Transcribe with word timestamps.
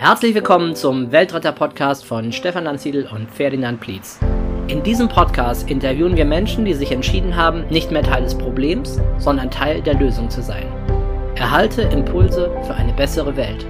Herzlich 0.00 0.34
willkommen 0.34 0.74
zum 0.74 1.12
Weltretter-Podcast 1.12 2.06
von 2.06 2.32
Stefan 2.32 2.64
Lanziedl 2.64 3.06
und 3.12 3.30
Ferdinand 3.30 3.80
Plietz. 3.80 4.18
In 4.66 4.82
diesem 4.82 5.10
Podcast 5.10 5.68
interviewen 5.68 6.16
wir 6.16 6.24
Menschen, 6.24 6.64
die 6.64 6.72
sich 6.72 6.90
entschieden 6.90 7.36
haben, 7.36 7.66
nicht 7.68 7.90
mehr 7.90 8.02
Teil 8.02 8.22
des 8.22 8.34
Problems, 8.34 8.98
sondern 9.18 9.50
Teil 9.50 9.82
der 9.82 9.92
Lösung 9.92 10.30
zu 10.30 10.40
sein. 10.40 10.64
Erhalte 11.34 11.82
Impulse 11.82 12.50
für 12.62 12.72
eine 12.72 12.94
bessere 12.94 13.36
Welt. 13.36 13.66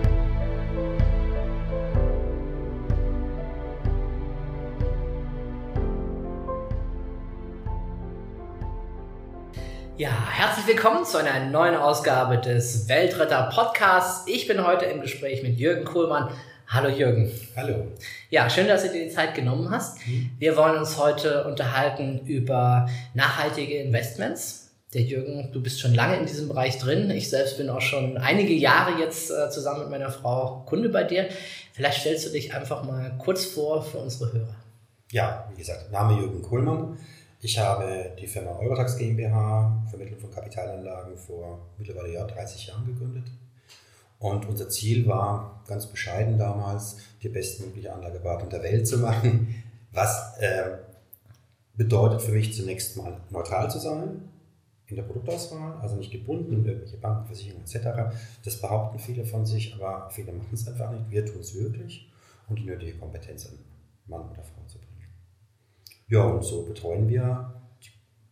Herzlich 10.61 10.77
willkommen 10.77 11.07
zu 11.07 11.17
einer 11.17 11.47
neuen 11.49 11.75
Ausgabe 11.75 12.37
des 12.37 12.87
Weltretter 12.87 13.49
Podcasts. 13.51 14.25
Ich 14.27 14.47
bin 14.47 14.63
heute 14.63 14.85
im 14.85 15.01
Gespräch 15.01 15.43
mit 15.43 15.59
Jürgen 15.59 15.87
Kohlmann. 15.87 16.29
Hallo 16.69 16.91
Jürgen. 16.91 17.33
Hallo. 17.57 17.87
Ja, 18.29 18.51
schön, 18.51 18.69
dass 18.69 18.83
du 18.83 18.91
dir 18.91 19.05
die 19.05 19.11
Zeit 19.11 19.35
genommen 19.35 19.71
hast. 19.71 20.07
Mhm. 20.07 20.33
Wir 20.39 20.59
wollen 20.59 20.79
uns 20.79 20.99
heute 20.99 21.45
unterhalten 21.45 22.27
über 22.27 22.91
nachhaltige 23.15 23.79
Investments. 23.79 24.71
Der 24.93 25.01
Jürgen, 25.01 25.51
du 25.51 25.63
bist 25.63 25.81
schon 25.81 25.95
lange 25.95 26.19
in 26.19 26.27
diesem 26.27 26.49
Bereich 26.49 26.77
drin. 26.77 27.11
Ich 27.11 27.31
selbst 27.31 27.57
bin 27.57 27.71
auch 27.71 27.81
schon 27.81 28.19
einige 28.19 28.53
Jahre 28.53 29.01
jetzt 29.01 29.31
äh, 29.31 29.49
zusammen 29.49 29.81
mit 29.81 29.91
meiner 29.91 30.11
Frau 30.11 30.65
Kunde 30.67 30.91
bei 30.91 31.05
dir. 31.05 31.31
Vielleicht 31.73 32.03
stellst 32.03 32.27
du 32.27 32.33
dich 32.33 32.53
einfach 32.53 32.85
mal 32.85 33.15
kurz 33.17 33.47
vor 33.47 33.83
für 33.83 33.97
unsere 33.97 34.31
Hörer. 34.31 34.57
Ja, 35.11 35.49
wie 35.51 35.57
gesagt, 35.57 35.91
Name 35.91 36.21
Jürgen 36.21 36.43
Kohlmann. 36.43 36.99
Ich 37.43 37.59
habe 37.59 38.15
die 38.21 38.27
Firma 38.27 38.51
Eurotax 38.59 38.99
GmbH, 38.99 39.87
Vermittlung 39.89 40.21
von 40.21 40.31
Kapitalanlagen, 40.31 41.17
vor 41.17 41.71
mittlerweile 41.79 42.13
ja 42.13 42.27
30 42.27 42.67
Jahren 42.67 42.85
gegründet. 42.85 43.25
Und 44.19 44.47
unser 44.47 44.69
Ziel 44.69 45.07
war 45.07 45.63
ganz 45.67 45.87
bescheiden 45.87 46.37
damals, 46.37 46.99
die 47.23 47.31
bestmögliche 47.31 47.95
Anlageberatung 47.95 48.51
der 48.51 48.63
Welt 48.63 48.87
zu 48.87 48.99
machen, 48.99 49.65
was 49.93 50.37
äh, 50.39 50.77
bedeutet 51.75 52.21
für 52.21 52.33
mich 52.33 52.53
zunächst 52.55 52.99
mal 52.99 53.19
neutral 53.31 53.71
zu 53.71 53.79
sein 53.79 54.29
in 54.89 54.97
der 54.97 55.05
Produktauswahl, 55.05 55.81
also 55.81 55.97
nicht 55.97 56.11
gebunden 56.11 56.53
in 56.53 56.67
irgendwelche 56.67 56.99
Banken, 56.99 57.25
Versicherungen 57.27 57.65
etc. 57.65 58.15
Das 58.45 58.61
behaupten 58.61 58.99
viele 58.99 59.25
von 59.25 59.47
sich, 59.47 59.75
aber 59.75 60.11
viele 60.11 60.33
machen 60.33 60.51
es 60.53 60.69
einfach 60.69 60.91
nicht. 60.91 61.11
Wir 61.11 61.25
tun 61.25 61.41
es 61.41 61.55
wirklich 61.55 62.13
und 62.51 62.59
die 62.59 62.65
nötige 62.65 62.99
Kompetenz 62.99 63.47
an 63.47 63.59
Mann 64.07 64.29
oder 64.29 64.43
Frau 64.43 64.63
zu 64.67 64.79
bringen. 64.79 64.90
Ja, 66.11 66.25
und 66.25 66.43
so 66.43 66.65
betreuen 66.65 67.09
wir 67.09 67.55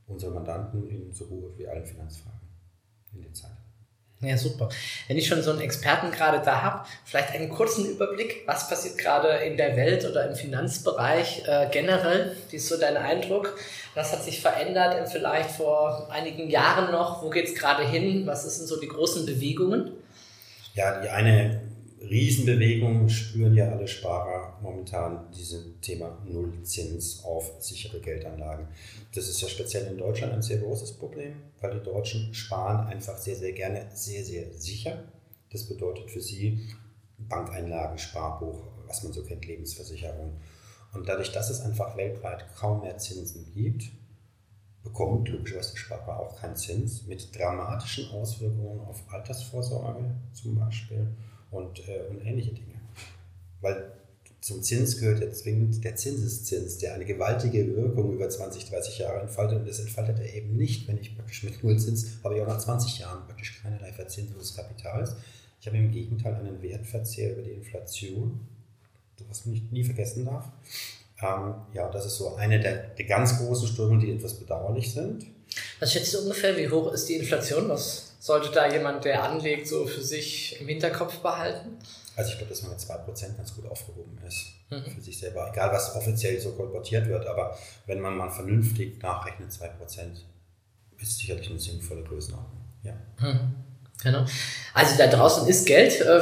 unsere 0.08 0.32
Mandanten 0.32 0.88
in 0.88 1.12
so 1.12 1.26
gut 1.26 1.56
wie 1.56 1.68
allen 1.68 1.86
Finanzfragen 1.86 2.40
in 3.14 3.22
der 3.22 3.32
Zeit. 3.32 3.52
Ja, 4.20 4.36
super. 4.36 4.68
Wenn 5.06 5.16
ich 5.16 5.28
schon 5.28 5.42
so 5.42 5.52
einen 5.52 5.60
Experten 5.60 6.10
gerade 6.10 6.42
da 6.44 6.62
habe, 6.62 6.88
vielleicht 7.04 7.30
einen 7.30 7.48
kurzen 7.50 7.88
Überblick, 7.88 8.42
was 8.46 8.68
passiert 8.68 8.98
gerade 8.98 9.28
in 9.44 9.56
der 9.56 9.76
Welt 9.76 10.04
oder 10.04 10.28
im 10.28 10.34
Finanzbereich 10.34 11.44
äh, 11.46 11.68
generell? 11.70 12.34
Wie 12.50 12.56
ist 12.56 12.66
so 12.66 12.76
dein 12.76 12.96
Eindruck? 12.96 13.56
Was 13.94 14.12
hat 14.12 14.24
sich 14.24 14.40
verändert 14.40 15.08
vielleicht 15.08 15.52
vor 15.52 16.08
einigen 16.10 16.50
Jahren 16.50 16.90
noch? 16.90 17.22
Wo 17.22 17.30
geht 17.30 17.46
es 17.46 17.54
gerade 17.54 17.86
hin? 17.86 18.26
Was 18.26 18.42
sind 18.56 18.66
so 18.66 18.80
die 18.80 18.88
großen 18.88 19.24
Bewegungen? 19.24 19.92
Ja, 20.74 21.00
die 21.00 21.08
eine 21.10 21.60
Riesenbewegung 22.00 23.08
spüren 23.08 23.54
ja 23.54 23.70
alle 23.70 23.88
Sparer 23.88 24.58
momentan 24.62 25.30
dieses 25.32 25.64
Thema 25.80 26.18
Nullzins 26.24 27.24
auf 27.24 27.54
sichere 27.58 28.00
Geldanlagen. 28.00 28.68
Das 29.14 29.28
ist 29.28 29.40
ja 29.40 29.48
speziell 29.48 29.86
in 29.86 29.98
Deutschland 29.98 30.32
ein 30.32 30.42
sehr 30.42 30.58
großes 30.58 30.92
Problem, 30.92 31.34
weil 31.60 31.78
die 31.78 31.84
Deutschen 31.84 32.32
sparen 32.34 32.86
einfach 32.86 33.18
sehr, 33.18 33.36
sehr 33.36 33.52
gerne 33.52 33.86
sehr, 33.94 34.24
sehr 34.24 34.52
sicher. 34.52 35.04
Das 35.50 35.68
bedeutet 35.68 36.10
für 36.10 36.20
sie 36.20 36.68
Bankeinlagen, 37.18 37.98
Sparbuch, 37.98 38.62
was 38.86 39.02
man 39.02 39.12
so 39.12 39.24
kennt, 39.24 39.46
Lebensversicherung. 39.46 40.36
Und 40.92 41.08
dadurch, 41.08 41.32
dass 41.32 41.50
es 41.50 41.60
einfach 41.60 41.96
weltweit 41.96 42.54
kaum 42.54 42.82
mehr 42.82 42.98
Zinsen 42.98 43.52
gibt, 43.54 43.90
bekommt 44.84 45.28
logischerweise 45.28 45.72
der 45.72 45.78
Sparer 45.78 46.20
auch 46.20 46.40
keinen 46.40 46.56
Zins 46.56 47.06
mit 47.06 47.36
dramatischen 47.36 48.10
Auswirkungen 48.10 48.80
auf 48.80 49.02
Altersvorsorge 49.08 50.14
zum 50.32 50.54
Beispiel 50.54 51.08
und, 51.50 51.88
äh, 51.88 52.00
und 52.08 52.24
ähnliche 52.24 52.52
Dinge. 52.52 52.74
Weil 53.60 53.92
zum 54.40 54.62
Zins 54.62 54.98
gehört 54.98 55.20
ja 55.20 55.30
zwingend 55.32 55.84
der 55.84 55.96
Zinseszins, 55.96 56.78
der 56.78 56.94
eine 56.94 57.04
gewaltige 57.04 57.76
Wirkung 57.76 58.14
über 58.14 58.28
20, 58.28 58.70
30 58.70 58.98
Jahre 58.98 59.20
entfaltet. 59.20 59.58
Und 59.58 59.68
das 59.68 59.80
entfaltet 59.80 60.20
er 60.20 60.32
eben 60.34 60.56
nicht, 60.56 60.86
wenn 60.88 60.98
ich 60.98 61.16
praktisch 61.16 61.42
mit 61.42 61.62
Nullzins 61.62 62.18
habe 62.22 62.36
ich 62.36 62.42
auch 62.42 62.46
nach 62.46 62.58
20 62.58 63.00
Jahren 63.00 63.26
praktisch 63.26 63.60
keinerlei 63.62 63.92
Verzinsung 63.92 64.38
des 64.38 64.54
Kapitals. 64.54 65.16
Ich 65.60 65.66
habe 65.66 65.76
im 65.76 65.90
Gegenteil 65.90 66.34
einen 66.36 66.62
Wertverzehr 66.62 67.32
über 67.32 67.42
die 67.42 67.50
Inflation, 67.50 68.40
was 69.28 69.44
man 69.44 69.54
nicht, 69.54 69.72
nie 69.72 69.84
vergessen 69.84 70.24
darf. 70.24 70.50
Ähm, 71.20 71.54
ja, 71.74 71.90
das 71.90 72.06
ist 72.06 72.16
so 72.16 72.36
eine 72.36 72.60
der, 72.60 72.88
der 72.90 73.06
ganz 73.06 73.38
großen 73.38 73.66
Strömungen, 73.66 74.00
die 74.00 74.12
etwas 74.12 74.34
bedauerlich 74.34 74.92
sind. 74.92 75.26
Was 75.80 75.92
schätzt 75.92 76.14
du 76.14 76.20
ungefähr, 76.20 76.56
wie 76.56 76.68
hoch 76.68 76.92
ist 76.92 77.08
die 77.08 77.16
Inflation? 77.16 77.68
Was 77.68 78.07
sollte 78.28 78.50
da 78.50 78.70
jemand, 78.70 79.04
der 79.06 79.24
anlegt, 79.24 79.66
so 79.66 79.86
für 79.86 80.02
sich 80.02 80.60
im 80.60 80.68
Hinterkopf 80.68 81.18
behalten? 81.18 81.78
Also 82.14 82.32
ich 82.32 82.38
glaube, 82.38 82.50
dass 82.50 82.62
man 82.62 82.72
mit 82.72 82.80
2% 82.80 83.36
ganz 83.36 83.54
gut 83.54 83.66
aufgehoben 83.70 84.18
ist 84.26 84.46
mhm. 84.70 84.84
für 84.94 85.00
sich 85.00 85.18
selber. 85.18 85.50
Egal, 85.50 85.72
was 85.72 85.96
offiziell 85.96 86.38
so 86.38 86.52
kolportiert 86.52 87.08
wird, 87.08 87.26
aber 87.26 87.56
wenn 87.86 88.00
man 88.00 88.16
mal 88.16 88.30
vernünftig 88.30 89.02
nachrechnet, 89.02 89.50
2% 89.50 89.70
ist 91.00 91.18
sicherlich 91.18 91.48
eine 91.48 91.58
sinnvolle 91.58 92.02
Größenordnung. 92.02 92.60
Ja. 92.82 92.92
Mhm. 93.18 93.54
Genau. 94.02 94.26
Also 94.74 94.96
da 94.98 95.06
draußen 95.06 95.48
ist 95.48 95.66
Geld. 95.66 96.00
Äh, 96.02 96.20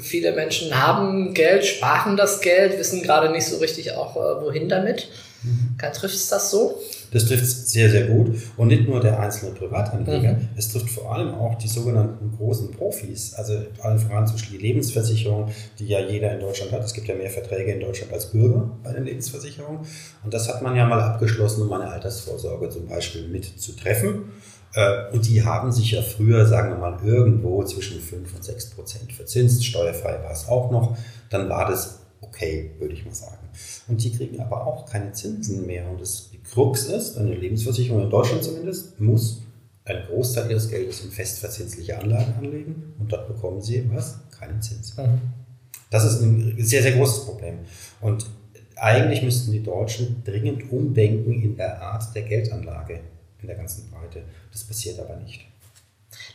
viele 0.00 0.32
Menschen 0.32 0.78
haben 0.78 1.32
Geld, 1.32 1.64
sparen 1.64 2.16
das 2.16 2.42
Geld, 2.42 2.78
wissen 2.78 3.02
gerade 3.02 3.30
nicht 3.30 3.46
so 3.46 3.56
richtig 3.56 3.92
auch, 3.92 4.16
äh, 4.16 4.42
wohin 4.42 4.68
damit. 4.68 5.08
Mhm. 5.42 5.78
Trifft 5.78 6.14
es 6.14 6.28
das 6.28 6.50
so? 6.50 6.78
Das 7.12 7.26
trifft 7.26 7.46
sehr, 7.46 7.90
sehr 7.90 8.06
gut. 8.06 8.36
Und 8.56 8.68
nicht 8.68 8.88
nur 8.88 9.00
der 9.00 9.18
einzelne 9.20 9.52
Privatanleger, 9.52 10.34
mhm. 10.34 10.48
es 10.56 10.72
trifft 10.72 10.90
vor 10.90 11.14
allem 11.14 11.34
auch 11.34 11.56
die 11.56 11.68
sogenannten 11.68 12.36
großen 12.36 12.70
Profis. 12.72 13.34
Also 13.34 13.54
allen 13.80 13.98
voran 13.98 14.26
zum 14.26 14.36
Beispiel 14.36 14.58
die 14.58 14.66
Lebensversicherung, 14.66 15.48
die 15.78 15.86
ja 15.86 16.00
jeder 16.00 16.32
in 16.32 16.40
Deutschland 16.40 16.72
hat. 16.72 16.84
Es 16.84 16.92
gibt 16.92 17.08
ja 17.08 17.14
mehr 17.14 17.30
Verträge 17.30 17.72
in 17.72 17.80
Deutschland 17.80 18.12
als 18.12 18.26
Bürger 18.26 18.70
bei 18.82 18.92
den 18.92 19.04
Lebensversicherungen. 19.04 19.80
Und 20.24 20.34
das 20.34 20.48
hat 20.48 20.62
man 20.62 20.76
ja 20.76 20.86
mal 20.86 21.00
abgeschlossen, 21.00 21.62
um 21.62 21.72
eine 21.72 21.88
Altersvorsorge 21.88 22.68
zum 22.68 22.86
Beispiel 22.86 23.28
mit 23.28 23.44
zu 23.44 23.72
treffen. 23.76 24.32
Äh, 24.74 25.12
und 25.12 25.26
die 25.26 25.42
haben 25.42 25.72
sich 25.72 25.92
ja 25.92 26.02
früher, 26.02 26.46
sagen 26.46 26.70
wir 26.70 26.78
mal, 26.78 26.98
irgendwo 27.04 27.62
zwischen 27.64 28.00
5 28.00 28.34
und 28.34 28.44
6 28.44 28.70
Prozent 28.70 29.12
verzinst. 29.12 29.64
Steuerfrei 29.64 30.22
war 30.22 30.32
es 30.32 30.48
auch 30.48 30.70
noch. 30.70 30.96
Dann 31.30 31.48
war 31.48 31.68
das 31.68 32.00
okay, 32.20 32.72
würde 32.78 32.94
ich 32.94 33.04
mal 33.04 33.14
sagen. 33.14 33.48
Und 33.88 34.02
die 34.02 34.12
kriegen 34.12 34.40
aber 34.40 34.66
auch 34.66 34.86
keine 34.86 35.12
Zinsen 35.12 35.66
mehr. 35.66 35.88
Und 35.88 36.00
das, 36.00 36.30
Krux 36.52 36.84
ist, 36.86 37.16
eine 37.18 37.34
Lebensversicherung 37.34 38.02
in 38.02 38.10
Deutschland 38.10 38.42
zumindest, 38.44 39.00
muss 39.00 39.42
einen 39.84 40.06
Großteil 40.06 40.50
ihres 40.50 40.68
Geldes 40.68 41.00
in 41.00 41.10
festverzinsliche 41.10 41.98
Anlagen 41.98 42.34
anlegen 42.38 42.94
und 42.98 43.10
dort 43.12 43.28
bekommen 43.28 43.60
sie 43.62 43.88
was? 43.92 44.18
Keinen 44.38 44.60
Zins. 44.60 44.96
Mhm. 44.96 45.20
Das 45.90 46.04
ist 46.04 46.20
ein 46.20 46.54
sehr, 46.58 46.82
sehr 46.82 46.92
großes 46.92 47.24
Problem. 47.24 47.60
Und 48.00 48.26
eigentlich 48.76 49.22
müssten 49.22 49.52
die 49.52 49.62
Deutschen 49.62 50.22
dringend 50.24 50.70
umdenken 50.70 51.42
in 51.42 51.56
der 51.56 51.80
Art 51.80 52.14
der 52.14 52.22
Geldanlage 52.22 53.00
in 53.40 53.46
der 53.46 53.56
ganzen 53.56 53.90
Breite. 53.90 54.22
Das 54.52 54.64
passiert 54.64 54.98
aber 55.00 55.16
nicht. 55.16 55.46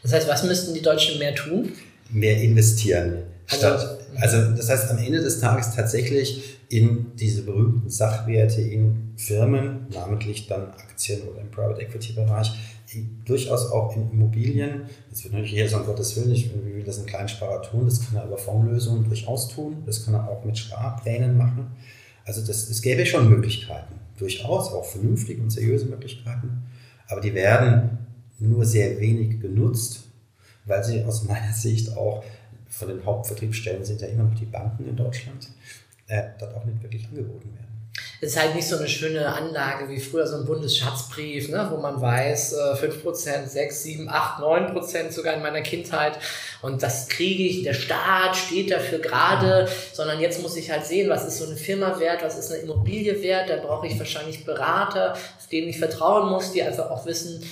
Das 0.01 0.13
heißt, 0.13 0.27
was 0.27 0.43
müssten 0.43 0.73
die 0.73 0.81
Deutschen 0.81 1.19
mehr 1.19 1.35
tun? 1.35 1.71
Mehr 2.09 2.41
investieren. 2.41 3.23
Statt, 3.53 3.99
also 4.15 4.51
das 4.51 4.69
heißt 4.69 4.91
am 4.91 4.97
Ende 4.97 5.21
des 5.21 5.39
Tages 5.39 5.75
tatsächlich 5.75 6.59
in 6.69 7.11
diese 7.15 7.43
berühmten 7.43 7.89
Sachwerte 7.89 8.61
in 8.61 9.13
Firmen, 9.15 9.87
namentlich 9.93 10.47
dann 10.47 10.71
Aktien 10.71 11.21
oder 11.23 11.41
im 11.41 11.51
Private 11.51 11.81
Equity 11.81 12.13
Bereich, 12.13 12.51
durchaus 13.25 13.71
auch 13.71 13.95
in 13.95 14.11
Immobilien. 14.11 14.83
Das 15.09 15.23
wird 15.23 15.33
natürlich 15.33 15.53
hier 15.53 15.69
so 15.69 15.77
um 15.77 15.85
Gottes 15.85 16.15
Willen, 16.15 16.31
ich 16.31 16.51
will 16.53 16.83
das 16.83 16.99
ein 16.99 17.05
Kleinsparer 17.05 17.61
tun, 17.61 17.85
das 17.85 18.05
kann 18.05 18.17
er 18.17 18.25
über 18.25 18.37
Fondslösungen 18.37 19.05
durchaus 19.05 19.49
tun, 19.49 19.83
das 19.85 20.05
kann 20.05 20.13
er 20.13 20.27
auch 20.29 20.43
mit 20.43 20.57
Sparplänen 20.57 21.37
machen. 21.37 21.67
Also 22.25 22.45
das, 22.45 22.69
es 22.69 22.81
gäbe 22.81 23.05
schon 23.05 23.29
Möglichkeiten, 23.29 23.95
durchaus 24.17 24.71
auch 24.71 24.85
vernünftige 24.85 25.41
und 25.41 25.49
seriöse 25.49 25.85
Möglichkeiten, 25.85 26.63
aber 27.07 27.21
die 27.21 27.33
werden 27.33 27.97
nur 28.39 28.65
sehr 28.65 28.99
wenig 28.99 29.39
genutzt, 29.39 30.03
weil 30.65 30.83
sie 30.83 31.03
aus 31.03 31.23
meiner 31.25 31.53
Sicht 31.53 31.95
auch 31.97 32.23
von 32.73 32.87
den 32.87 33.05
Hauptvertriebsstellen 33.05 33.85
sind 33.85 34.01
ja 34.01 34.07
immer 34.07 34.23
noch 34.23 34.35
die 34.35 34.45
Banken 34.45 34.87
in 34.87 34.95
Deutschland, 34.95 35.47
äh, 36.07 36.23
dort 36.39 36.55
auch 36.55 36.65
nicht 36.65 36.81
wirklich 36.81 37.05
angeboten 37.05 37.53
werden. 37.53 37.73
Es 38.19 38.31
ist 38.31 38.41
halt 38.41 38.55
nicht 38.55 38.67
so 38.67 38.77
eine 38.77 38.87
schöne 38.87 39.27
Anlage 39.27 39.87
wie 39.89 39.99
früher 39.99 40.25
so 40.25 40.37
ein 40.37 40.45
Bundesschatzbrief, 40.45 41.49
ne, 41.49 41.67
wo 41.69 41.77
man 41.77 42.01
weiß, 42.01 42.53
äh, 42.53 42.75
5%, 42.75 43.47
6, 43.47 43.83
7, 43.83 44.09
8, 44.09 44.41
9% 44.41 45.11
sogar 45.11 45.35
in 45.35 45.41
meiner 45.41 45.61
Kindheit. 45.61 46.17
Und 46.61 46.81
das 46.81 47.09
kriege 47.09 47.43
ich, 47.43 47.63
der 47.63 47.73
Staat 47.73 48.35
steht 48.35 48.71
dafür 48.71 48.99
gerade, 48.99 49.67
sondern 49.91 50.19
jetzt 50.19 50.41
muss 50.41 50.55
ich 50.55 50.71
halt 50.71 50.85
sehen, 50.85 51.09
was 51.09 51.27
ist 51.27 51.37
so 51.37 51.45
eine 51.45 51.57
Firma 51.57 51.99
wert, 51.99 52.23
was 52.23 52.39
ist 52.39 52.51
eine 52.51 52.61
Immobilie 52.61 53.21
wert. 53.21 53.49
Da 53.49 53.57
brauche 53.57 53.85
ich 53.85 53.99
wahrscheinlich 53.99 54.45
Berater, 54.45 55.15
denen 55.51 55.67
ich 55.67 55.77
vertrauen 55.77 56.31
muss, 56.31 56.51
die 56.51 56.63
einfach 56.63 56.89
auch 56.89 57.05
wissen, 57.05 57.43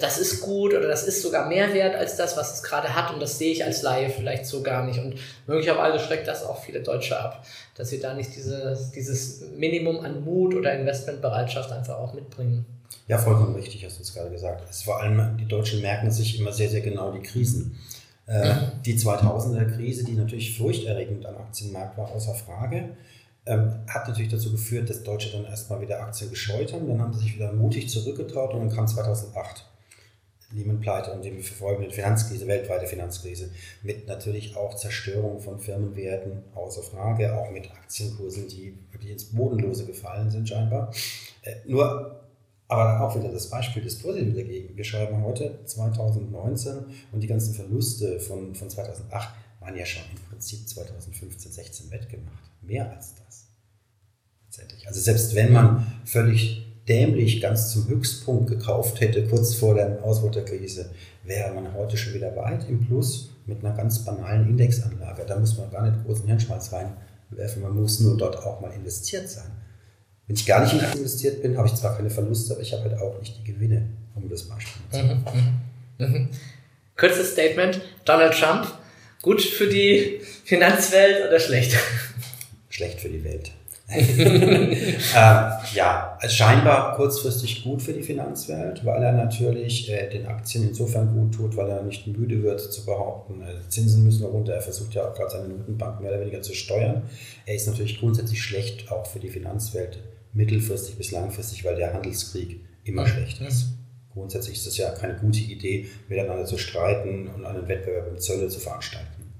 das 0.00 0.18
ist 0.18 0.40
gut 0.40 0.74
oder 0.74 0.88
das 0.88 1.04
ist 1.04 1.22
sogar 1.22 1.48
mehr 1.48 1.74
wert 1.74 1.94
als 1.94 2.16
das, 2.16 2.36
was 2.36 2.54
es 2.54 2.62
gerade 2.62 2.94
hat 2.94 3.12
und 3.12 3.20
das 3.20 3.38
sehe 3.38 3.52
ich 3.52 3.64
als 3.64 3.82
Laie 3.82 4.10
vielleicht 4.10 4.46
so 4.46 4.62
gar 4.62 4.84
nicht. 4.84 4.98
Und 4.98 5.14
möglicherweise 5.46 5.98
schreckt 5.98 6.28
das 6.28 6.44
auch 6.44 6.62
viele 6.62 6.80
Deutsche 6.80 7.18
ab, 7.18 7.44
dass 7.74 7.90
sie 7.90 8.00
da 8.00 8.14
nicht 8.14 8.34
diese, 8.34 8.78
dieses 8.94 9.42
Minimum 9.56 10.04
an 10.04 10.24
Mut 10.24 10.54
oder 10.54 10.72
Investmentbereitschaft 10.78 11.72
einfach 11.72 11.98
auch 11.98 12.14
mitbringen. 12.14 12.64
Ja, 13.08 13.18
vollkommen 13.18 13.54
richtig, 13.54 13.84
hast 13.84 13.98
du 13.98 14.02
es 14.02 14.14
gerade 14.14 14.30
gesagt. 14.30 14.62
Es 14.70 14.82
vor 14.82 15.00
allem, 15.00 15.36
die 15.36 15.46
Deutschen 15.46 15.82
merken 15.82 16.10
sich 16.10 16.38
immer 16.38 16.52
sehr, 16.52 16.68
sehr 16.68 16.80
genau 16.80 17.12
die 17.12 17.22
Krisen. 17.22 17.78
Äh, 18.26 18.54
die 18.84 18.98
2000er-Krise, 18.98 20.04
die 20.04 20.12
natürlich 20.12 20.56
furchterregend 20.56 21.26
am 21.26 21.36
Aktienmarkt 21.36 21.98
war, 21.98 22.10
außer 22.12 22.34
Frage, 22.34 22.90
ähm, 23.44 23.80
hat 23.88 24.06
natürlich 24.06 24.30
dazu 24.30 24.52
geführt, 24.52 24.88
dass 24.88 25.02
Deutsche 25.02 25.32
dann 25.32 25.44
erstmal 25.44 25.80
wieder 25.80 26.00
Aktien 26.00 26.30
gescheut 26.30 26.72
haben. 26.72 26.86
Dann 26.86 27.00
haben 27.00 27.12
sie 27.12 27.20
sich 27.20 27.34
wieder 27.34 27.52
mutig 27.52 27.88
zurückgetraut 27.88 28.54
und 28.54 28.60
dann 28.60 28.74
kam 28.74 28.86
2008 28.86 29.66
Lehman-Pleite 30.54 31.12
und 31.12 31.24
die 31.24 31.42
folgende 31.42 31.90
Finanzkrise, 31.90 32.46
weltweite 32.46 32.86
Finanzkrise, 32.86 33.50
mit 33.82 34.06
natürlich 34.06 34.56
auch 34.56 34.74
Zerstörung 34.74 35.40
von 35.40 35.58
Firmenwerten, 35.58 36.42
außer 36.54 36.82
Frage, 36.82 37.34
auch 37.36 37.50
mit 37.50 37.70
Aktienkursen, 37.70 38.48
die, 38.48 38.78
die 39.02 39.12
ins 39.12 39.24
Bodenlose 39.24 39.86
gefallen 39.86 40.30
sind 40.30 40.48
scheinbar. 40.48 40.92
Äh, 41.42 41.56
nur 41.66 42.18
aber 42.68 43.06
auch 43.06 43.14
wieder 43.14 43.30
das 43.30 43.50
Beispiel 43.50 43.82
des 43.82 43.98
Positiven 43.98 44.34
dagegen. 44.34 44.74
Wir 44.74 44.84
schreiben 44.84 45.22
heute 45.22 45.58
2019 45.66 46.86
und 47.12 47.20
die 47.20 47.26
ganzen 47.26 47.52
Verluste 47.52 48.18
von, 48.18 48.54
von 48.54 48.70
2008 48.70 49.28
waren 49.60 49.76
ja 49.76 49.84
schon 49.84 50.04
im 50.10 50.30
Prinzip 50.30 50.66
2015, 50.66 51.52
16 51.52 51.90
wettgemacht. 51.90 52.50
Mehr 52.62 52.90
als 52.90 53.14
das. 53.14 53.48
Also 54.86 55.00
selbst 55.00 55.34
wenn 55.34 55.52
man 55.52 55.86
völlig 56.04 56.71
dämlich 56.88 57.40
ganz 57.40 57.72
zum 57.72 57.88
Höchstpunkt 57.88 58.50
gekauft 58.50 59.00
hätte, 59.00 59.26
kurz 59.26 59.54
vor 59.54 59.74
der 59.74 60.02
Ausbruch 60.02 60.32
der 60.32 60.44
Krise, 60.44 60.90
wäre 61.24 61.52
man 61.52 61.74
heute 61.74 61.96
schon 61.96 62.14
wieder 62.14 62.34
weit 62.36 62.68
im 62.68 62.86
Plus 62.86 63.30
mit 63.46 63.64
einer 63.64 63.76
ganz 63.76 64.04
banalen 64.04 64.48
Indexanlage. 64.48 65.24
Da 65.26 65.38
muss 65.38 65.56
man 65.56 65.70
gar 65.70 65.88
nicht 65.88 66.04
großen 66.04 66.26
Hirnschmalz 66.26 66.72
reinwerfen, 66.72 67.62
man 67.62 67.74
muss 67.74 68.00
nur 68.00 68.16
dort 68.16 68.36
auch 68.38 68.60
mal 68.60 68.72
investiert 68.72 69.28
sein. 69.28 69.50
Wenn 70.26 70.36
ich 70.36 70.46
gar 70.46 70.62
nicht 70.62 70.72
in 70.72 70.80
Aktien 70.80 70.98
investiert 70.98 71.42
bin, 71.42 71.56
habe 71.56 71.68
ich 71.68 71.74
zwar 71.74 71.96
keine 71.96 72.10
Verluste, 72.10 72.54
aber 72.54 72.62
ich 72.62 72.72
habe 72.72 72.82
halt 72.84 73.00
auch 73.00 73.18
nicht 73.18 73.38
die 73.38 73.52
Gewinne, 73.52 73.88
um 74.14 74.28
das 74.28 74.44
Beispiel 74.44 74.82
zu 74.90 74.98
mhm, 74.98 75.24
mhm, 75.98 76.06
mhm. 76.06 76.28
Kurzes 76.96 77.32
Statement. 77.32 77.80
Donald 78.04 78.34
Trump, 78.34 78.66
gut 79.20 79.42
für 79.42 79.66
die 79.66 80.20
Finanzwelt 80.44 81.28
oder 81.28 81.40
schlecht? 81.40 81.76
Schlecht 82.68 83.00
für 83.00 83.08
die 83.08 83.24
Welt. 83.24 83.52
äh, 83.88 84.84
ja, 85.14 86.18
scheinbar 86.26 86.96
kurzfristig 86.96 87.62
gut 87.64 87.82
für 87.82 87.92
die 87.92 88.02
Finanzwelt, 88.02 88.84
weil 88.84 89.02
er 89.02 89.12
natürlich 89.12 89.90
äh, 89.90 90.08
den 90.08 90.26
Aktien 90.26 90.68
insofern 90.68 91.12
gut 91.14 91.34
tut, 91.34 91.56
weil 91.56 91.68
er 91.68 91.82
nicht 91.82 92.06
müde 92.06 92.42
wird 92.42 92.60
zu 92.60 92.86
behaupten, 92.86 93.42
äh, 93.42 93.68
Zinsen 93.68 94.04
müssen 94.04 94.24
runter. 94.24 94.54
Er 94.54 94.62
versucht 94.62 94.94
ja 94.94 95.08
auch 95.08 95.14
gerade 95.14 95.30
seine 95.30 95.48
Notenbank 95.48 96.00
mehr 96.00 96.10
oder 96.10 96.20
weniger 96.20 96.42
zu 96.42 96.54
steuern. 96.54 97.02
Er 97.44 97.54
ist 97.54 97.66
natürlich 97.66 97.98
grundsätzlich 97.98 98.42
schlecht 98.42 98.90
auch 98.90 99.06
für 99.06 99.18
die 99.18 99.28
Finanzwelt 99.28 99.98
mittelfristig 100.32 100.96
bis 100.96 101.10
langfristig, 101.10 101.64
weil 101.64 101.76
der 101.76 101.92
Handelskrieg 101.92 102.60
immer 102.84 103.02
mhm. 103.02 103.08
schlecht 103.08 103.40
ist. 103.40 103.66
Grundsätzlich 104.12 104.58
ist 104.58 104.66
es 104.66 104.76
ja 104.76 104.90
keine 104.90 105.16
gute 105.16 105.40
Idee, 105.40 105.86
miteinander 106.08 106.44
zu 106.44 106.58
streiten 106.58 107.28
und 107.28 107.46
einen 107.46 107.66
Wettbewerb 107.68 108.10
um 108.10 108.18
Zölle 108.18 108.48
zu 108.48 108.60
veranstalten. 108.60 109.32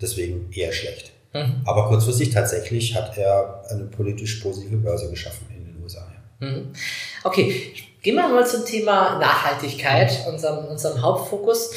Deswegen 0.00 0.50
eher 0.52 0.72
schlecht. 0.72 1.13
Mhm. 1.34 1.62
Aber 1.66 1.88
kurzfristig 1.88 2.30
tatsächlich 2.30 2.94
hat 2.94 3.18
er 3.18 3.64
eine 3.68 3.84
politisch 3.84 4.36
positive 4.36 4.76
Börse 4.76 5.10
geschaffen 5.10 5.46
in 5.54 5.64
den 5.64 5.82
USA. 5.82 6.06
Mhm. 6.38 6.72
Okay, 7.24 7.72
gehen 8.02 8.14
wir 8.14 8.28
mal 8.28 8.46
zum 8.46 8.64
Thema 8.64 9.18
Nachhaltigkeit, 9.18 10.24
unserem, 10.28 10.66
unserem 10.66 11.02
Hauptfokus. 11.02 11.72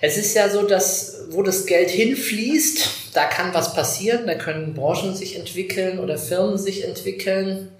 Es 0.00 0.18
ist 0.18 0.34
ja 0.34 0.50
so, 0.50 0.66
dass 0.66 1.22
wo 1.30 1.42
das 1.42 1.64
Geld 1.64 1.88
hinfließt, 1.88 3.14
da 3.14 3.24
kann 3.24 3.54
was 3.54 3.74
passieren, 3.74 4.26
da 4.26 4.34
können 4.34 4.74
Branchen 4.74 5.16
sich 5.16 5.38
entwickeln 5.38 5.98
oder 5.98 6.18
Firmen 6.18 6.58
sich 6.58 6.84
entwickeln. 6.84 7.70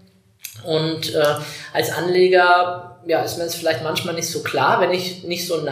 Und 0.64 1.14
äh, 1.14 1.22
als 1.74 1.90
Anleger 1.90 2.98
ja, 3.06 3.22
ist 3.22 3.36
mir 3.36 3.44
es 3.44 3.54
vielleicht 3.54 3.82
manchmal 3.82 4.14
nicht 4.14 4.28
so 4.28 4.42
klar, 4.42 4.80
wenn 4.80 4.92
ich 4.92 5.24
nicht 5.24 5.46
so 5.46 5.58
ein 5.58 5.64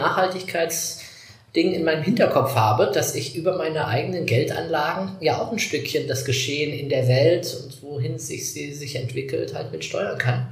Nachhaltigkeitsding 1.53 1.73
in 1.73 1.83
meinem 1.83 2.03
Hinterkopf 2.03 2.55
habe, 2.55 2.91
dass 2.93 3.15
ich 3.15 3.35
über 3.35 3.57
meine 3.57 3.87
eigenen 3.87 4.25
Geldanlagen 4.25 5.15
ja 5.19 5.39
auch 5.39 5.51
ein 5.51 5.59
Stückchen 5.59 6.07
das 6.07 6.25
Geschehen 6.25 6.77
in 6.77 6.89
der 6.89 7.07
Welt 7.07 7.55
und 7.63 7.81
wohin 7.83 8.19
sich 8.19 8.51
sie 8.51 8.73
sich 8.73 8.95
entwickelt 8.95 9.53
halt 9.53 9.71
mit 9.71 9.85
steuern 9.85 10.17
kann. 10.17 10.47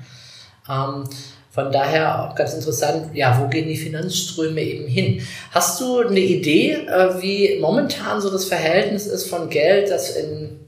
Ähm, 0.70 1.04
von 1.50 1.72
daher 1.72 2.24
auch 2.24 2.36
ganz 2.36 2.54
interessant, 2.54 3.14
ja, 3.14 3.38
wo 3.42 3.50
gehen 3.50 3.68
die 3.68 3.76
Finanzströme 3.76 4.62
eben 4.62 4.88
hin? 4.88 5.26
Hast 5.52 5.82
du 5.82 6.00
eine 6.00 6.20
Idee, 6.20 6.74
äh, 6.88 7.22
wie 7.22 7.60
momentan 7.60 8.22
so 8.22 8.30
das 8.30 8.46
Verhältnis 8.46 9.06
ist 9.06 9.28
von 9.28 9.50
Geld, 9.50 9.90
das 9.90 10.16
in 10.16 10.60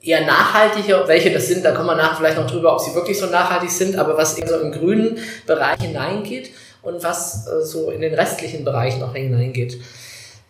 eher 0.00 0.24
nachhaltige, 0.24 1.04
welche 1.06 1.30
das 1.30 1.46
sind, 1.46 1.64
da 1.64 1.72
kommen 1.72 1.88
wir 1.88 1.94
nachher 1.94 2.16
vielleicht 2.16 2.38
noch 2.38 2.50
drüber, 2.50 2.72
ob 2.72 2.80
sie 2.80 2.94
wirklich 2.94 3.18
so 3.18 3.26
nachhaltig 3.26 3.70
sind, 3.70 3.96
aber 3.96 4.16
was 4.16 4.36
eben 4.36 4.48
so 4.48 4.58
im 4.58 4.72
grünen 4.72 5.18
Bereich 5.46 5.80
hineingeht 5.80 6.50
und 6.82 7.02
was 7.02 7.46
äh, 7.46 7.64
so 7.64 7.90
in 7.90 8.00
den 8.00 8.14
restlichen 8.14 8.64
Bereich 8.64 8.98
noch 8.98 9.14
hineingeht. 9.14 9.78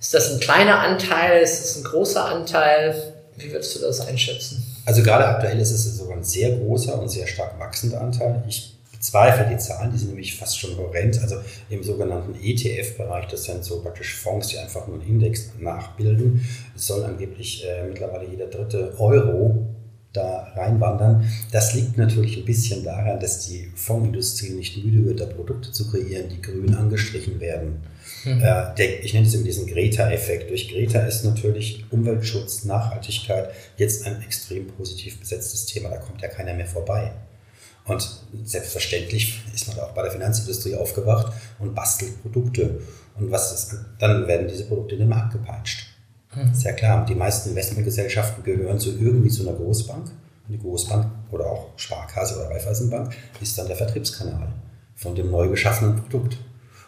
Ist 0.00 0.14
das 0.14 0.32
ein 0.32 0.40
kleiner 0.40 0.80
Anteil? 0.80 1.42
Ist 1.42 1.62
das 1.62 1.76
ein 1.76 1.84
großer 1.84 2.24
Anteil? 2.24 3.14
Wie 3.36 3.52
würdest 3.52 3.76
du 3.76 3.80
das 3.80 4.00
einschätzen? 4.00 4.64
Also 4.84 5.02
gerade 5.02 5.26
aktuell 5.26 5.58
ist 5.60 5.70
es 5.70 5.96
sogar 5.96 6.16
ein 6.16 6.24
sehr 6.24 6.56
großer 6.56 7.00
und 7.00 7.08
sehr 7.08 7.26
stark 7.26 7.58
wachsender 7.58 8.00
Anteil. 8.00 8.42
Ich 8.48 8.76
bezweifle 8.90 9.48
die 9.48 9.58
Zahlen, 9.58 9.92
die 9.92 9.98
sind 9.98 10.08
nämlich 10.08 10.36
fast 10.36 10.58
schon 10.58 10.76
horrend. 10.76 11.20
Also 11.20 11.36
im 11.70 11.82
sogenannten 11.82 12.34
ETF-Bereich, 12.40 13.26
das 13.28 13.44
sind 13.44 13.64
so 13.64 13.80
praktisch 13.80 14.14
Fonds, 14.16 14.48
die 14.48 14.58
einfach 14.58 14.86
nur 14.86 15.00
einen 15.00 15.08
Index 15.08 15.50
nachbilden. 15.58 16.46
Soll 16.74 17.04
angeblich 17.04 17.64
äh, 17.64 17.84
mittlerweile 17.84 18.28
jeder 18.28 18.46
dritte 18.46 18.94
Euro 18.98 19.66
da 20.12 20.52
reinwandern. 20.54 21.26
Das 21.50 21.74
liegt 21.74 21.96
natürlich 21.96 22.38
ein 22.38 22.44
bisschen 22.44 22.84
daran, 22.84 23.18
dass 23.20 23.46
die 23.46 23.70
Fondsindustrie 23.74 24.50
nicht 24.50 24.76
müde 24.84 25.04
wird, 25.06 25.20
da 25.20 25.26
Produkte 25.26 25.72
zu 25.72 25.90
kreieren, 25.90 26.28
die 26.28 26.42
grün 26.42 26.74
angestrichen 26.74 27.40
werden. 27.40 27.82
Mhm. 28.24 28.42
Äh, 28.42 28.74
der, 28.76 29.04
ich 29.04 29.14
nenne 29.14 29.26
es 29.26 29.34
eben 29.34 29.44
diesen 29.44 29.66
Greta-Effekt. 29.66 30.50
Durch 30.50 30.68
Greta 30.68 31.00
ist 31.00 31.24
natürlich 31.24 31.84
Umweltschutz, 31.90 32.64
Nachhaltigkeit 32.64 33.50
jetzt 33.76 34.06
ein 34.06 34.22
extrem 34.22 34.66
positiv 34.68 35.18
besetztes 35.18 35.66
Thema. 35.66 35.88
Da 35.88 35.96
kommt 35.96 36.20
ja 36.20 36.28
keiner 36.28 36.54
mehr 36.54 36.66
vorbei. 36.66 37.12
Und 37.84 38.08
selbstverständlich 38.44 39.40
ist 39.52 39.66
man 39.68 39.80
auch 39.80 39.90
bei 39.90 40.02
der 40.02 40.12
Finanzindustrie 40.12 40.76
aufgewacht 40.76 41.32
und 41.58 41.74
bastelt 41.74 42.22
Produkte. 42.22 42.80
Und 43.18 43.30
was 43.30 43.52
ist, 43.52 43.74
dann 43.98 44.26
werden 44.28 44.46
diese 44.46 44.64
Produkte 44.64 44.94
in 44.94 45.00
den 45.00 45.08
Markt 45.08 45.32
gepeitscht. 45.32 45.91
Mhm. 46.34 46.52
Ist 46.52 46.64
ja 46.64 46.72
klar. 46.72 47.04
Die 47.06 47.14
meisten 47.14 47.50
Investmentgesellschaften 47.50 48.42
gehören 48.44 48.78
zu 48.78 48.90
irgendwie 48.90 49.28
zu 49.28 49.46
einer 49.46 49.56
Großbank. 49.56 50.10
Und 50.48 50.52
die 50.52 50.58
Großbank 50.58 51.06
oder 51.30 51.46
auch 51.46 51.68
Sparkasse 51.76 52.36
oder 52.36 52.50
Raiffeisenbank 52.50 53.14
ist 53.40 53.56
dann 53.58 53.68
der 53.68 53.76
Vertriebskanal 53.76 54.52
von 54.94 55.14
dem 55.14 55.30
neu 55.30 55.48
geschaffenen 55.48 55.96
Produkt. 55.96 56.36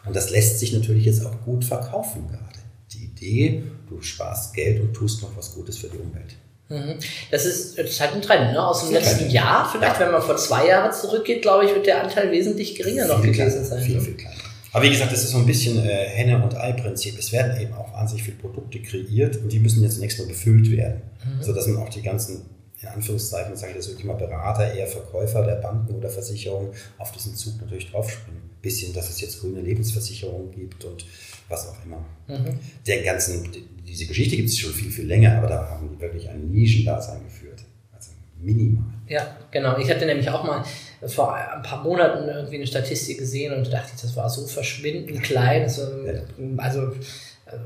Und 0.04 0.14
das 0.14 0.30
lässt 0.30 0.58
sich 0.58 0.72
natürlich 0.72 1.04
jetzt 1.04 1.24
auch 1.24 1.44
gut 1.44 1.64
verkaufen 1.64 2.28
gerade. 2.28 2.58
Die 2.92 3.04
Idee, 3.06 3.64
du 3.88 4.00
sparst 4.02 4.54
Geld 4.54 4.80
und 4.80 4.92
tust 4.92 5.22
noch 5.22 5.36
was 5.36 5.54
Gutes 5.54 5.78
für 5.78 5.88
die 5.88 5.98
Umwelt. 5.98 6.34
Mhm. 6.68 6.98
Das 7.30 7.44
ist, 7.44 7.78
das 7.78 7.90
ist 7.90 8.00
halt 8.00 8.14
ein 8.14 8.22
Trend, 8.22 8.52
ne? 8.52 8.66
Aus 8.66 8.84
dem 8.84 8.92
letzten 8.92 9.30
Jahr. 9.30 9.68
Vielleicht, 9.70 10.00
ja. 10.00 10.06
wenn 10.06 10.12
man 10.12 10.22
vor 10.22 10.36
zwei 10.36 10.66
Jahren 10.68 10.92
zurückgeht, 10.92 11.42
glaube 11.42 11.66
ich, 11.66 11.74
wird 11.74 11.86
der 11.86 12.02
Anteil 12.02 12.30
wesentlich 12.30 12.74
geringer 12.74 13.04
viel 13.04 13.14
noch 13.14 13.22
gewesen 13.22 13.64
sein. 13.64 13.82
Viel, 13.82 13.96
ne? 13.96 14.00
viel 14.00 14.14
kleiner. 14.14 14.36
Aber 14.74 14.84
wie 14.84 14.90
gesagt, 14.90 15.12
das 15.12 15.22
ist 15.22 15.30
so 15.30 15.38
ein 15.38 15.46
bisschen 15.46 15.78
äh, 15.84 16.08
Henne- 16.08 16.42
und 16.42 16.56
Ei-Prinzip. 16.56 17.16
Es 17.16 17.30
werden 17.30 17.60
eben 17.60 17.72
auch 17.74 17.92
wahnsinnig 17.92 18.24
viele 18.24 18.38
Produkte 18.38 18.82
kreiert 18.82 19.36
und 19.36 19.52
die 19.52 19.60
müssen 19.60 19.84
jetzt 19.84 19.94
zunächst 19.94 20.18
mal 20.18 20.26
befüllt 20.26 20.68
werden. 20.72 21.00
Mhm. 21.24 21.42
Sodass 21.42 21.68
man 21.68 21.76
auch 21.76 21.88
die 21.88 22.02
ganzen, 22.02 22.42
in 22.82 22.88
Anführungszeichen, 22.88 23.56
sage 23.56 23.70
ich 23.70 23.76
das 23.76 23.88
wirklich 23.88 24.04
mal, 24.04 24.14
Berater, 24.14 24.74
eher 24.74 24.88
Verkäufer 24.88 25.44
der 25.44 25.54
Banken 25.54 25.94
oder 25.94 26.10
Versicherungen 26.10 26.70
auf 26.98 27.12
diesen 27.12 27.36
Zug 27.36 27.60
natürlich 27.60 27.92
draufspringen. 27.92 28.42
Bisschen, 28.62 28.92
dass 28.92 29.10
es 29.10 29.20
jetzt 29.20 29.40
grüne 29.40 29.60
Lebensversicherungen 29.60 30.50
gibt 30.50 30.84
und 30.84 31.06
was 31.48 31.68
auch 31.68 31.76
immer. 31.86 32.04
Mhm. 32.26 32.58
Der 32.84 33.02
ganzen, 33.04 33.48
diese 33.86 34.06
Geschichte 34.06 34.34
gibt 34.34 34.48
es 34.48 34.58
schon 34.58 34.72
viel, 34.72 34.90
viel 34.90 35.06
länger, 35.06 35.38
aber 35.38 35.46
da 35.46 35.68
haben 35.70 35.88
die 35.94 36.00
wirklich 36.00 36.28
ein 36.28 36.50
Nischendasein 36.50 37.22
geführt. 37.22 37.43
Minimal. 38.44 38.84
Ja, 39.08 39.36
genau. 39.50 39.76
Ich 39.78 39.90
hatte 39.90 40.06
nämlich 40.06 40.28
auch 40.30 40.44
mal 40.44 40.64
vor 41.06 41.34
ein 41.34 41.62
paar 41.62 41.82
Monaten 41.82 42.28
irgendwie 42.28 42.56
eine 42.56 42.66
Statistik 42.66 43.18
gesehen 43.18 43.52
und 43.52 43.72
dachte, 43.72 43.92
das 44.00 44.16
war 44.16 44.28
so 44.28 44.46
verschwindend 44.46 45.22
klein. 45.22 45.62
Also, 45.62 45.82
also 46.56 46.92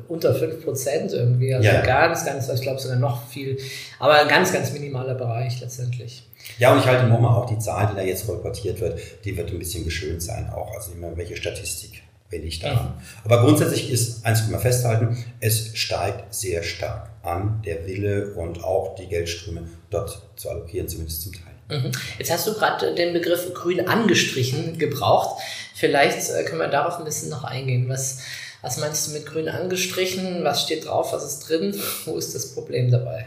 unter 0.08 0.34
5% 0.34 1.12
irgendwie. 1.12 1.54
Also 1.54 1.68
ja. 1.68 1.80
ganz, 1.82 2.24
ganz, 2.24 2.48
ich 2.48 2.62
glaube 2.62 2.80
sogar 2.80 2.98
noch 2.98 3.28
viel, 3.28 3.58
aber 3.98 4.20
ein 4.20 4.28
ganz, 4.28 4.52
ganz 4.52 4.72
minimaler 4.72 5.14
Bereich 5.14 5.60
letztendlich. 5.60 6.24
Ja, 6.58 6.72
und 6.72 6.80
ich 6.80 6.86
halte 6.86 7.06
nochmal 7.06 7.36
auch 7.36 7.46
die 7.46 7.58
Zahl, 7.58 7.88
die 7.90 7.96
da 7.96 8.02
jetzt 8.02 8.26
kolportiert 8.26 8.80
wird, 8.80 8.98
die 9.24 9.36
wird 9.36 9.50
ein 9.50 9.58
bisschen 9.58 9.84
geschönt 9.84 10.22
sein, 10.22 10.50
auch. 10.50 10.74
Also 10.74 10.92
immer 10.92 11.16
welche 11.16 11.36
Statistik 11.36 12.02
wenn 12.30 12.46
ich 12.46 12.58
da. 12.58 12.74
Mhm. 12.74 12.88
Aber 13.24 13.40
grundsätzlich 13.42 13.90
ist, 13.90 14.24
eins 14.24 14.48
wir 14.48 14.58
festhalten, 14.58 15.16
es 15.40 15.76
steigt 15.76 16.34
sehr 16.34 16.62
stark 16.62 17.10
an, 17.28 17.62
der 17.64 17.86
Wille 17.86 18.34
und 18.34 18.64
auch 18.64 18.94
die 18.96 19.06
Geldströme 19.06 19.68
dort 19.90 20.20
zu 20.36 20.50
allokieren, 20.50 20.88
zumindest 20.88 21.22
zum 21.22 21.32
Teil. 21.32 21.48
Mhm. 21.68 21.92
Jetzt 22.18 22.32
hast 22.32 22.46
du 22.46 22.54
gerade 22.54 22.94
den 22.94 23.12
Begriff 23.12 23.52
grün 23.54 23.86
angestrichen 23.86 24.78
gebraucht. 24.78 25.42
Vielleicht 25.74 26.30
äh, 26.30 26.44
können 26.44 26.60
wir 26.60 26.68
darauf 26.68 26.98
ein 26.98 27.04
bisschen 27.04 27.28
noch 27.28 27.44
eingehen. 27.44 27.88
Was, 27.88 28.20
was 28.62 28.78
meinst 28.78 29.06
du 29.06 29.12
mit 29.12 29.26
grün 29.26 29.48
angestrichen? 29.48 30.44
Was 30.44 30.62
steht 30.62 30.86
drauf? 30.86 31.12
Was 31.12 31.24
ist 31.24 31.48
drin? 31.48 31.74
Wo 32.06 32.16
ist 32.16 32.34
das 32.34 32.54
Problem 32.54 32.90
dabei? 32.90 33.26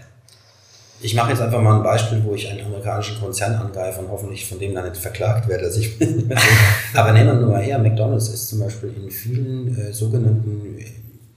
Ich 1.03 1.15
mache 1.15 1.31
jetzt 1.31 1.41
einfach 1.41 1.62
mal 1.62 1.77
ein 1.77 1.84
Beispiel, 1.84 2.24
wo 2.24 2.36
ich 2.36 2.48
einen 2.48 2.63
amerikanischen 2.63 3.20
Konzern 3.20 3.55
angreife 3.55 4.01
und 4.01 4.10
hoffentlich 4.10 4.48
von 4.48 4.60
dem 4.60 4.75
dann 4.75 4.88
nicht 4.88 5.01
verklagt 5.01 5.48
werde. 5.48 5.65
Dass 5.65 5.77
ich 5.77 5.93
Aber 6.93 7.12
nennen 7.12 7.27
wir 7.27 7.34
nur 7.36 7.51
mal 7.51 7.62
her, 7.62 7.79
McDonald's 7.79 8.29
ist 8.29 8.50
zum 8.50 8.60
Beispiel 8.60 8.93
in 8.96 9.10
vielen 9.10 9.75
äh, 9.77 9.93
sogenannten 9.93 10.77
äh, 10.77 10.86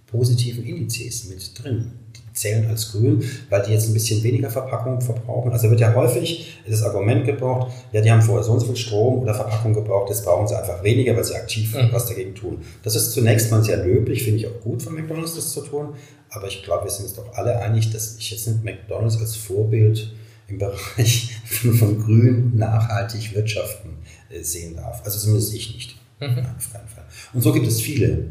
positiven 0.06 0.64
Indizes 0.64 1.28
mit 1.28 1.62
drin 1.62 1.92
zählen 2.34 2.68
als 2.68 2.92
grün, 2.92 3.24
weil 3.48 3.62
die 3.62 3.72
jetzt 3.72 3.88
ein 3.88 3.94
bisschen 3.94 4.22
weniger 4.22 4.50
Verpackung 4.50 5.00
verbrauchen. 5.00 5.52
Also 5.52 5.70
wird 5.70 5.80
ja 5.80 5.94
häufig 5.94 6.58
das 6.68 6.82
Argument 6.82 7.24
gebraucht, 7.24 7.72
ja, 7.92 8.00
die 8.00 8.10
haben 8.10 8.22
vorher 8.22 8.44
so 8.44 8.52
und 8.52 8.60
so 8.60 8.66
viel 8.66 8.76
Strom 8.76 9.22
oder 9.22 9.34
Verpackung 9.34 9.72
gebraucht, 9.72 10.10
jetzt 10.10 10.24
brauchen 10.24 10.46
sie 10.46 10.58
einfach 10.58 10.82
weniger, 10.82 11.16
weil 11.16 11.24
sie 11.24 11.36
aktiv 11.36 11.74
mhm. 11.74 11.88
was 11.92 12.06
dagegen 12.06 12.34
tun. 12.34 12.62
Das 12.82 12.96
ist 12.96 13.12
zunächst 13.12 13.50
mal 13.50 13.62
sehr 13.62 13.78
löblich, 13.84 14.24
finde 14.24 14.40
ich 14.40 14.46
auch 14.48 14.60
gut 14.60 14.82
von 14.82 14.94
McDonalds 14.94 15.36
das 15.36 15.52
zu 15.52 15.60
tun, 15.62 15.94
aber 16.28 16.48
ich 16.48 16.62
glaube, 16.64 16.84
wir 16.84 16.90
sind 16.90 17.04
uns 17.04 17.14
doch 17.14 17.32
alle 17.34 17.58
einig, 17.60 17.92
dass 17.92 18.16
ich 18.18 18.30
jetzt 18.30 18.46
nicht 18.48 18.64
McDonalds 18.64 19.18
als 19.18 19.36
Vorbild 19.36 20.12
im 20.48 20.58
Bereich 20.58 21.30
von, 21.46 21.74
von 21.74 22.00
grün 22.00 22.56
nachhaltig 22.56 23.34
wirtschaften 23.34 23.90
äh, 24.30 24.42
sehen 24.42 24.76
darf. 24.76 25.02
Also 25.04 25.18
zumindest 25.18 25.54
ich 25.54 25.74
nicht. 25.74 26.03
Mhm. 26.20 26.38
Auf 26.56 26.72
keinen 26.72 26.88
Fall. 26.88 27.04
Und 27.32 27.40
so 27.40 27.52
gibt 27.52 27.66
es 27.66 27.80
viele 27.80 28.30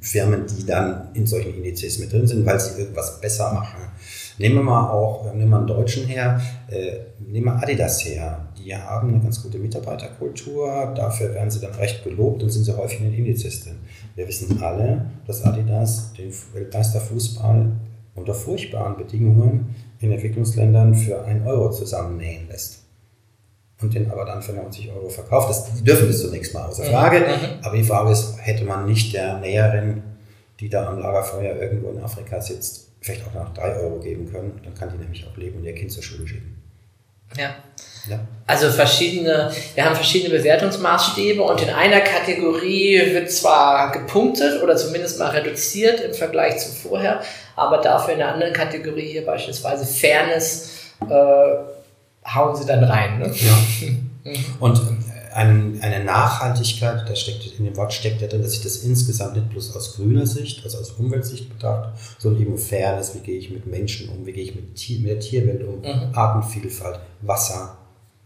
Firmen, 0.00 0.44
die 0.46 0.64
dann 0.64 1.08
in 1.14 1.26
solchen 1.26 1.54
Indizes 1.54 1.98
mit 1.98 2.12
drin 2.12 2.26
sind, 2.26 2.46
weil 2.46 2.60
sie 2.60 2.80
irgendwas 2.80 3.20
besser 3.20 3.52
machen. 3.52 3.80
Nehmen 4.38 4.56
wir 4.56 4.62
mal 4.62 4.90
auch, 4.90 5.32
nehmen 5.34 5.50
wir 5.50 5.58
einen 5.58 5.66
Deutschen 5.66 6.06
her, 6.06 6.40
äh, 6.68 6.98
nehmen 7.18 7.46
wir 7.46 7.62
Adidas 7.62 8.04
her. 8.04 8.46
Die 8.56 8.74
haben 8.74 9.08
eine 9.08 9.20
ganz 9.20 9.42
gute 9.42 9.58
Mitarbeiterkultur, 9.58 10.92
dafür 10.94 11.34
werden 11.34 11.50
sie 11.50 11.60
dann 11.60 11.74
recht 11.74 12.04
gelobt 12.04 12.42
und 12.42 12.50
sind 12.50 12.64
sie 12.64 12.76
häufig 12.76 13.00
in 13.00 13.10
den 13.10 13.14
Indizes 13.14 13.64
drin. 13.64 13.78
Wir 14.14 14.28
wissen 14.28 14.62
alle, 14.62 15.06
dass 15.26 15.42
Adidas 15.42 16.12
den 16.12 16.32
Weltmeisterfußball 16.52 17.72
unter 18.14 18.34
furchtbaren 18.34 18.96
Bedingungen 18.96 19.74
in 20.00 20.12
Entwicklungsländern 20.12 20.94
für 20.94 21.24
einen 21.24 21.46
Euro 21.46 21.70
zusammennähen 21.70 22.48
lässt 22.48 22.85
und 23.80 23.94
den 23.94 24.10
aber 24.10 24.24
dann 24.24 24.42
für 24.42 24.52
90 24.52 24.90
Euro 24.92 25.08
verkauft. 25.08 25.50
Das, 25.50 25.74
die 25.74 25.84
dürfen 25.84 26.08
das 26.08 26.20
zunächst 26.20 26.54
mal 26.54 26.66
außer 26.66 26.84
Frage. 26.84 27.20
Mhm. 27.20 27.64
Aber 27.64 27.76
die 27.76 27.84
Frage 27.84 28.10
ist, 28.10 28.36
hätte 28.38 28.64
man 28.64 28.86
nicht 28.86 29.12
der 29.14 29.38
Näherin, 29.38 30.02
die 30.60 30.68
da 30.68 30.86
am 30.86 30.98
Lagerfeuer 30.98 31.56
irgendwo 31.56 31.90
in 31.90 32.02
Afrika 32.02 32.40
sitzt, 32.40 32.88
vielleicht 33.00 33.26
auch 33.26 33.34
noch 33.34 33.52
3 33.52 33.76
Euro 33.76 34.00
geben 34.00 34.30
können? 34.32 34.60
Dann 34.64 34.74
kann 34.74 34.90
die 34.90 34.96
nämlich 34.96 35.26
auch 35.26 35.36
leben 35.36 35.58
und 35.58 35.64
ihr 35.64 35.74
Kind 35.74 35.92
zur 35.92 36.02
Schule 36.02 36.26
schicken. 36.26 36.62
Ja. 37.36 37.56
ja. 38.08 38.20
Also 38.46 38.70
verschiedene, 38.70 39.52
wir 39.74 39.84
haben 39.84 39.96
verschiedene 39.96 40.34
Bewertungsmaßstäbe 40.34 41.42
und 41.42 41.60
in 41.60 41.70
einer 41.70 42.00
Kategorie 42.00 42.98
wird 43.12 43.30
zwar 43.30 43.92
gepunktet 43.92 44.62
oder 44.62 44.76
zumindest 44.76 45.18
mal 45.18 45.30
reduziert 45.30 46.00
im 46.00 46.14
Vergleich 46.14 46.58
zu 46.58 46.70
vorher, 46.70 47.20
aber 47.56 47.78
dafür 47.78 48.12
in 48.12 48.20
der 48.20 48.32
anderen 48.32 48.52
Kategorie 48.52 49.08
hier 49.08 49.26
beispielsweise 49.26 49.84
Fairness 49.84 50.70
äh, 51.10 51.75
hauen 52.34 52.56
sie 52.56 52.66
dann 52.66 52.84
rein. 52.84 53.18
Ne? 53.18 53.32
Ja. 53.34 54.32
Und 54.60 54.80
ein, 55.36 55.78
eine 55.82 56.02
Nachhaltigkeit, 56.02 57.08
da 57.08 57.14
steckt 57.14 57.58
in 57.58 57.66
dem 57.66 57.76
Wort 57.76 57.92
steckt 57.92 58.22
ja 58.22 58.26
drin, 58.26 58.42
dass 58.42 58.54
ich 58.54 58.62
das 58.62 58.78
insgesamt 58.78 59.36
nicht 59.36 59.50
bloß 59.50 59.76
aus 59.76 59.96
grüner 59.96 60.26
Sicht, 60.26 60.64
also 60.64 60.78
aus 60.78 60.92
Umweltsicht 60.92 61.50
betrachte, 61.50 61.92
sondern 62.18 62.42
eben 62.42 62.58
Fairness, 62.58 63.14
wie 63.14 63.18
gehe 63.18 63.38
ich 63.38 63.50
mit 63.50 63.66
Menschen 63.66 64.08
um, 64.08 64.24
wie 64.24 64.32
gehe 64.32 64.44
ich 64.44 64.54
mit, 64.54 64.74
Tier, 64.74 65.00
mit 65.00 65.10
der 65.10 65.20
Tierwelt 65.20 65.62
um, 65.62 65.80
mhm. 65.80 66.14
Artenvielfalt, 66.14 67.00
Wasser, 67.20 67.76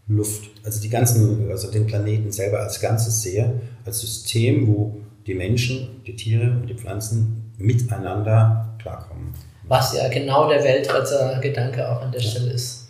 Luft, 0.07 0.49
also 0.63 0.81
die 0.81 0.89
ganzen, 0.89 1.49
also 1.51 1.69
den 1.69 1.85
Planeten 1.85 2.31
selber 2.31 2.59
als 2.59 2.79
Ganzes 2.79 3.21
sehe, 3.21 3.61
als 3.85 3.99
System, 3.99 4.67
wo 4.67 4.97
die 5.27 5.35
Menschen, 5.35 6.01
die 6.07 6.15
Tiere 6.15 6.51
und 6.51 6.67
die 6.67 6.75
Pflanzen 6.75 7.51
miteinander 7.57 8.75
klarkommen. 8.81 9.33
Was 9.67 9.93
ja 9.93 10.07
genau 10.07 10.49
der 10.49 10.63
Weltretter-Gedanke 10.63 11.87
auch 11.89 12.01
an 12.01 12.11
der 12.11 12.21
ja. 12.21 12.29
Stelle 12.29 12.51
ist. 12.51 12.80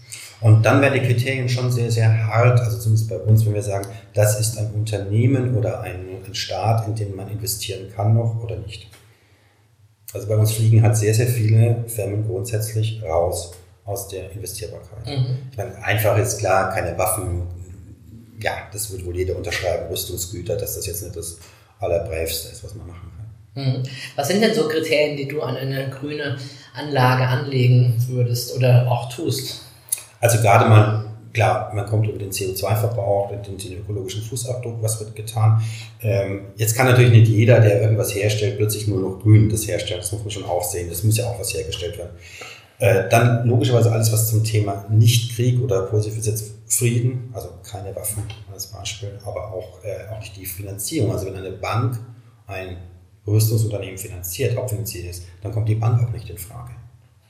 Und 0.41 0.65
dann 0.65 0.81
werden 0.81 0.99
die 0.99 1.07
Kriterien 1.07 1.47
schon 1.47 1.71
sehr, 1.71 1.91
sehr 1.91 2.27
hart, 2.27 2.59
also 2.59 2.79
zumindest 2.79 3.09
bei 3.09 3.17
uns, 3.17 3.45
wenn 3.45 3.53
wir 3.53 3.61
sagen, 3.61 3.87
das 4.13 4.39
ist 4.39 4.57
ein 4.57 4.71
Unternehmen 4.73 5.55
oder 5.55 5.81
ein, 5.81 6.07
ein 6.25 6.35
Staat, 6.35 6.87
in 6.87 6.95
den 6.95 7.15
man 7.15 7.29
investieren 7.29 7.91
kann 7.95 8.15
noch 8.15 8.41
oder 8.43 8.57
nicht. 8.57 8.87
Also 10.13 10.27
bei 10.27 10.35
uns 10.35 10.51
fliegen 10.51 10.81
halt 10.81 10.97
sehr, 10.97 11.13
sehr 11.13 11.27
viele 11.27 11.85
Firmen 11.87 12.27
grundsätzlich 12.27 13.01
raus 13.03 13.53
aus 13.85 14.07
der 14.07 14.31
Investierbarkeit. 14.31 15.05
Mhm. 15.05 15.37
Ich 15.51 15.57
meine, 15.57 15.75
einfach 15.83 16.17
ist 16.17 16.39
klar, 16.39 16.71
keine 16.73 16.97
Waffen, 16.97 17.43
ja, 18.41 18.53
das 18.73 18.91
wird 18.91 19.05
wohl 19.05 19.15
jeder 19.15 19.37
unterschreiben, 19.37 19.87
Rüstungsgüter, 19.89 20.57
dass 20.57 20.75
das 20.75 20.87
jetzt 20.87 21.03
nicht 21.03 21.15
das 21.15 21.37
Allerbrävste 21.79 22.51
ist, 22.51 22.63
was 22.63 22.73
man 22.75 22.87
machen 22.87 23.11
kann. 23.15 23.63
Mhm. 23.63 23.83
Was 24.15 24.27
sind 24.27 24.41
denn 24.41 24.55
so 24.55 24.67
Kriterien, 24.67 25.17
die 25.17 25.27
du 25.27 25.41
an 25.41 25.55
eine 25.55 25.89
grüne 25.89 26.37
Anlage 26.73 27.27
anlegen 27.27 27.95
würdest 28.07 28.55
oder 28.55 28.89
auch 28.89 29.09
tust? 29.13 29.70
Also 30.21 30.39
gerade 30.39 30.69
mal, 30.69 31.05
klar, 31.33 31.71
man 31.73 31.85
kommt 31.87 32.07
über 32.07 32.17
den 32.17 32.31
CO2-Verbrauch, 32.31 33.31
den, 33.31 33.57
den, 33.57 33.79
ökologischen 33.79 34.21
Fußabdruck, 34.21 34.81
was 34.81 34.99
wird 34.99 35.15
getan. 35.15 35.61
Ähm, 36.01 36.45
jetzt 36.55 36.75
kann 36.75 36.85
natürlich 36.85 37.11
nicht 37.11 37.27
jeder, 37.27 37.59
der 37.59 37.81
irgendwas 37.81 38.15
herstellt, 38.15 38.57
plötzlich 38.57 38.87
nur 38.87 39.01
noch 39.01 39.19
grün 39.19 39.49
das 39.49 39.67
herstellen. 39.67 39.99
Das 39.99 40.11
muss 40.11 40.21
man 40.21 40.31
schon 40.31 40.45
auch 40.45 40.63
sehen. 40.63 40.87
Das 40.89 41.03
muss 41.03 41.17
ja 41.17 41.25
auch 41.25 41.39
was 41.39 41.53
hergestellt 41.53 41.97
werden. 41.97 42.11
Äh, 42.77 43.09
dann 43.09 43.47
logischerweise 43.47 43.91
alles, 43.91 44.11
was 44.11 44.29
zum 44.29 44.43
Thema 44.43 44.85
Nicht-Krieg 44.89 45.61
oder 45.61 45.83
positiv 45.83 46.17
ist 46.17 46.53
Frieden, 46.67 47.29
also 47.33 47.49
keine 47.69 47.93
Waffen 47.95 48.23
als 48.51 48.67
Beispiel, 48.67 49.19
aber 49.25 49.51
auch, 49.51 49.83
äh, 49.83 50.09
auch 50.11 50.19
nicht 50.19 50.37
die 50.37 50.45
Finanzierung. 50.45 51.11
Also 51.11 51.25
wenn 51.25 51.35
eine 51.35 51.51
Bank 51.51 51.99
ein 52.47 52.77
Rüstungsunternehmen 53.27 53.97
finanziert, 53.97 54.55
hauptfinanziert 54.55 55.09
ist, 55.09 55.23
dann 55.41 55.51
kommt 55.51 55.67
die 55.67 55.75
Bank 55.75 56.01
auch 56.01 56.11
nicht 56.11 56.29
in 56.29 56.37
Frage. 56.37 56.71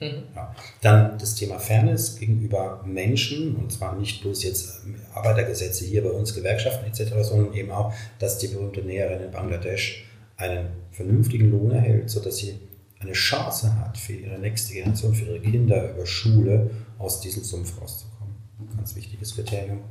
Mhm. 0.01 0.23
Ja. 0.35 0.53
Dann 0.81 1.17
das 1.19 1.35
Thema 1.35 1.59
Fairness 1.59 2.17
gegenüber 2.17 2.83
Menschen, 2.85 3.55
und 3.55 3.71
zwar 3.71 3.95
nicht 3.95 4.21
bloß 4.21 4.43
jetzt 4.43 4.81
Arbeitergesetze 5.13 5.85
hier 5.85 6.03
bei 6.03 6.09
uns, 6.09 6.33
Gewerkschaften 6.33 6.85
etc., 6.85 7.13
sondern 7.21 7.53
eben 7.53 7.71
auch, 7.71 7.93
dass 8.19 8.39
die 8.39 8.47
berühmte 8.47 8.81
Näherin 8.81 9.21
in 9.21 9.31
Bangladesch 9.31 10.05
einen 10.37 10.69
vernünftigen 10.91 11.51
Lohn 11.51 11.71
erhält, 11.71 12.09
sodass 12.09 12.37
sie 12.37 12.59
eine 12.99 13.13
Chance 13.13 13.79
hat, 13.79 13.97
für 13.97 14.13
ihre 14.13 14.39
nächste 14.39 14.73
Generation, 14.73 15.13
für 15.13 15.25
ihre 15.25 15.39
Kinder 15.39 15.91
über 15.91 16.05
Schule 16.05 16.71
aus 16.97 17.21
diesem 17.21 17.43
Sumpf 17.43 17.79
rauszukommen. 17.79 18.35
Ein 18.59 18.77
ganz 18.77 18.95
wichtiges 18.95 19.35
Kriterium. 19.35 19.81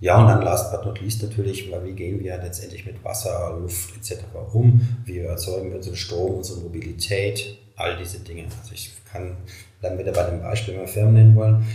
Ja, 0.00 0.20
und 0.20 0.26
dann 0.26 0.42
last 0.42 0.72
but 0.72 0.84
not 0.84 1.00
least 1.00 1.22
natürlich, 1.22 1.70
weil 1.70 1.84
wie 1.84 1.92
gehen 1.92 2.18
wir 2.18 2.36
letztendlich 2.36 2.84
mit 2.84 3.04
Wasser, 3.04 3.56
Luft 3.60 3.96
etc. 3.96 4.24
um? 4.52 4.80
Wie 5.04 5.18
erzeugen 5.18 5.70
wir 5.70 5.76
unseren 5.76 5.94
Strom, 5.94 6.34
unsere 6.34 6.60
Mobilität, 6.60 7.56
all 7.82 7.96
diese 7.98 8.20
Dinge. 8.20 8.44
Also 8.60 8.72
ich 8.72 8.92
kann 9.10 9.36
dann 9.80 9.98
wieder 9.98 10.12
bei 10.12 10.22
dem 10.30 10.40
Beispiel 10.40 10.76
mal 10.76 10.86
Firmen 10.86 11.14
nennen 11.14 11.36
wollen, 11.36 11.66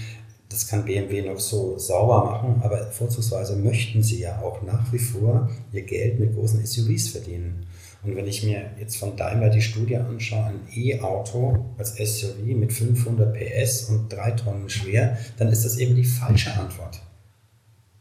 das 0.50 0.68
kann 0.68 0.86
BMW 0.86 1.22
noch 1.22 1.40
so 1.40 1.78
sauber 1.78 2.24
machen, 2.24 2.62
aber 2.64 2.88
vorzugsweise 2.88 3.58
möchten 3.58 4.02
sie 4.02 4.22
ja 4.22 4.40
auch 4.42 4.62
nach 4.64 4.92
wie 4.94 5.00
vor 5.00 5.50
ihr 5.74 5.84
Geld 5.84 6.20
mit 6.20 6.34
großen 6.34 6.66
SUVs 6.66 7.10
verdienen. 7.10 7.66
Und 8.04 8.16
wenn 8.16 8.28
ich 8.28 8.44
mir 8.44 8.72
jetzt 8.80 8.96
von 8.96 9.18
Daimler 9.18 9.50
die 9.50 9.62
Studie 9.62 9.98
anschaue, 9.98 10.46
ein 10.46 10.62
E-Auto 10.74 11.66
als 11.78 11.98
SUV 11.98 12.46
mit 12.56 12.72
500 12.72 13.36
PS 13.36 13.90
und 13.90 14.08
3 14.14 14.32
Tonnen 14.32 14.70
schwer, 14.70 15.18
dann 15.38 15.50
ist 15.50 15.66
das 15.66 15.78
eben 15.78 15.96
die 15.96 16.06
falsche 16.06 16.54
Antwort 16.54 17.02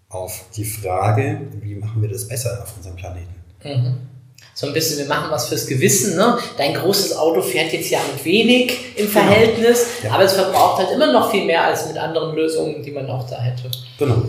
auf 0.08 0.44
die 0.54 0.64
Frage, 0.64 1.40
wie 1.60 1.74
machen 1.74 2.00
wir 2.00 2.08
das 2.08 2.28
besser 2.28 2.62
auf 2.62 2.76
unserem 2.76 2.94
Planeten. 2.94 3.34
Mhm 3.64 4.15
so 4.54 4.66
ein 4.66 4.72
bisschen, 4.72 4.98
wir 4.98 5.06
machen 5.06 5.30
was 5.30 5.48
fürs 5.48 5.66
Gewissen. 5.66 6.16
Ne? 6.16 6.38
Dein 6.56 6.74
großes 6.74 7.16
Auto 7.16 7.42
fährt 7.42 7.72
jetzt 7.72 7.90
ja 7.90 7.98
mit 8.12 8.24
wenig 8.24 8.72
im 8.96 9.06
genau. 9.06 9.10
Verhältnis, 9.10 9.86
genau. 10.00 10.08
ja. 10.08 10.14
aber 10.14 10.24
es 10.24 10.32
verbraucht 10.32 10.78
halt 10.78 10.90
immer 10.94 11.12
noch 11.12 11.30
viel 11.30 11.44
mehr 11.44 11.64
als 11.64 11.86
mit 11.88 11.98
anderen 11.98 12.34
Lösungen, 12.34 12.82
die 12.82 12.90
man 12.90 13.08
auch 13.10 13.28
da 13.28 13.40
hätte. 13.40 13.70
Genau. 13.98 14.22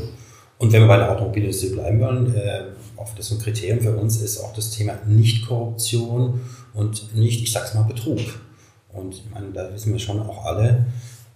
Und 0.59 0.73
wenn 0.73 0.81
wir 0.81 0.87
bei 0.87 0.97
der 0.97 1.11
Automobilindustrie 1.11 1.69
bleiben 1.69 1.99
wollen, 2.01 2.35
äh, 2.35 2.63
auch 2.97 3.13
das 3.15 3.31
ein 3.31 3.39
Kriterium 3.39 3.79
für 3.79 3.95
uns 3.95 4.21
ist 4.21 4.39
auch 4.39 4.53
das 4.53 4.71
Thema 4.71 4.93
Nicht-Korruption 5.05 6.41
und 6.73 7.15
nicht, 7.15 7.43
ich 7.43 7.51
sag's 7.51 7.73
mal, 7.73 7.83
Betrug. 7.83 8.19
Und 8.91 9.13
ich 9.13 9.23
meine, 9.31 9.51
da 9.53 9.71
wissen 9.71 9.93
wir 9.93 9.99
schon 9.99 10.19
auch 10.19 10.45
alle, 10.45 10.87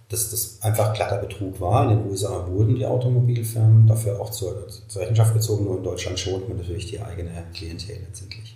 dass 0.08 0.30
das 0.30 0.58
einfach 0.60 0.92
glatter 0.92 1.18
Betrug 1.18 1.60
war. 1.60 1.90
In 1.90 1.98
den 1.98 2.10
USA 2.10 2.46
wurden 2.46 2.74
die 2.74 2.84
Automobilfirmen 2.84 3.86
dafür 3.86 4.20
auch 4.20 4.30
zur, 4.30 4.66
zur 4.68 5.02
Rechenschaft 5.02 5.32
gezogen, 5.32 5.64
nur 5.64 5.78
in 5.78 5.84
Deutschland 5.84 6.18
schont 6.18 6.48
man 6.48 6.58
natürlich 6.58 6.86
die 6.86 7.00
eigene 7.00 7.30
Klientel 7.54 7.96
letztendlich. 8.06 8.51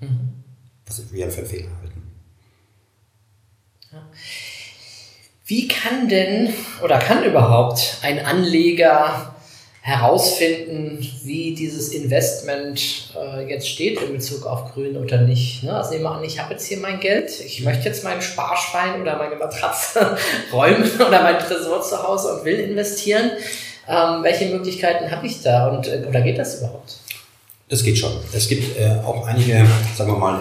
Mhm. 0.00 0.44
Was 0.86 1.12
wir 1.12 1.30
für 1.30 1.44
Fehler 1.44 1.70
halten. 1.80 2.02
Ja. 3.92 4.08
Wie 5.46 5.68
kann 5.68 6.08
denn 6.08 6.52
oder 6.82 6.98
kann 6.98 7.24
überhaupt 7.24 7.98
ein 8.02 8.24
Anleger 8.24 9.34
herausfinden, 9.88 10.98
wie 11.24 11.54
dieses 11.54 11.88
Investment 11.94 13.10
äh, 13.16 13.48
jetzt 13.48 13.66
steht 13.66 13.98
in 14.02 14.12
Bezug 14.12 14.44
auf 14.44 14.74
Grün 14.74 14.98
oder 14.98 15.22
nicht. 15.22 15.62
Ne? 15.64 15.74
Also 15.74 15.92
nehmen 15.92 16.02
wir 16.02 16.10
an, 16.10 16.24
ich 16.24 16.38
habe 16.38 16.52
jetzt 16.52 16.66
hier 16.66 16.76
mein 16.76 17.00
Geld, 17.00 17.40
ich 17.40 17.62
möchte 17.62 17.88
jetzt 17.88 18.04
meinen 18.04 18.20
Sparschwein 18.20 19.00
oder 19.00 19.16
meine 19.16 19.36
Matratze 19.36 20.18
räumen 20.52 20.90
oder 21.00 21.22
mein 21.22 21.38
Tresor 21.38 21.80
zu 21.80 22.02
Hause 22.02 22.34
und 22.34 22.44
will 22.44 22.60
investieren. 22.60 23.30
Ähm, 23.88 24.22
welche 24.22 24.46
Möglichkeiten 24.46 25.10
habe 25.10 25.26
ich 25.26 25.42
da 25.42 25.68
und 25.68 25.88
äh, 25.88 26.04
oder 26.06 26.20
geht 26.20 26.38
das 26.38 26.58
überhaupt? 26.58 26.96
Das 27.68 27.82
geht 27.82 27.98
schon. 27.98 28.12
Es 28.32 28.48
gibt 28.48 28.78
äh, 28.78 28.98
auch 29.04 29.26
einige, 29.26 29.66
sagen 29.96 30.12
wir 30.12 30.18
mal, 30.18 30.40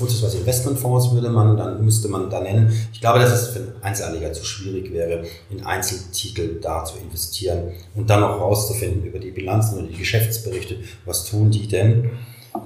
vorzugsweise 0.00 0.38
Investmentfonds 0.38 1.12
würde 1.12 1.28
man, 1.28 1.56
dann 1.56 1.84
müsste 1.84 2.08
man 2.08 2.30
da 2.30 2.40
nennen. 2.40 2.72
Ich 2.92 3.00
glaube, 3.00 3.18
dass 3.18 3.32
es 3.32 3.48
für 3.48 3.58
einen 3.58 3.72
Einzelanleger 3.82 4.32
zu 4.32 4.44
schwierig 4.44 4.92
wäre, 4.92 5.24
in 5.50 5.64
Einzeltitel 5.64 6.60
da 6.60 6.84
zu 6.84 6.98
investieren 6.98 7.72
und 7.94 8.08
dann 8.08 8.20
noch 8.20 8.40
rauszufinden 8.40 9.04
über 9.04 9.18
die 9.18 9.30
Bilanzen 9.30 9.78
und 9.78 9.88
die 9.88 9.98
Geschäftsberichte, 9.98 10.76
was 11.04 11.26
tun 11.26 11.50
die 11.50 11.68
denn? 11.68 12.10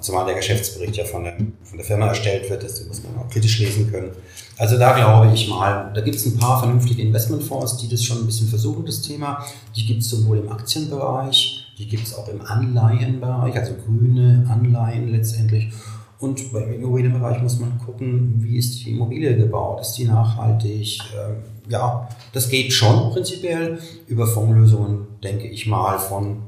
Zumal 0.00 0.24
der 0.24 0.36
Geschäftsbericht 0.36 0.96
ja 0.96 1.04
von 1.04 1.24
der, 1.24 1.36
von 1.62 1.76
der 1.76 1.84
Firma 1.84 2.06
erstellt 2.06 2.48
wird, 2.48 2.62
das 2.62 2.86
muss 2.86 3.02
man 3.02 3.18
auch 3.18 3.28
kritisch 3.28 3.58
lesen 3.58 3.90
können. 3.90 4.12
Also 4.56 4.78
da 4.78 4.94
glaube 4.94 5.34
ich 5.34 5.48
mal, 5.48 5.92
da 5.94 6.00
gibt 6.00 6.16
es 6.16 6.24
ein 6.24 6.38
paar 6.38 6.60
vernünftige 6.60 7.02
Investmentfonds, 7.02 7.78
die 7.78 7.88
das 7.88 8.02
schon 8.02 8.18
ein 8.18 8.26
bisschen 8.26 8.48
versuchen, 8.48 8.86
das 8.86 9.02
Thema. 9.02 9.44
Die 9.76 9.84
gibt 9.84 10.00
es 10.00 10.10
sowohl 10.10 10.38
im 10.38 10.50
Aktienbereich, 10.50 11.63
die 11.78 11.88
gibt 11.88 12.06
es 12.06 12.14
auch 12.16 12.28
im 12.28 12.40
Anleihenbereich, 12.40 13.56
also 13.56 13.74
grüne 13.74 14.46
Anleihen 14.50 15.08
letztendlich. 15.08 15.72
Und 16.18 16.52
beim 16.52 16.72
Immobilienbereich 16.72 17.42
muss 17.42 17.58
man 17.58 17.78
gucken, 17.78 18.34
wie 18.38 18.56
ist 18.56 18.84
die 18.84 18.92
Immobilie 18.92 19.36
gebaut, 19.36 19.80
ist 19.80 19.92
die 19.94 20.04
nachhaltig? 20.04 21.00
Ähm, 21.14 21.36
ja, 21.68 22.08
das 22.32 22.48
geht 22.48 22.72
schon 22.72 23.10
prinzipiell. 23.10 23.78
Über 24.06 24.26
Fondslösungen 24.26 25.06
denke 25.22 25.48
ich 25.48 25.66
mal 25.66 25.98
von 25.98 26.42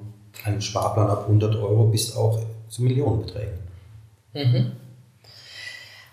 einem 0.45 0.61
Sparplan 0.61 1.09
ab 1.09 1.23
100 1.23 1.57
Euro 1.57 1.85
bis 1.87 2.15
auch 2.15 2.39
zu 2.69 2.83
Millionenbeträgen. 2.83 3.59
Mhm. 4.35 4.73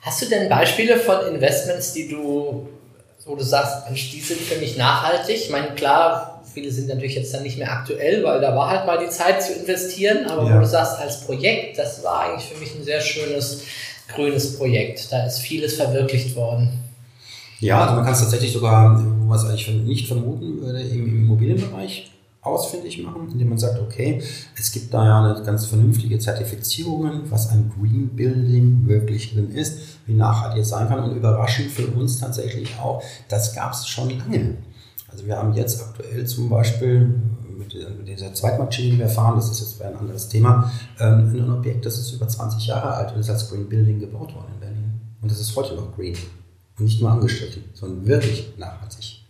Hast 0.02 0.22
du 0.22 0.26
denn 0.26 0.50
Beispiele 0.50 0.98
von 0.98 1.34
Investments, 1.34 1.94
die 1.94 2.10
du, 2.10 2.68
wo 3.26 3.36
du 3.36 3.44
sagst, 3.44 3.86
Mensch, 3.86 4.12
die 4.12 4.20
sind 4.20 4.42
für 4.42 4.60
mich 4.60 4.78
nachhaltig? 4.78 5.36
Ich 5.36 5.50
meine, 5.50 5.76
klar, 5.76 6.33
viele 6.54 6.72
sind 6.72 6.88
natürlich 6.88 7.16
jetzt 7.16 7.34
dann 7.34 7.44
nicht 7.44 7.58
mehr 7.58 7.72
aktuell, 7.72 8.24
weil 8.24 8.40
da 8.42 8.56
war 8.56 8.70
halt 8.70 8.86
mal 8.86 8.98
die 9.04 9.10
Zeit 9.10 9.42
zu 9.42 9.54
investieren, 9.54 10.26
aber 10.28 10.48
ja. 10.48 10.56
wo 10.56 10.60
du 10.60 10.68
sagst, 10.68 11.00
als 11.00 11.22
Projekt, 11.22 11.78
das 11.78 12.04
war 12.04 12.22
eigentlich 12.22 12.50
für 12.50 12.60
mich 12.60 12.76
ein 12.76 12.84
sehr 12.84 13.02
schönes 13.02 13.64
grünes 14.14 14.58
Projekt. 14.58 15.12
Da 15.12 15.26
ist 15.26 15.40
vieles 15.40 15.76
verwirklicht 15.76 16.36
worden. 16.36 16.80
Ja, 17.60 17.82
also 17.82 17.96
man 17.96 18.04
kann 18.04 18.14
es 18.14 18.20
tatsächlich 18.20 18.52
sogar, 18.52 19.02
was 19.28 19.46
eigentlich 19.46 19.70
nicht 19.70 20.08
vermuten 20.08 20.62
würde, 20.62 20.82
im 20.82 21.24
Immobilienbereich 21.24 22.12
ausfindig 22.42 23.02
machen, 23.02 23.30
indem 23.32 23.50
man 23.50 23.58
sagt, 23.58 23.80
okay, 23.80 24.22
es 24.58 24.72
gibt 24.74 24.94
da 24.94 25.06
ja 25.06 25.24
eine 25.24 25.46
ganz 25.46 25.66
vernünftige 25.66 26.20
Zertifizierungen, 26.20 27.32
was 27.32 27.50
ein 27.50 27.72
Green 27.74 28.10
Building 28.10 28.86
wirklich 28.86 29.34
drin 29.34 29.52
ist, 29.52 29.80
wie 30.06 30.14
nachhaltig 30.14 30.64
es 30.64 30.70
sein 30.70 30.90
kann 30.90 31.00
und 31.04 31.16
überraschend 31.16 31.72
für 31.72 31.88
uns 31.88 32.20
tatsächlich 32.20 32.78
auch, 32.80 33.02
das 33.30 33.56
gab 33.56 33.72
es 33.72 33.88
schon 33.88 34.10
lange. 34.10 34.58
Also 35.14 35.28
wir 35.28 35.38
haben 35.38 35.54
jetzt 35.54 35.80
aktuell 35.80 36.26
zum 36.26 36.50
Beispiel 36.50 37.14
mit 37.56 37.72
dieser 38.08 38.34
Zweitmarktschäde, 38.34 38.92
die 38.92 39.00
wir 39.00 39.10
fahren, 39.10 39.36
das 39.36 39.52
ist 39.52 39.60
jetzt 39.60 39.82
ein 39.82 39.96
anderes 39.96 40.28
Thema, 40.28 40.72
ähm, 41.00 41.32
ein 41.36 41.54
Objekt, 41.54 41.86
das 41.86 42.00
ist 42.00 42.12
über 42.14 42.28
20 42.28 42.66
Jahre 42.66 42.96
alt 42.96 43.14
und 43.14 43.20
ist 43.20 43.30
als 43.30 43.48
Green 43.50 43.70
Building 43.70 44.00
gebaut 44.00 44.34
worden 44.34 44.48
in 44.56 44.60
Berlin. 44.60 45.02
Und 45.22 45.32
das 45.32 45.40
ist 45.40 45.56
heute 45.56 45.76
noch 45.76 45.96
green. 45.96 46.18
Und 46.80 46.86
nicht 46.86 47.00
nur 47.00 47.12
angestrichen, 47.12 47.64
sondern 47.74 48.08
wirklich 48.08 48.54
nachhaltig. 48.58 49.24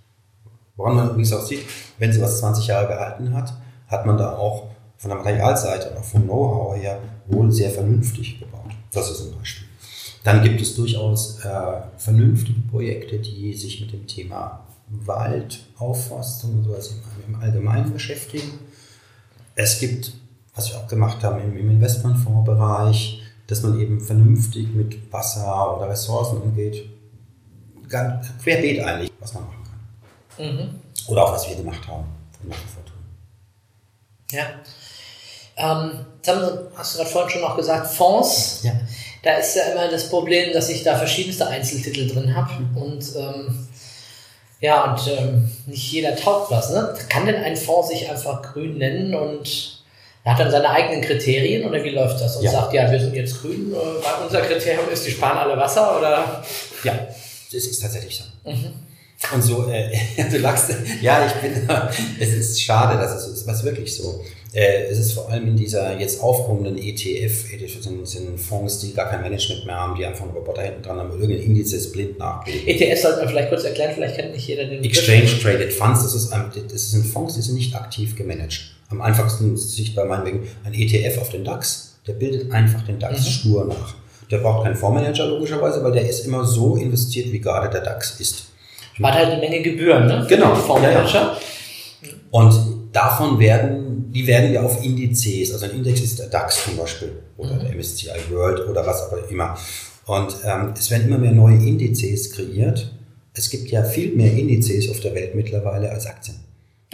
Woran 0.78 0.96
man 0.96 1.10
übrigens 1.10 1.34
auch 1.34 1.46
sieht, 1.46 1.66
wenn 2.00 2.14
sowas 2.14 2.40
20 2.40 2.68
Jahre 2.68 2.88
gehalten 2.88 3.34
hat, 3.34 3.54
hat 3.88 4.06
man 4.06 4.18
da 4.18 4.38
auch 4.38 4.70
von 4.98 5.10
der 5.10 5.18
Materialseite 5.18 5.90
und 5.90 5.98
auch 5.98 6.04
vom 6.04 6.24
Know-how 6.24 6.78
her 6.78 7.00
wohl 7.28 7.52
sehr 7.52 7.70
vernünftig 7.70 8.40
gebaut. 8.40 8.72
Das 8.94 9.12
ist 9.12 9.22
ein 9.22 9.38
Beispiel. 9.38 9.68
Dann 10.24 10.42
gibt 10.42 10.62
es 10.62 10.76
durchaus 10.76 11.44
äh, 11.44 11.82
vernünftige 11.98 12.62
Projekte, 12.72 13.20
die 13.20 13.54
sich 13.54 13.82
mit 13.82 13.92
dem 13.92 14.08
Thema 14.08 14.66
Waldaufforstung 15.06 16.60
und 16.60 16.64
sowas 16.66 16.92
im, 16.92 17.34
im 17.34 17.42
Allgemeinen 17.42 17.92
beschäftigen. 17.94 18.60
Es 19.56 19.80
gibt, 19.80 20.14
was 20.56 20.70
wir 20.70 20.78
auch 20.78 20.88
gemacht 20.88 21.24
haben 21.24 21.42
im, 21.42 21.58
im 21.58 21.70
Investmentfondsbereich, 21.70 23.22
dass 23.48 23.62
man 23.62 23.80
eben 23.80 24.00
vernünftig 24.00 24.74
mit 24.74 25.12
Wasser 25.12 25.78
oder 25.78 25.90
Ressourcen 25.90 26.42
umgeht. 26.42 26.90
Ganz 27.90 28.28
querbeet 28.42 28.82
eigentlich, 28.82 29.12
was 29.20 29.34
man 29.34 29.44
machen 29.44 29.64
Mhm. 30.38 30.80
Oder 31.08 31.26
auch 31.26 31.34
was 31.34 31.48
wir 31.48 31.56
gemacht 31.56 31.88
haben 31.88 32.06
von 32.40 32.52
Ja. 34.32 34.46
Ähm, 35.56 36.06
hast 36.76 36.94
du 36.94 36.98
gerade 36.98 37.10
vorhin 37.10 37.30
schon 37.30 37.42
noch 37.42 37.56
gesagt, 37.56 37.88
Fonds. 37.88 38.62
Ja. 38.64 38.72
Da 39.22 39.36
ist 39.36 39.56
ja 39.56 39.64
immer 39.72 39.90
das 39.90 40.10
Problem, 40.10 40.52
dass 40.54 40.70
ich 40.70 40.84
da 40.84 40.98
verschiedenste 40.98 41.48
Einzeltitel 41.48 42.08
drin 42.08 42.36
habe. 42.36 42.52
Mhm. 42.54 42.78
Und 42.78 43.16
ähm, 43.16 43.68
ja, 44.64 44.86
und 44.86 45.08
ähm, 45.10 45.52
nicht 45.66 45.92
jeder 45.92 46.16
taugt 46.16 46.50
was. 46.50 46.70
Ne? 46.70 46.96
Kann 47.10 47.26
denn 47.26 47.36
ein 47.36 47.58
Fonds 47.58 47.90
sich 47.90 48.10
einfach 48.10 48.42
grün 48.42 48.78
nennen 48.78 49.14
und 49.14 49.84
er 50.24 50.32
hat 50.32 50.40
dann 50.40 50.52
seine 50.52 50.70
eigenen 50.70 51.02
Kriterien 51.02 51.68
oder 51.68 51.84
wie 51.84 51.90
läuft 51.90 52.22
das? 52.22 52.38
Und 52.38 52.46
ja. 52.46 52.52
sagt, 52.52 52.74
ja, 52.74 52.90
wir 52.90 52.98
sind 52.98 53.14
jetzt 53.14 53.42
grün, 53.42 53.74
weil 53.74 54.26
unser 54.26 54.40
Kriterium 54.40 54.90
ist, 54.90 55.06
die 55.06 55.12
sparen 55.12 55.38
alle 55.38 55.58
Wasser 55.58 55.98
oder? 55.98 56.42
Ja, 56.86 56.94
das 57.52 57.66
ist 57.66 57.82
tatsächlich 57.82 58.16
so. 58.16 58.50
Mhm. 58.50 58.74
Und 59.34 59.42
so, 59.42 59.70
äh, 59.70 59.92
du 60.32 60.38
lachst, 60.38 60.74
ja, 61.02 61.26
ich 61.26 61.34
bin, 61.34 61.70
es 62.22 62.30
ist 62.30 62.62
schade, 62.62 62.98
dass 62.98 63.16
es 63.16 63.26
so 63.26 63.34
ist, 63.34 63.46
was 63.46 63.66
wirklich 63.66 63.94
so. 63.94 64.24
Äh, 64.54 64.84
es 64.84 65.00
ist 65.00 65.14
vor 65.14 65.30
allem 65.32 65.48
in 65.48 65.56
dieser 65.56 66.00
jetzt 66.00 66.22
aufkommenden 66.22 66.78
ETF, 66.78 67.52
ETFs 67.52 67.84
sind, 67.84 68.08
sind 68.08 68.40
Fonds, 68.40 68.80
die 68.80 68.94
gar 68.94 69.10
kein 69.10 69.24
Management 69.24 69.66
mehr 69.66 69.76
haben, 69.76 69.96
die 69.96 70.06
einfach 70.06 70.26
einen 70.26 70.34
Roboter 70.34 70.62
hinten 70.62 70.84
dran 70.84 71.00
haben, 71.00 71.12
irgendein 71.12 71.44
Indizes 71.44 71.92
blind 71.92 72.20
nachbilden. 72.20 72.68
ETFs 72.68 73.02
sollten 73.02 73.22
wir 73.22 73.30
vielleicht 73.30 73.50
kurz 73.50 73.64
erklären, 73.64 73.92
vielleicht 73.96 74.16
kennt 74.16 74.32
nicht 74.32 74.48
jeder 74.48 74.66
den 74.66 74.84
Exchange 74.84 75.26
Traded 75.42 75.74
Funds, 75.74 76.04
das 76.04 76.14
ist, 76.14 76.32
ein, 76.32 76.52
das 76.72 76.92
sind 76.92 77.04
Fonds, 77.04 77.34
die 77.34 77.42
sind 77.42 77.56
nicht 77.56 77.76
aktiv 77.76 78.16
gemanagt. 78.16 78.76
Am 78.90 79.02
einfachsten 79.02 79.56
ist 79.56 79.76
sichtbar 79.76 80.06
meinetwegen 80.06 80.48
ein 80.64 80.74
ETF 80.76 81.18
auf 81.18 81.30
den 81.30 81.44
DAX, 81.44 81.98
der 82.06 82.14
bildet 82.14 82.52
einfach 82.52 82.84
den 82.84 83.00
DAX 83.00 83.22
mhm. 83.22 83.32
stur 83.32 83.66
nach. 83.66 83.96
Der 84.30 84.38
braucht 84.38 84.66
keinen 84.66 84.76
Fondsmanager 84.76 85.26
logischerweise, 85.26 85.84
weil 85.84 85.94
der 85.94 86.08
ist 86.08 86.28
immer 86.28 86.46
so 86.46 86.76
investiert, 86.76 87.32
wie 87.32 87.40
gerade 87.40 87.72
der 87.72 87.82
DAX 87.82 88.20
ist. 88.20 88.46
Spart 88.94 89.16
halt 89.16 89.32
eine 89.32 89.40
Menge 89.40 89.64
Gebühren, 89.64 90.06
ne? 90.06 90.26
Genau. 90.30 90.54
Fondsmanager. 90.54 91.12
Ja, 91.14 91.38
ja. 92.04 92.10
Und 92.30 92.73
davon 92.94 93.40
werden, 93.40 94.12
die 94.12 94.26
werden 94.28 94.54
ja 94.54 94.62
auf 94.62 94.84
Indizes, 94.84 95.52
also 95.52 95.66
ein 95.66 95.72
Index 95.72 96.00
ist 96.00 96.20
der 96.20 96.28
DAX 96.28 96.64
zum 96.64 96.78
Beispiel 96.78 97.12
oder 97.38 97.56
mhm. 97.56 97.60
der 97.60 97.76
MSCI 97.76 98.10
World 98.30 98.68
oder 98.70 98.86
was 98.86 99.02
auch 99.02 99.30
immer. 99.30 99.58
Und 100.06 100.36
ähm, 100.46 100.74
es 100.78 100.92
werden 100.92 101.08
immer 101.08 101.18
mehr 101.18 101.32
neue 101.32 101.56
Indizes 101.56 102.32
kreiert. 102.32 102.92
Es 103.34 103.50
gibt 103.50 103.70
ja 103.70 103.84
viel 103.84 104.16
mehr 104.16 104.32
Indizes 104.32 104.90
auf 104.90 105.00
der 105.00 105.16
Welt 105.16 105.34
mittlerweile 105.34 105.90
als 105.90 106.06
Aktien. 106.06 106.38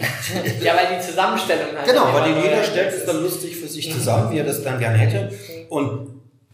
ja, 0.62 0.74
weil 0.74 0.98
die 0.98 1.06
Zusammenstellung 1.06 1.76
halt. 1.76 1.86
Genau, 1.86 2.12
weil 2.14 2.32
die 2.32 2.40
jeder 2.40 2.64
stellt 2.64 2.94
es 2.94 3.04
dann 3.04 3.22
lustig 3.22 3.56
für 3.56 3.68
sich 3.68 3.92
zusammen, 3.92 4.32
wie 4.32 4.38
er 4.38 4.44
das 4.44 4.62
dann 4.62 4.78
gerne 4.78 4.96
hätte. 4.96 5.30
Und 5.68 6.08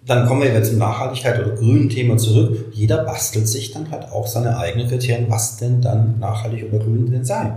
dann 0.04 0.26
kommen 0.26 0.42
wir 0.42 0.50
wieder 0.50 0.62
zum 0.62 0.78
Nachhaltigkeit 0.78 1.38
oder 1.38 1.54
grünen 1.54 1.88
Thema 1.88 2.16
zurück. 2.16 2.72
Jeder 2.72 3.04
bastelt 3.04 3.46
sich 3.46 3.72
dann 3.72 3.90
halt 3.90 4.11
auch 4.11 4.26
seine 4.26 4.56
eigenen 4.59 4.88
Kriterien, 4.88 5.26
was 5.28 5.59
denn 5.59 5.80
dann 5.80 6.18
nachhaltig 6.18 6.64
oder 6.72 6.82
grün 6.82 7.11
denn 7.11 7.24
sei. 7.24 7.52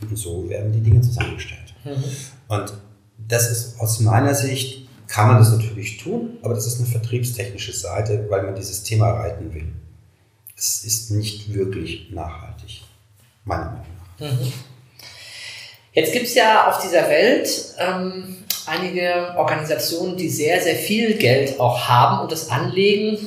Und 0.00 0.16
so 0.16 0.48
werden 0.48 0.72
die 0.72 0.80
Dinge 0.80 1.00
zusammengestellt. 1.00 1.74
Mhm. 1.84 2.04
Und 2.48 2.72
das 3.28 3.50
ist 3.50 3.80
aus 3.80 4.00
meiner 4.00 4.34
Sicht, 4.34 4.86
kann 5.08 5.28
man 5.28 5.38
das 5.38 5.52
natürlich 5.52 5.98
tun, 5.98 6.38
aber 6.42 6.54
das 6.54 6.66
ist 6.66 6.78
eine 6.78 6.88
vertriebstechnische 6.88 7.72
Seite, 7.72 8.26
weil 8.28 8.42
man 8.42 8.54
dieses 8.54 8.82
Thema 8.82 9.12
reiten 9.12 9.54
will. 9.54 9.72
Es 10.56 10.84
ist 10.84 11.10
nicht 11.10 11.52
wirklich 11.54 12.10
nachhaltig, 12.10 12.82
meiner 13.44 13.66
Meinung 13.66 13.86
nach. 14.18 14.30
Mhm. 14.30 14.52
Jetzt 15.92 16.12
gibt 16.12 16.26
es 16.26 16.34
ja 16.34 16.68
auf 16.68 16.82
dieser 16.82 17.08
Welt 17.08 17.74
ähm, 17.78 18.36
einige 18.66 19.34
Organisationen, 19.36 20.16
die 20.16 20.28
sehr, 20.28 20.60
sehr 20.60 20.74
viel 20.74 21.14
Geld 21.14 21.58
auch 21.58 21.88
haben 21.88 22.22
und 22.22 22.32
das 22.32 22.50
anlegen, 22.50 23.18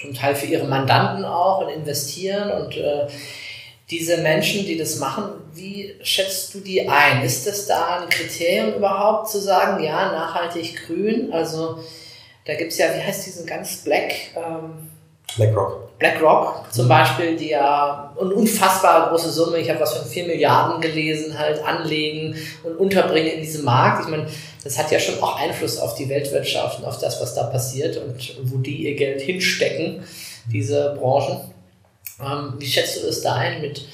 zum 0.00 0.14
Teil 0.14 0.34
für 0.34 0.46
ihre 0.46 0.66
Mandanten 0.66 1.24
auch 1.24 1.60
und 1.60 1.72
investieren 1.72 2.50
und 2.50 2.76
äh, 2.76 3.06
diese 3.90 4.18
Menschen, 4.18 4.66
die 4.66 4.76
das 4.76 4.98
machen, 4.98 5.24
wie 5.54 5.94
schätzt 6.02 6.52
du 6.54 6.60
die 6.60 6.88
ein? 6.88 7.22
Ist 7.22 7.46
das 7.46 7.66
da 7.66 8.00
ein 8.00 8.08
Kriterium 8.08 8.74
überhaupt 8.74 9.28
zu 9.28 9.40
sagen, 9.40 9.82
ja, 9.82 10.12
nachhaltig 10.12 10.86
grün? 10.86 11.32
Also 11.32 11.78
da 12.44 12.54
gibt 12.54 12.72
es 12.72 12.78
ja, 12.78 12.86
wie 12.94 13.02
heißt 13.02 13.26
diesen 13.26 13.46
ganz 13.46 13.76
Black? 13.84 14.12
Ähm, 14.36 14.88
BlackRock. 15.36 15.98
BlackRock 15.98 16.64
zum 16.72 16.86
mhm. 16.86 16.90
Beispiel, 16.90 17.36
die 17.36 17.50
ja 17.50 18.14
eine 18.20 18.34
unfassbar 18.34 19.08
große 19.08 19.30
Summe, 19.30 19.58
ich 19.58 19.70
habe 19.70 19.80
was 19.80 19.94
von 19.94 20.06
4 20.06 20.26
Milliarden 20.26 20.80
gelesen, 20.80 21.38
halt 21.38 21.64
anlegen 21.64 22.36
und 22.64 22.76
unterbringen 22.76 23.34
in 23.34 23.40
diesem 23.40 23.64
Markt. 23.64 24.04
Ich 24.04 24.10
meine, 24.10 24.26
das 24.62 24.78
hat 24.78 24.90
ja 24.90 24.98
schon 24.98 25.22
auch 25.22 25.38
Einfluss 25.38 25.78
auf 25.78 25.94
die 25.94 26.08
Weltwirtschaft 26.08 26.80
und 26.80 26.84
auf 26.84 26.98
das, 26.98 27.20
was 27.20 27.34
da 27.34 27.44
passiert 27.44 27.96
und 27.96 28.36
wo 28.42 28.58
die 28.58 28.88
ihr 28.88 28.96
Geld 28.96 29.22
hinstecken, 29.22 30.02
diese 30.52 30.96
Branchen. 30.98 31.55
Ähm, 32.20 32.54
wie 32.58 32.66
schätzt 32.66 33.02
du 33.02 33.06
das 33.06 33.20
da 33.20 33.34
ein 33.34 33.60
mit 33.60 33.86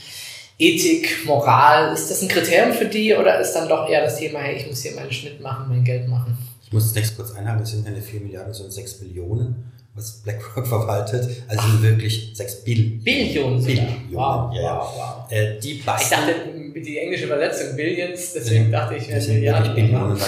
Ethik, 0.58 1.24
Moral? 1.24 1.92
Ist 1.92 2.11
das 2.11 2.22
ein 2.22 2.28
Kriterium 2.28 2.72
für 2.72 2.87
die 2.87 3.14
oder 3.14 3.40
ist 3.40 3.52
dann 3.52 3.68
doch 3.68 3.88
eher 3.88 4.02
das 4.04 4.18
Thema, 4.18 4.40
hey, 4.40 4.56
ich 4.56 4.66
muss 4.66 4.82
hier 4.82 4.92
meinen 4.92 5.12
Schnitt 5.12 5.40
machen, 5.40 5.66
mein 5.68 5.85
Geld 5.85 6.08
machen? 6.08 6.37
Ich 6.64 6.72
muss 6.72 6.92
das 6.92 7.16
kurz 7.16 7.32
einhalten, 7.32 7.62
es 7.62 7.70
sind 7.70 7.85
keine 7.85 8.00
4 8.00 8.20
Milliarden, 8.20 8.52
sondern 8.54 8.72
6 8.72 8.94
Billionen 9.00 9.72
was 9.94 10.22
BlackRock 10.22 10.66
verwaltet. 10.66 11.42
Also 11.48 11.62
Ach. 11.64 11.82
wirklich 11.82 12.30
6 12.35 12.64
Bill 12.64 13.00
Billionen. 13.02 13.62
Billionen. 13.64 14.08
Wow, 14.11 14.52
ja, 14.54 14.78
wow, 14.78 14.92
wow. 14.96 15.32
Äh, 15.32 15.58
die 15.58 15.74
basteln, 15.74 16.20
ich 16.20 16.35
dachte 16.35 16.52
die 16.74 16.98
englische 16.98 17.26
Übersetzung 17.26 17.76
Billions, 17.76 18.32
deswegen 18.32 18.70
ja, 18.70 18.80
dachte 18.80 18.96
ich, 18.96 19.08
das 19.08 19.24
sind 19.24 19.35
Milliarden. 19.35 19.74
Billionen. 19.74 20.18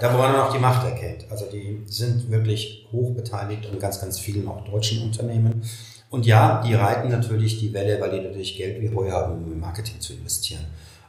Da, 0.00 0.12
wo 0.14 0.18
man 0.18 0.34
auch 0.36 0.52
die 0.52 0.58
Macht 0.58 0.86
erkennt. 0.86 1.26
Also 1.30 1.46
die 1.46 1.82
sind 1.86 2.30
wirklich 2.30 2.86
hoch 2.92 3.14
beteiligt 3.14 3.66
an 3.70 3.78
ganz, 3.78 4.00
ganz 4.00 4.18
vielen 4.18 4.48
auch 4.48 4.64
deutschen 4.64 5.02
Unternehmen. 5.02 5.62
Und 6.10 6.26
ja, 6.26 6.62
die 6.66 6.74
reiten 6.74 7.08
natürlich 7.08 7.60
die 7.60 7.72
Welle, 7.72 8.00
weil 8.00 8.10
die 8.10 8.20
natürlich 8.20 8.56
Geld 8.56 8.80
wie 8.80 8.94
Heu 8.94 9.10
haben, 9.10 9.44
um 9.44 9.52
im 9.52 9.60
Marketing 9.60 10.00
zu 10.00 10.12
investieren. 10.14 10.64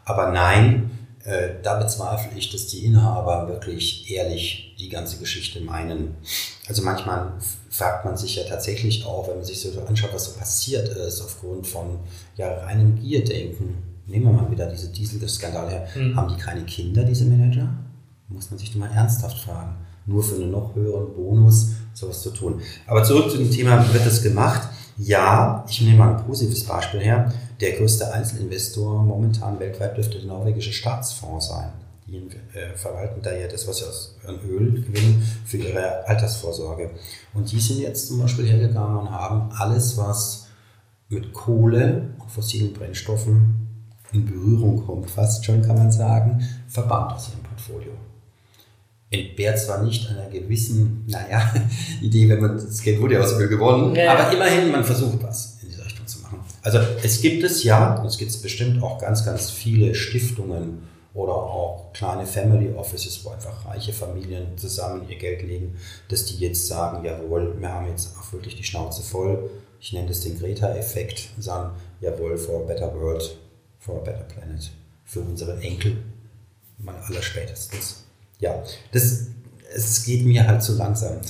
Aber 0.05 0.31
nein, 0.31 0.91
äh, 1.23 1.49
da 1.61 1.79
bezweifle 1.79 2.37
ich, 2.37 2.51
dass 2.51 2.67
die 2.67 2.85
Inhaber 2.85 3.47
wirklich 3.47 4.11
ehrlich 4.11 4.75
die 4.79 4.89
ganze 4.89 5.17
Geschichte 5.17 5.61
meinen. 5.61 6.15
Also 6.67 6.81
manchmal 6.81 7.33
fragt 7.69 8.05
man 8.05 8.17
sich 8.17 8.35
ja 8.35 8.43
tatsächlich 8.43 9.05
auch, 9.05 9.27
wenn 9.27 9.35
man 9.35 9.45
sich 9.45 9.61
so 9.61 9.69
anschaut, 9.81 10.13
was 10.13 10.25
so 10.25 10.39
passiert 10.39 10.89
ist, 10.89 11.21
aufgrund 11.21 11.67
von 11.67 11.99
ja, 12.37 12.51
reinem 12.65 12.99
Gierdenken. 12.99 13.90
Nehmen 14.11 14.25
wir 14.25 14.41
mal 14.41 14.51
wieder 14.51 14.67
diese 14.67 14.89
Dieselskandal 14.89 15.69
her. 15.69 15.87
Mhm. 15.95 16.15
Haben 16.17 16.35
die 16.35 16.41
keine 16.41 16.63
Kinder, 16.63 17.03
diese 17.03 17.25
Manager? 17.25 17.69
Muss 18.27 18.51
man 18.51 18.59
sich 18.59 18.71
doch 18.71 18.79
mal 18.79 18.91
ernsthaft 18.91 19.39
fragen. 19.39 19.75
Nur 20.05 20.21
für 20.21 20.35
einen 20.35 20.51
noch 20.51 20.75
höheren 20.75 21.13
Bonus 21.13 21.71
sowas 21.93 22.21
zu 22.21 22.31
tun. 22.31 22.61
Aber 22.87 23.03
zurück 23.03 23.31
zu 23.31 23.37
dem 23.37 23.49
Thema, 23.49 23.81
wird 23.93 24.05
das 24.05 24.21
gemacht? 24.21 24.67
Ja, 24.97 25.63
ich 25.69 25.81
nehme 25.81 25.99
mal 25.99 26.17
ein 26.17 26.25
positives 26.25 26.65
Beispiel 26.65 26.99
her. 26.99 27.31
Der 27.61 27.77
größte 27.77 28.11
Einzelinvestor 28.13 29.01
momentan 29.01 29.59
weltweit 29.59 29.95
dürfte 29.95 30.17
der 30.17 30.27
norwegische 30.27 30.73
Staatsfonds 30.73 31.47
sein. 31.47 31.69
Die 32.05 32.17
äh, 32.17 32.75
verwalten 32.75 33.21
da 33.21 33.33
ja 33.33 33.47
das, 33.47 33.65
was 33.67 33.77
sie 33.77 33.85
aus 33.85 34.17
Öl 34.45 34.83
gewinnen, 34.83 35.25
für 35.45 35.57
ihre 35.57 36.05
Altersvorsorge. 36.05 36.89
Und 37.33 37.49
die 37.49 37.61
sind 37.61 37.79
jetzt 37.79 38.07
zum 38.07 38.19
Beispiel 38.19 38.45
hergegangen 38.45 38.97
und 38.97 39.11
haben 39.11 39.49
alles, 39.57 39.97
was 39.97 40.47
mit 41.07 41.31
Kohle 41.31 42.09
und 42.19 42.29
fossilen 42.29 42.73
Brennstoffen 42.73 43.70
in 44.13 44.25
Berührung 44.25 44.85
kommt, 44.85 45.09
fast 45.09 45.45
schon 45.45 45.61
kann 45.61 45.77
man 45.77 45.91
sagen, 45.91 46.41
verbannt 46.67 47.13
aus 47.13 47.29
ihrem 47.29 47.43
Portfolio 47.43 47.91
entbehrt 49.11 49.59
zwar 49.59 49.83
nicht 49.83 50.09
einer 50.09 50.29
gewissen, 50.29 51.03
naja, 51.07 51.53
Idee, 52.01 52.29
wenn 52.29 52.39
man, 52.39 52.55
das 52.55 52.81
Geld 52.81 52.99
wurde 52.99 53.15
ja 53.15 53.21
aus 53.21 53.33
Öl 53.33 53.49
gewonnen, 53.49 53.93
ja. 53.93 54.13
aber 54.13 54.33
immerhin, 54.33 54.71
man 54.71 54.83
versucht 54.83 55.21
was 55.21 55.59
in 55.61 55.69
diese 55.69 55.85
Richtung 55.85 56.07
zu 56.07 56.21
machen. 56.21 56.39
Also 56.63 56.79
es 57.03 57.21
gibt 57.21 57.43
es 57.43 57.63
ja, 57.63 57.95
und 57.95 58.07
es 58.07 58.17
gibt 58.17 58.41
bestimmt 58.41 58.81
auch 58.81 58.99
ganz, 58.99 59.25
ganz 59.25 59.49
viele 59.49 59.93
Stiftungen 59.93 60.83
oder 61.13 61.33
auch 61.33 61.91
kleine 61.91 62.25
Family 62.25 62.73
Offices, 62.73 63.25
wo 63.25 63.31
einfach 63.31 63.65
reiche 63.65 63.91
Familien 63.91 64.57
zusammen 64.57 65.01
ihr 65.09 65.17
Geld 65.17 65.41
legen, 65.41 65.75
dass 66.07 66.23
die 66.25 66.37
jetzt 66.37 66.67
sagen, 66.67 67.03
jawohl, 67.03 67.59
wir 67.59 67.69
haben 67.69 67.87
jetzt 67.87 68.15
auch 68.17 68.31
wirklich 68.31 68.55
die 68.55 68.63
Schnauze 68.63 69.03
voll. 69.03 69.49
Ich 69.81 69.91
nenne 69.91 70.07
das 70.07 70.21
den 70.21 70.39
Greta-Effekt, 70.39 71.31
sagen, 71.37 71.71
jawohl, 71.99 72.37
for 72.37 72.61
a 72.61 72.65
better 72.65 72.93
world, 72.95 73.35
for 73.81 73.97
a 73.97 74.03
better 74.03 74.23
planet, 74.23 74.71
für 75.03 75.19
unsere 75.19 75.59
Enkel, 75.59 75.97
mal 76.77 76.95
aller 76.95 77.21
spätestens 77.21 78.05
ja, 78.41 78.61
das, 78.91 79.27
es 79.73 80.03
geht 80.03 80.25
mir 80.25 80.45
halt 80.45 80.61
zu 80.61 80.75
langsam 80.75 81.21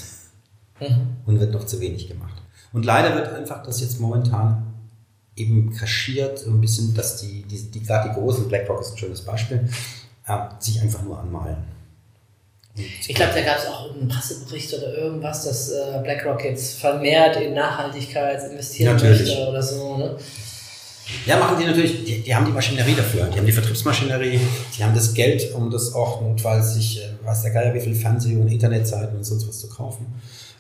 mhm. 0.80 1.18
und 1.26 1.40
wird 1.40 1.54
noch 1.54 1.66
zu 1.66 1.80
wenig 1.80 2.08
gemacht. 2.08 2.42
Und 2.74 2.86
leider 2.86 3.14
wird 3.16 3.32
einfach 3.34 3.62
das 3.64 3.82
jetzt 3.82 4.00
momentan 4.00 4.74
eben 5.36 5.74
kaschiert, 5.74 6.40
so 6.40 6.50
ein 6.50 6.62
bisschen, 6.62 6.96
dass 6.96 7.18
die, 7.22 7.44
die, 7.44 7.70
die 7.70 7.84
gerade 7.84 8.10
die 8.10 8.16
großen, 8.16 8.48
BlackRock 8.48 8.82
ist 8.82 8.92
ein 8.94 8.98
schönes 8.98 9.22
Beispiel, 9.22 9.70
äh, 10.26 10.38
sich 10.60 10.82
einfach 10.82 11.04
nur 11.04 11.20
anmalen. 11.20 11.58
Und 12.78 12.86
ich 12.86 13.16
glaube, 13.16 13.34
da 13.34 13.42
gab 13.42 13.58
es 13.58 13.66
auch 13.66 13.94
einen 13.94 14.08
Pressebericht 14.08 14.74
oder 14.74 14.94
irgendwas, 14.94 15.44
dass 15.44 15.70
äh, 15.72 16.00
BlackRock 16.02 16.46
jetzt 16.46 16.80
vermehrt 16.80 17.36
in 17.36 17.54
Nachhaltigkeit 17.54 18.42
investieren 18.50 18.94
Natürlich. 18.94 19.28
möchte 19.28 19.50
oder 19.50 19.62
so. 19.62 19.98
Ne? 19.98 20.18
Ja, 21.26 21.38
machen 21.38 21.58
die 21.60 21.66
natürlich, 21.66 22.06
die, 22.06 22.22
die, 22.22 22.36
haben 22.36 22.46
die 22.46 22.52
Maschinerie 22.52 22.96
dafür, 22.96 23.26
die 23.26 23.38
haben 23.38 23.46
die 23.46 23.52
Vertriebsmaschinerie, 23.52 24.40
die 24.78 24.84
haben 24.84 24.96
das 24.96 25.14
Geld, 25.14 25.54
um 25.54 25.70
das 25.70 25.94
auch 25.94 26.22
notfalls 26.22 26.76
sich, 26.76 27.02
äh, 27.02 27.26
weiß 27.26 27.44
der 27.44 27.52
Geier, 27.52 27.74
wie 27.74 27.80
viel 27.80 27.96
Fernseh- 27.96 28.38
und 28.38 28.48
Internetseiten 28.48 29.18
und 29.18 29.24
sonst 29.24 29.48
was 29.48 29.60
zu 29.60 29.70
kaufen. 29.70 30.06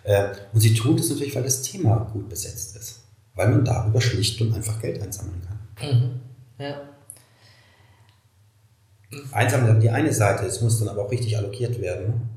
Äh, 0.03 0.29
und 0.53 0.59
sie 0.59 0.73
tun 0.73 0.97
das 0.97 1.09
natürlich, 1.09 1.35
weil 1.35 1.43
das 1.43 1.61
Thema 1.61 2.09
gut 2.11 2.27
besetzt 2.27 2.75
ist. 2.75 3.01
Weil 3.35 3.49
man 3.49 3.63
darüber 3.63 4.01
schlicht 4.01 4.41
und 4.41 4.53
einfach 4.53 4.81
Geld 4.81 5.01
einsammeln 5.01 5.41
kann. 5.47 5.89
Mhm. 5.89 6.19
Ja. 6.57 6.81
Einsammeln 9.31 9.79
die 9.79 9.89
eine 9.89 10.13
Seite, 10.13 10.45
es 10.45 10.61
muss 10.61 10.79
dann 10.79 10.89
aber 10.89 11.05
auch 11.05 11.11
richtig 11.11 11.37
allokiert 11.37 11.79
werden. 11.79 12.29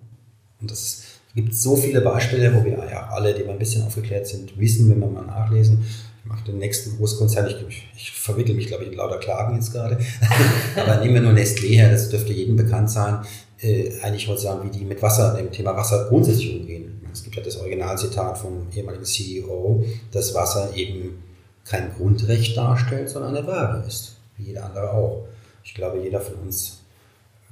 Und 0.61 0.71
das 0.71 1.03
gibt 1.35 1.55
so 1.55 1.77
viele 1.77 2.01
Beispiele, 2.01 2.55
wo 2.55 2.64
wir 2.64 2.79
ja 2.90 3.09
alle, 3.09 3.35
die 3.35 3.45
mal 3.45 3.53
ein 3.53 3.59
bisschen 3.59 3.85
aufgeklärt 3.85 4.27
sind, 4.27 4.59
wissen, 4.59 4.88
wenn 4.90 5.01
wir 5.01 5.09
mal 5.09 5.27
nachlesen, 5.27 5.85
mache 6.25 6.45
den 6.45 6.59
nächsten 6.59 6.97
Großkonzern. 6.97 7.47
Ich, 7.47 7.57
ich, 7.69 7.89
ich 7.97 8.11
verwickel 8.13 8.55
mich, 8.55 8.67
glaube 8.67 8.85
ich, 8.85 8.91
in 8.91 8.97
lauter 8.97 9.19
Klagen 9.19 9.57
jetzt 9.57 9.73
gerade. 9.73 9.99
Aber 10.77 10.97
nehmen 11.01 11.15
wir 11.15 11.21
nur 11.21 11.33
Nestlé 11.33 11.69
her, 11.69 11.91
das 11.91 12.09
dürfte 12.09 12.33
jedem 12.33 12.57
bekannt 12.57 12.91
sein. 12.91 13.25
Äh, 13.61 13.91
eigentlich 14.03 14.27
wollte 14.29 14.41
ich 14.41 14.47
sagen, 14.47 14.69
wie 14.69 14.77
die 14.77 14.85
mit 14.85 15.03
Wasser, 15.03 15.37
dem 15.37 15.53
Thema 15.53 15.77
Wasser 15.77 16.07
grundsätzlich 16.09 16.61
umgehen. 16.61 17.01
Es 17.13 17.23
gibt 17.23 17.37
ja 17.37 17.43
das 17.43 17.57
Originalzitat 17.59 18.39
vom 18.39 18.67
ehemaligen 18.75 19.05
CEO, 19.05 19.85
dass 20.11 20.35
Wasser 20.35 20.75
eben 20.75 21.23
kein 21.65 21.95
Grundrecht 21.95 22.57
darstellt, 22.57 23.09
sondern 23.09 23.37
eine 23.37 23.47
Ware 23.47 23.85
ist. 23.87 24.17
Wie 24.37 24.47
jeder 24.47 24.65
andere 24.65 24.91
auch. 24.91 25.29
Ich 25.63 25.75
glaube, 25.75 26.03
jeder 26.03 26.21
von 26.21 26.35
uns 26.37 26.81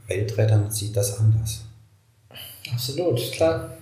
Weltrettern 0.08 0.70
sieht 0.70 0.96
das 0.96 1.18
anders. 1.18 1.62
Absolut, 2.72 3.32
klar. 3.32 3.76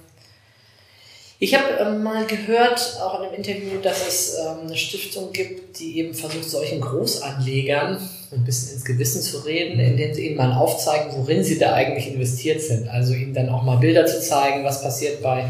Ich 1.43 1.55
habe 1.55 1.73
ähm, 1.81 2.03
mal 2.03 2.27
gehört, 2.27 2.99
auch 3.03 3.19
in 3.19 3.27
einem 3.27 3.37
Interview, 3.37 3.81
dass 3.83 4.07
es 4.07 4.37
ähm, 4.39 4.67
eine 4.67 4.77
Stiftung 4.77 5.33
gibt, 5.33 5.81
die 5.81 5.99
eben 5.99 6.13
versucht, 6.13 6.45
solchen 6.45 6.83
Großanlegern 6.83 7.97
ein 8.33 8.45
bisschen 8.45 8.75
ins 8.75 8.85
Gewissen 8.85 9.23
zu 9.23 9.39
reden, 9.39 9.81
indem 9.81 10.13
sie 10.13 10.27
ihnen 10.27 10.37
mal 10.37 10.53
aufzeigen, 10.53 11.13
worin 11.17 11.43
sie 11.43 11.59
da 11.59 11.73
eigentlich 11.73 12.13
investiert 12.13 12.61
sind. 12.61 12.89
Also 12.89 13.15
ihnen 13.15 13.33
dann 13.33 13.49
auch 13.49 13.63
mal 13.63 13.77
Bilder 13.77 14.05
zu 14.05 14.21
zeigen, 14.21 14.65
was 14.65 14.83
passiert 14.83 15.23
bei 15.23 15.47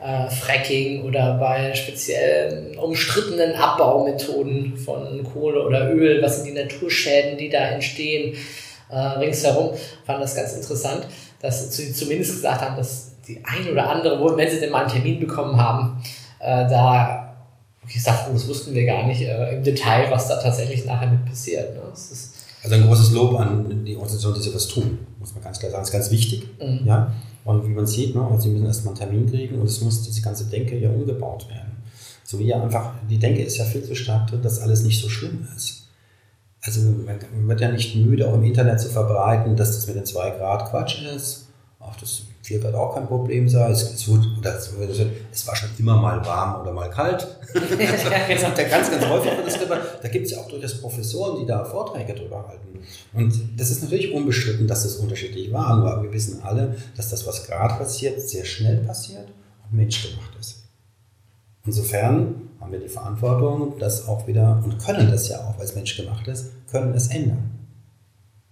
äh, 0.00 0.28
Fracking 0.28 1.04
oder 1.04 1.38
bei 1.38 1.72
speziell 1.72 2.76
umstrittenen 2.76 3.54
Abbaumethoden 3.54 4.76
von 4.76 5.22
Kohle 5.22 5.64
oder 5.64 5.94
Öl, 5.94 6.20
was 6.20 6.38
sind 6.38 6.46
die 6.48 6.60
Naturschäden, 6.60 7.38
die 7.38 7.48
da 7.48 7.60
entstehen 7.60 8.36
äh, 8.90 8.96
ringsherum. 8.96 9.70
Fand 10.04 10.20
das 10.20 10.34
ganz 10.34 10.54
interessant, 10.54 11.06
dass 11.40 11.76
sie 11.76 11.92
zumindest 11.92 12.32
gesagt 12.32 12.60
haben, 12.60 12.76
dass 12.76 13.07
die 13.28 13.44
ein 13.44 13.70
oder 13.70 13.90
andere, 13.90 14.36
wenn 14.36 14.50
sie 14.50 14.60
denn 14.60 14.70
mal 14.70 14.82
einen 14.82 14.90
Termin 14.90 15.20
bekommen 15.20 15.60
haben, 15.60 16.02
äh, 16.40 16.68
da 16.68 17.28
gesagt, 17.92 18.26
oh, 18.28 18.32
das 18.32 18.46
wussten 18.48 18.74
wir 18.74 18.84
gar 18.84 19.06
nicht 19.06 19.22
äh, 19.22 19.56
im 19.56 19.62
Detail, 19.62 20.10
was 20.10 20.28
da 20.28 20.40
tatsächlich 20.40 20.84
nachher 20.84 21.10
mit 21.10 21.24
passiert. 21.24 21.74
Ne? 21.74 21.82
also 22.62 22.74
ein 22.74 22.86
großes 22.86 23.12
Lob 23.12 23.38
an 23.38 23.84
die 23.84 23.96
Organisation, 23.96 24.34
die 24.34 24.40
sowas 24.40 24.68
tun, 24.68 24.98
muss 25.18 25.32
man 25.34 25.42
ganz 25.42 25.58
klar 25.58 25.70
sagen. 25.70 25.82
Das 25.82 25.88
ist 25.88 25.92
ganz 25.92 26.10
wichtig. 26.10 26.48
Mhm. 26.60 26.86
Ja? 26.86 27.12
Und 27.44 27.66
wie 27.66 27.72
man 27.72 27.86
sieht, 27.86 28.14
ne, 28.14 28.22
also 28.22 28.40
sie 28.42 28.50
müssen 28.50 28.66
erstmal 28.66 28.94
einen 28.94 28.98
Termin 28.98 29.30
kriegen 29.30 29.58
und 29.60 29.66
es 29.66 29.80
muss 29.80 30.02
diese 30.02 30.20
ganze 30.20 30.44
Denke 30.46 30.76
ja 30.78 30.90
umgebaut 30.90 31.48
werden. 31.48 31.82
So 32.24 32.38
wie 32.38 32.46
ja 32.46 32.62
einfach, 32.62 32.92
die 33.08 33.18
Denke 33.18 33.42
ist 33.42 33.56
ja 33.56 33.64
viel 33.64 33.82
zu 33.82 33.94
stark 33.94 34.26
drin, 34.26 34.42
dass 34.42 34.60
alles 34.60 34.82
nicht 34.82 35.00
so 35.00 35.08
schlimm 35.08 35.48
ist. 35.56 35.88
Also 36.60 36.82
man 36.82 37.48
wird 37.48 37.60
ja 37.60 37.70
nicht 37.70 37.96
müde, 37.96 38.28
auch 38.28 38.34
im 38.34 38.44
Internet 38.44 38.80
zu 38.80 38.88
verbreiten, 38.88 39.56
dass 39.56 39.76
das 39.76 39.86
mit 39.86 39.96
den 39.96 40.04
zwei 40.04 40.30
Grad 40.30 40.68
Quatsch 40.68 41.02
ist. 41.04 41.46
Auch 41.78 41.96
das 41.96 42.24
viel 42.48 42.62
wird 42.62 42.74
auch 42.74 42.94
kein 42.94 43.06
Problem 43.06 43.48
sein. 43.48 43.70
Es, 43.70 43.82
es, 43.82 44.08
wird, 44.08 44.26
oder 44.38 44.56
es, 44.56 44.72
es, 45.32 45.46
war 45.46 45.54
schon 45.54 45.68
immer 45.78 45.96
mal 45.96 46.24
warm 46.24 46.62
oder 46.62 46.72
mal 46.72 46.88
kalt. 46.88 47.26
das 47.54 48.40
sagt 48.40 48.58
er 48.58 48.68
ganz, 48.68 48.90
ganz 48.90 49.06
häufig. 49.06 49.32
Das 49.44 49.58
da 50.02 50.08
gibt 50.08 50.26
es 50.26 50.32
ja 50.32 50.38
auch 50.38 50.48
durchaus 50.48 50.80
Professoren, 50.80 51.40
die 51.40 51.46
da 51.46 51.64
Vorträge 51.64 52.14
drüber 52.14 52.48
halten. 52.48 52.80
Und 53.12 53.60
das 53.60 53.70
ist 53.70 53.82
natürlich 53.82 54.12
unbestritten, 54.12 54.66
dass 54.66 54.84
das 54.84 54.96
unterschiedlich 54.96 55.52
war. 55.52 55.66
Aber 55.66 56.02
wir 56.02 56.12
wissen 56.12 56.42
alle, 56.42 56.76
dass 56.96 57.10
das, 57.10 57.26
was 57.26 57.46
gerade 57.46 57.74
passiert, 57.74 58.20
sehr 58.20 58.46
schnell 58.46 58.78
passiert 58.78 59.28
und 59.64 59.76
menschgemacht 59.76 60.34
ist. 60.40 60.62
Insofern 61.66 62.48
haben 62.60 62.72
wir 62.72 62.80
die 62.80 62.88
Verantwortung, 62.88 63.78
das 63.78 64.08
auch 64.08 64.26
wieder, 64.26 64.62
und 64.64 64.78
können 64.78 65.10
das 65.10 65.28
ja 65.28 65.46
auch, 65.46 65.58
weil 65.58 65.66
es 65.66 65.74
menschgemacht 65.74 66.26
ist, 66.28 66.46
können 66.70 66.94
es 66.94 67.08
ändern. 67.08 67.57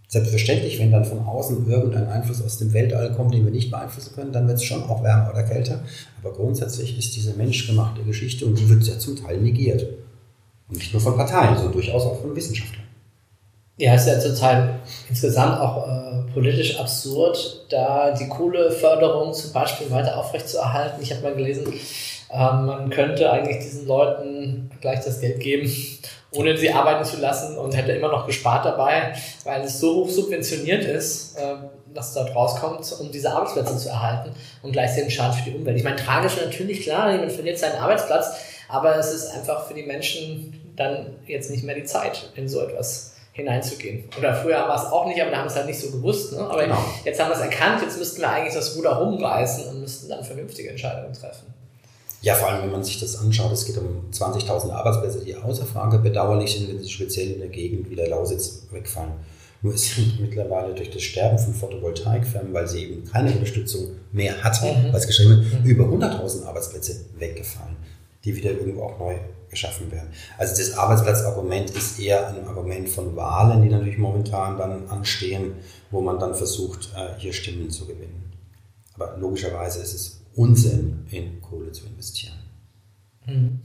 Selbstverständlich, 0.08 0.78
wenn 0.78 0.92
dann 0.92 1.04
von 1.04 1.26
außen 1.26 1.68
irgendein 1.68 2.08
Einfluss 2.08 2.40
aus 2.42 2.58
dem 2.58 2.72
Weltall 2.72 3.12
kommt, 3.14 3.34
den 3.34 3.44
wir 3.44 3.50
nicht 3.50 3.72
beeinflussen 3.72 4.14
können, 4.14 4.32
dann 4.32 4.46
wird 4.46 4.58
es 4.58 4.64
schon 4.64 4.84
auch 4.84 5.02
wärmer 5.02 5.30
oder 5.32 5.42
kälter. 5.42 5.80
Aber 6.22 6.32
grundsätzlich 6.32 6.96
ist 6.96 7.16
diese 7.16 7.34
menschgemachte 7.34 8.02
Geschichte 8.02 8.46
und 8.46 8.56
die 8.56 8.68
wird 8.68 8.84
ja 8.84 8.98
zum 8.98 9.16
Teil 9.16 9.40
negiert. 9.40 9.84
Und 10.68 10.78
nicht 10.78 10.92
nur 10.92 11.02
von 11.02 11.16
Parteien, 11.16 11.56
sondern 11.56 11.72
durchaus 11.72 12.04
auch 12.04 12.20
von 12.20 12.36
Wissenschaftlern. 12.36 12.84
Ja, 13.78 13.94
ist 13.94 14.06
ja 14.06 14.18
zurzeit 14.18 14.80
insgesamt 15.08 15.60
auch 15.60 15.86
äh, 15.86 16.32
politisch 16.32 16.78
absurd, 16.78 17.66
da 17.68 18.12
die 18.12 18.28
Kohleförderung 18.28 19.34
zum 19.34 19.52
Beispiel 19.52 19.90
weiter 19.90 20.16
aufrechtzuerhalten. 20.16 21.02
Ich 21.02 21.12
habe 21.12 21.22
mal 21.22 21.34
gelesen, 21.34 21.66
äh, 22.32 22.38
man 22.38 22.90
könnte 22.90 23.30
eigentlich 23.30 23.58
diesen 23.58 23.86
Leuten 23.86 24.70
gleich 24.80 25.04
das 25.04 25.20
Geld 25.20 25.40
geben 25.40 25.68
ohne 26.32 26.56
sie 26.56 26.72
arbeiten 26.72 27.04
zu 27.04 27.18
lassen 27.18 27.56
und 27.56 27.76
hätte 27.76 27.92
immer 27.92 28.08
noch 28.08 28.26
gespart 28.26 28.64
dabei, 28.64 29.14
weil 29.44 29.62
es 29.62 29.80
so 29.80 29.96
hoch 29.96 30.08
subventioniert 30.08 30.84
ist, 30.84 31.38
äh, 31.38 31.54
was 31.94 32.12
dort 32.12 32.34
rauskommt, 32.34 32.94
um 33.00 33.10
diese 33.10 33.32
Arbeitsplätze 33.32 33.76
zu 33.76 33.88
erhalten 33.88 34.32
und 34.62 34.72
gleichzeitig 34.72 35.14
Schaden 35.14 35.32
für 35.32 35.50
die 35.50 35.56
Umwelt. 35.56 35.76
Ich 35.76 35.84
meine, 35.84 35.96
tragisch 35.96 36.36
natürlich, 36.36 36.82
klar, 36.82 37.12
jemand 37.12 37.32
verliert 37.32 37.58
seinen 37.58 37.78
Arbeitsplatz, 37.78 38.36
aber 38.68 38.96
es 38.96 39.12
ist 39.12 39.30
einfach 39.34 39.66
für 39.66 39.74
die 39.74 39.84
Menschen 39.84 40.72
dann 40.76 41.16
jetzt 41.26 41.50
nicht 41.50 41.64
mehr 41.64 41.74
die 41.74 41.84
Zeit, 41.84 42.30
in 42.34 42.48
so 42.48 42.60
etwas 42.60 43.14
hineinzugehen. 43.32 44.08
Oder 44.18 44.34
früher 44.34 44.56
war 44.56 44.76
es 44.76 44.90
auch 44.90 45.06
nicht, 45.06 45.20
aber 45.20 45.30
da 45.30 45.38
haben 45.38 45.46
es 45.46 45.56
halt 45.56 45.66
nicht 45.66 45.78
so 45.78 45.90
gewusst. 45.90 46.32
Ne? 46.32 46.40
Aber 46.40 46.62
genau. 46.62 46.78
jetzt 47.04 47.20
haben 47.20 47.28
wir 47.28 47.36
es 47.36 47.42
erkannt, 47.42 47.82
jetzt 47.82 47.98
müssten 47.98 48.22
wir 48.22 48.30
eigentlich 48.30 48.54
das 48.54 48.76
Ruder 48.76 48.92
rumreißen 48.92 49.68
und 49.68 49.80
müssten 49.80 50.08
dann 50.08 50.24
vernünftige 50.24 50.70
Entscheidungen 50.70 51.12
treffen. 51.12 51.55
Ja, 52.26 52.34
vor 52.34 52.48
allem, 52.48 52.64
wenn 52.64 52.72
man 52.72 52.82
sich 52.82 52.98
das 52.98 53.20
anschaut, 53.20 53.52
es 53.52 53.64
geht 53.64 53.78
um 53.78 54.10
20.000 54.10 54.72
Arbeitsplätze, 54.72 55.24
die 55.24 55.36
außer 55.36 55.64
Frage 55.64 56.00
bedauerlich 56.00 56.54
sind, 56.54 56.68
wenn 56.68 56.82
sie 56.82 56.90
speziell 56.90 57.30
in 57.30 57.38
der 57.38 57.50
Gegend 57.50 57.88
wie 57.88 57.94
der 57.94 58.08
Lausitz 58.08 58.66
wegfallen. 58.72 59.12
Nur 59.62 59.74
es 59.74 59.94
sind 59.94 60.18
mittlerweile 60.20 60.74
durch 60.74 60.90
das 60.90 61.02
Sterben 61.02 61.38
von 61.38 61.54
Photovoltaikfirmen, 61.54 62.52
weil 62.52 62.66
sie 62.66 62.82
eben 62.82 63.04
keine 63.04 63.30
Unterstützung 63.30 63.90
mehr 64.10 64.42
hatten, 64.42 64.88
mhm. 64.88 64.92
als 64.92 65.06
geschrieben, 65.06 65.46
mhm. 65.62 65.70
über 65.70 65.84
100.000 65.84 66.46
Arbeitsplätze 66.46 66.96
weggefallen, 67.16 67.76
die 68.24 68.34
wieder 68.34 68.50
irgendwo 68.50 68.82
auch 68.82 68.98
neu 68.98 69.14
geschaffen 69.48 69.92
werden. 69.92 70.08
Also 70.36 70.56
das 70.60 70.76
Arbeitsplatzargument 70.76 71.70
ist 71.70 72.00
eher 72.00 72.26
ein 72.26 72.44
Argument 72.48 72.88
von 72.88 73.14
Wahlen, 73.14 73.62
die 73.62 73.68
natürlich 73.68 73.98
momentan 73.98 74.58
dann 74.58 74.88
anstehen, 74.88 75.52
wo 75.92 76.00
man 76.00 76.18
dann 76.18 76.34
versucht, 76.34 76.92
äh, 76.96 77.20
hier 77.20 77.32
Stimmen 77.32 77.70
zu 77.70 77.86
gewinnen. 77.86 78.32
Aber 78.94 79.16
logischerweise 79.16 79.80
ist 79.80 79.94
es 79.94 80.25
Unsinn, 80.36 81.06
in 81.10 81.40
Kohle 81.40 81.72
zu 81.72 81.86
investieren. 81.86 82.36
Mhm. 83.26 83.60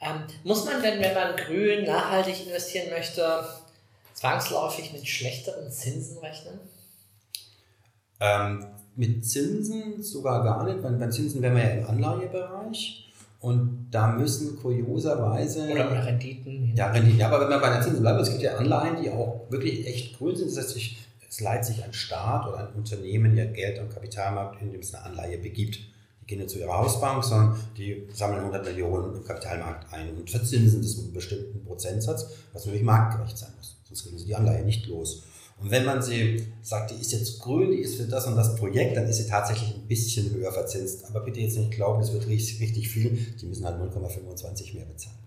Ähm, 0.00 0.24
muss 0.42 0.64
man 0.64 0.82
denn, 0.82 1.00
wenn 1.00 1.14
man 1.14 1.36
grün, 1.36 1.84
nachhaltig 1.84 2.46
investieren 2.46 2.90
möchte, 2.90 3.44
zwangsläufig 4.14 4.92
mit 4.92 5.06
schlechteren 5.06 5.70
Zinsen 5.70 6.18
rechnen? 6.18 6.58
Ähm, 8.18 8.66
mit 8.96 9.24
Zinsen 9.24 10.02
sogar 10.02 10.42
gar 10.42 10.64
nicht, 10.64 10.82
weil 10.82 10.94
bei 10.94 11.08
Zinsen 11.08 11.40
wären 11.42 11.56
wir 11.56 11.62
ja 11.62 11.70
im 11.70 11.86
Anleihebereich. 11.86 13.12
Und 13.40 13.88
da 13.90 14.06
müssen 14.06 14.56
kurioserweise. 14.56 15.68
Oder 15.68 15.88
bei 15.88 16.00
Renditen. 16.00 16.74
Ja, 16.76 16.92
Renditen. 16.92 17.18
Ja, 17.18 17.26
aber 17.26 17.40
wenn 17.40 17.48
man 17.48 17.60
bei 17.60 17.70
den 17.70 17.82
Zinsen 17.82 18.00
bleibt, 18.00 18.20
es 18.20 18.30
gibt 18.30 18.42
ja 18.42 18.54
Anleihen, 18.56 19.02
die 19.02 19.10
auch 19.10 19.46
wirklich 19.50 19.86
echt 19.86 20.16
grün 20.16 20.36
sind. 20.36 20.48
Das 20.50 20.58
heißt, 20.58 20.76
ich, 20.76 20.98
es 21.32 21.40
leiht 21.40 21.64
sich 21.64 21.82
ein 21.82 21.94
Staat 21.94 22.46
oder 22.46 22.58
ein 22.58 22.74
Unternehmen 22.74 23.34
ja 23.34 23.46
Geld 23.46 23.78
am 23.78 23.88
Kapitalmarkt, 23.88 24.60
indem 24.60 24.82
es 24.82 24.94
eine 24.94 25.06
Anleihe 25.06 25.38
begibt. 25.38 25.76
Die 26.20 26.26
gehen 26.26 26.40
nicht 26.40 26.50
zu 26.50 26.58
ihrer 26.58 26.76
Hausbank, 26.76 27.24
sondern 27.24 27.58
die 27.74 28.06
sammeln 28.12 28.40
100 28.40 28.66
Millionen 28.66 29.16
im 29.16 29.24
Kapitalmarkt 29.24 29.90
ein 29.94 30.14
und 30.14 30.30
verzinsen 30.30 30.82
das 30.82 30.96
mit 30.96 31.06
einem 31.06 31.14
bestimmten 31.14 31.64
Prozentsatz, 31.64 32.26
was 32.52 32.66
natürlich 32.66 32.84
marktgerecht 32.84 33.38
sein 33.38 33.48
muss. 33.56 33.78
Sonst 33.88 34.02
kriegen 34.02 34.18
sie 34.18 34.26
die 34.26 34.34
Anleihe 34.34 34.62
nicht 34.62 34.86
los. 34.88 35.22
Und 35.58 35.70
wenn 35.70 35.86
man 35.86 36.02
sie 36.02 36.46
sagt, 36.60 36.90
die 36.90 37.00
ist 37.00 37.12
jetzt 37.12 37.40
grün, 37.40 37.70
die 37.70 37.78
ist 37.78 37.94
für 37.94 38.04
das 38.04 38.26
und 38.26 38.36
das 38.36 38.54
Projekt, 38.56 38.98
dann 38.98 39.06
ist 39.06 39.16
sie 39.16 39.26
tatsächlich 39.26 39.74
ein 39.74 39.88
bisschen 39.88 40.34
höher 40.34 40.52
verzinst. 40.52 41.06
Aber 41.06 41.20
bitte 41.20 41.40
jetzt 41.40 41.56
nicht 41.56 41.70
glauben, 41.70 42.00
das 42.00 42.12
wird 42.12 42.26
richtig, 42.26 42.60
richtig 42.60 42.90
viel. 42.90 43.16
Die 43.40 43.46
müssen 43.46 43.64
halt 43.64 43.80
0,25 43.80 44.74
mehr 44.74 44.84
bezahlen. 44.84 45.21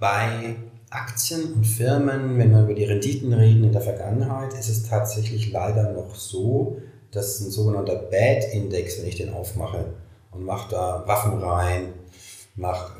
Bei 0.00 0.56
Aktien 0.88 1.52
und 1.52 1.64
Firmen, 1.64 2.38
wenn 2.38 2.50
wir 2.50 2.62
über 2.62 2.74
die 2.74 2.84
Renditen 2.84 3.32
reden 3.32 3.64
in 3.64 3.72
der 3.72 3.82
Vergangenheit, 3.82 4.54
ist 4.54 4.70
es 4.70 4.88
tatsächlich 4.88 5.52
leider 5.52 5.92
noch 5.92 6.14
so, 6.14 6.78
dass 7.12 7.38
ein 7.40 7.50
sogenannter 7.50 7.96
Bad-Index, 7.96 8.98
wenn 8.98 9.08
ich 9.08 9.16
den 9.16 9.32
aufmache 9.32 9.92
und 10.30 10.44
mache 10.44 10.70
da 10.70 11.04
Waffen 11.06 11.38
rein, 11.42 11.92
mache 12.56 12.96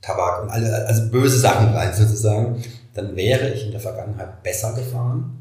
Tabak 0.00 0.42
und 0.42 0.50
alle, 0.50 0.86
also 0.86 1.10
böse 1.10 1.38
Sachen 1.38 1.68
rein 1.68 1.94
sozusagen, 1.94 2.62
dann 2.94 3.14
wäre 3.16 3.50
ich 3.50 3.66
in 3.66 3.70
der 3.70 3.80
Vergangenheit 3.80 4.42
besser 4.42 4.72
gefahren 4.72 5.40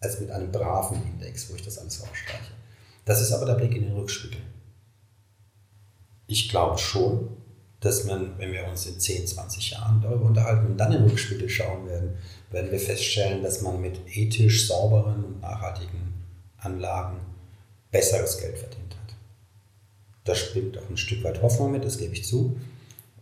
als 0.00 0.20
mit 0.20 0.30
einem 0.30 0.52
braven 0.52 1.02
Index, 1.02 1.50
wo 1.50 1.54
ich 1.54 1.62
das 1.62 1.78
alles 1.78 2.02
rausstreiche. 2.02 2.52
Das 3.06 3.22
ist 3.22 3.32
aber 3.32 3.46
der 3.46 3.54
Blick 3.54 3.74
in 3.74 3.84
den 3.84 3.96
Rückspiegel. 3.96 4.40
Ich 6.26 6.50
glaube 6.50 6.78
schon, 6.78 7.36
dass 7.84 8.04
man, 8.04 8.38
wenn 8.38 8.52
wir 8.52 8.66
uns 8.66 8.86
in 8.86 8.98
10, 8.98 9.26
20 9.26 9.72
Jahren 9.72 10.00
darüber 10.00 10.24
unterhalten 10.24 10.66
und 10.66 10.78
dann 10.78 10.92
in 10.92 11.02
den 11.02 11.10
Rückspiegel 11.10 11.50
schauen 11.50 11.86
werden, 11.86 12.16
werden 12.50 12.70
wir 12.70 12.80
feststellen, 12.80 13.42
dass 13.42 13.60
man 13.60 13.80
mit 13.80 14.00
ethisch 14.16 14.66
sauberen 14.66 15.22
und 15.24 15.40
nachhaltigen 15.42 16.14
Anlagen 16.56 17.18
besseres 17.90 18.38
Geld 18.38 18.56
verdient 18.56 18.94
hat. 18.94 19.14
Da 20.24 20.34
spielt 20.34 20.78
auch 20.78 20.88
ein 20.88 20.96
Stück 20.96 21.22
weit 21.24 21.42
Hoffnung 21.42 21.72
mit, 21.72 21.84
das 21.84 21.98
gebe 21.98 22.14
ich 22.14 22.24
zu, 22.24 22.58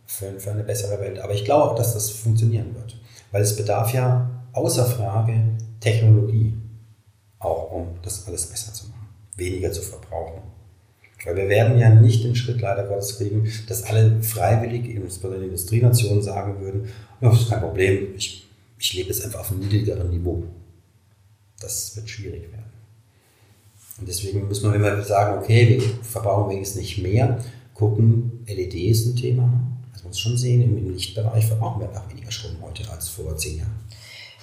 für, 0.06 0.38
für 0.38 0.52
eine 0.52 0.62
bessere 0.62 1.00
Welt. 1.00 1.18
Aber 1.18 1.34
ich 1.34 1.44
glaube 1.44 1.64
auch, 1.64 1.74
dass 1.74 1.94
das 1.94 2.10
funktionieren 2.10 2.74
wird. 2.76 2.96
Weil 3.32 3.42
es 3.42 3.56
bedarf 3.56 3.92
ja 3.92 4.30
außer 4.52 4.86
Frage 4.86 5.42
Technologie, 5.80 6.54
auch 7.40 7.72
um 7.72 7.98
das 8.02 8.28
alles 8.28 8.46
besser 8.46 8.72
zu 8.72 8.86
machen, 8.86 9.08
weniger 9.36 9.72
zu 9.72 9.82
verbrauchen. 9.82 10.51
Weil 11.24 11.36
wir 11.36 11.48
werden 11.48 11.78
ja 11.78 11.88
nicht 11.88 12.24
den 12.24 12.34
Schritt 12.34 12.60
leider 12.60 12.84
Gottes 12.84 13.18
kriegen, 13.18 13.50
dass 13.68 13.84
alle 13.84 14.22
freiwillig, 14.22 14.88
insbesondere 14.88 15.42
in 15.42 15.50
Industrienationen, 15.50 16.22
sagen 16.22 16.60
würden, 16.60 16.88
das 17.20 17.42
ist 17.42 17.50
kein 17.50 17.60
Problem, 17.60 18.14
ich, 18.16 18.48
ich 18.78 18.92
lebe 18.94 19.10
jetzt 19.10 19.24
einfach 19.24 19.40
auf 19.40 19.52
einem 19.52 19.60
niedrigeren 19.60 20.10
Niveau. 20.10 20.42
Das 21.60 21.94
wird 21.94 22.10
schwierig 22.10 22.50
werden. 22.50 22.72
Und 23.98 24.08
deswegen 24.08 24.48
muss 24.48 24.62
man, 24.62 24.82
wir 24.82 25.02
sagen, 25.04 25.38
okay, 25.38 25.68
wir 25.68 25.82
verbrauchen 26.02 26.50
wenigstens 26.50 26.80
nicht 26.80 26.98
mehr, 26.98 27.38
gucken, 27.74 28.44
LED 28.48 28.74
ist 28.74 29.06
ein 29.06 29.16
Thema. 29.16 29.48
Das 29.92 30.02
muss 30.02 30.18
schon 30.18 30.36
sehen, 30.36 30.62
im 30.62 30.92
Lichtbereich 30.92 31.46
verbrauchen 31.46 31.80
wir 31.80 31.88
einfach 31.88 32.10
weniger 32.10 32.32
Strom 32.32 32.56
heute 32.62 32.90
als 32.90 33.08
vor 33.08 33.36
zehn 33.36 33.58
Jahren. 33.58 33.74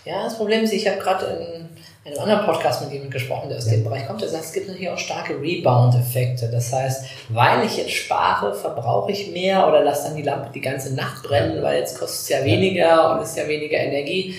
Ja, 0.06 0.24
das 0.24 0.38
Problem 0.38 0.64
ist, 0.64 0.72
ich 0.72 0.88
habe 0.88 1.00
gerade 1.00 1.70
in 2.06 2.14
einem 2.14 2.22
anderen 2.22 2.46
Podcast 2.46 2.82
mit 2.82 2.92
jemandem 2.92 3.12
gesprochen, 3.12 3.50
der 3.50 3.58
aus 3.58 3.66
ja. 3.66 3.74
dem 3.74 3.84
Bereich 3.84 4.08
kommt, 4.08 4.22
der 4.22 4.30
sagt, 4.30 4.46
es 4.46 4.54
gibt 4.54 4.68
natürlich 4.68 4.90
auch 4.90 4.98
starke 4.98 5.40
Rebound-Effekte. 5.42 6.50
Das 6.50 6.72
heißt, 6.72 7.06
weil 7.30 7.66
ich 7.66 7.78
jetzt 7.78 7.92
spare, 7.92 8.54
verbrauche 8.54 9.12
ich 9.12 9.32
mehr 9.32 9.68
oder 9.68 9.84
lasse 9.84 10.08
dann 10.08 10.16
die 10.16 10.24
Lampe 10.24 10.50
die 10.54 10.62
ganze 10.62 10.94
Nacht 10.96 11.24
brennen, 11.24 11.62
weil 11.62 11.80
jetzt 11.80 12.00
kostet 12.00 12.22
es 12.22 12.30
ja 12.30 12.46
weniger 12.46 13.14
und 13.14 13.22
ist 13.22 13.38
ja 13.38 13.48
weniger 13.48 13.78
Energie. 13.78 14.36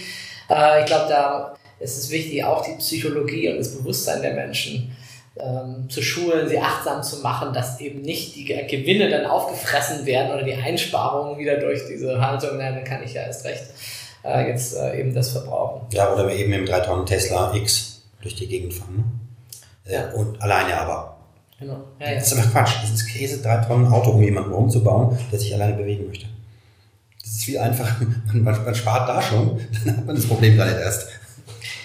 Äh, 0.48 0.80
ich 0.80 0.86
glaube, 0.86 1.08
da 1.08 1.54
ist 1.78 1.98
es 1.98 2.10
wichtig, 2.10 2.44
auch 2.44 2.64
die 2.64 2.76
Psychologie 2.78 3.50
und 3.50 3.58
das 3.58 3.76
Bewusstsein 3.76 4.22
der 4.22 4.34
Menschen 4.34 4.96
ähm, 5.38 5.88
zu 5.88 6.02
schulen, 6.02 6.48
sie 6.48 6.58
achtsam 6.58 7.02
zu 7.02 7.20
machen, 7.20 7.52
dass 7.52 7.80
eben 7.80 8.00
nicht 8.00 8.36
die 8.36 8.44
Gewinne 8.44 9.08
dann 9.08 9.26
aufgefressen 9.26 10.06
werden 10.06 10.32
oder 10.32 10.42
die 10.42 10.54
Einsparungen 10.54 11.38
wieder 11.38 11.56
durch 11.56 11.86
diese 11.86 12.20
Haltung, 12.20 12.50
na, 12.58 12.70
dann 12.70 12.84
kann 12.84 13.02
ich 13.02 13.14
ja 13.14 13.22
erst 13.22 13.44
recht 13.44 13.64
äh, 14.24 14.48
jetzt 14.48 14.76
äh, 14.76 15.00
eben 15.00 15.14
das 15.14 15.30
verbrauchen. 15.30 15.86
Ja, 15.92 16.12
oder 16.12 16.26
wir 16.28 16.34
eben 16.34 16.52
im 16.52 16.66
3 16.66 16.80
Tonnen 16.80 17.06
Tesla 17.06 17.54
X 17.54 18.02
durch 18.22 18.34
die 18.34 18.46
Gegend 18.46 18.74
fahren. 18.74 18.96
Ne? 19.86 19.92
Ja. 19.92 20.10
Und 20.12 20.40
alleine 20.42 20.76
aber. 20.78 21.16
Genau. 21.58 21.78
Ja. 21.98 22.14
Das 22.14 22.32
ist 22.32 22.38
einfach 22.38 22.52
Quatsch. 22.52 22.82
Das 22.82 22.90
ist 22.90 23.06
Käse, 23.06 23.42
3 23.42 23.56
Tonnen 23.66 23.92
Auto, 23.92 24.10
um 24.10 24.22
jemanden 24.22 24.52
umzubauen, 24.52 25.18
der 25.30 25.38
sich 25.38 25.52
alleine 25.54 25.74
bewegen 25.74 26.06
möchte. 26.06 26.26
Das 27.22 27.32
ist 27.32 27.44
viel 27.44 27.58
einfacher. 27.58 27.96
Man, 28.32 28.64
man 28.64 28.74
spart 28.74 29.08
da 29.08 29.20
schon, 29.20 29.60
dann 29.84 29.96
hat 29.96 30.06
man 30.06 30.16
das 30.16 30.26
Problem 30.26 30.56
gar 30.56 30.66
nicht 30.66 30.78
erst. 30.78 31.08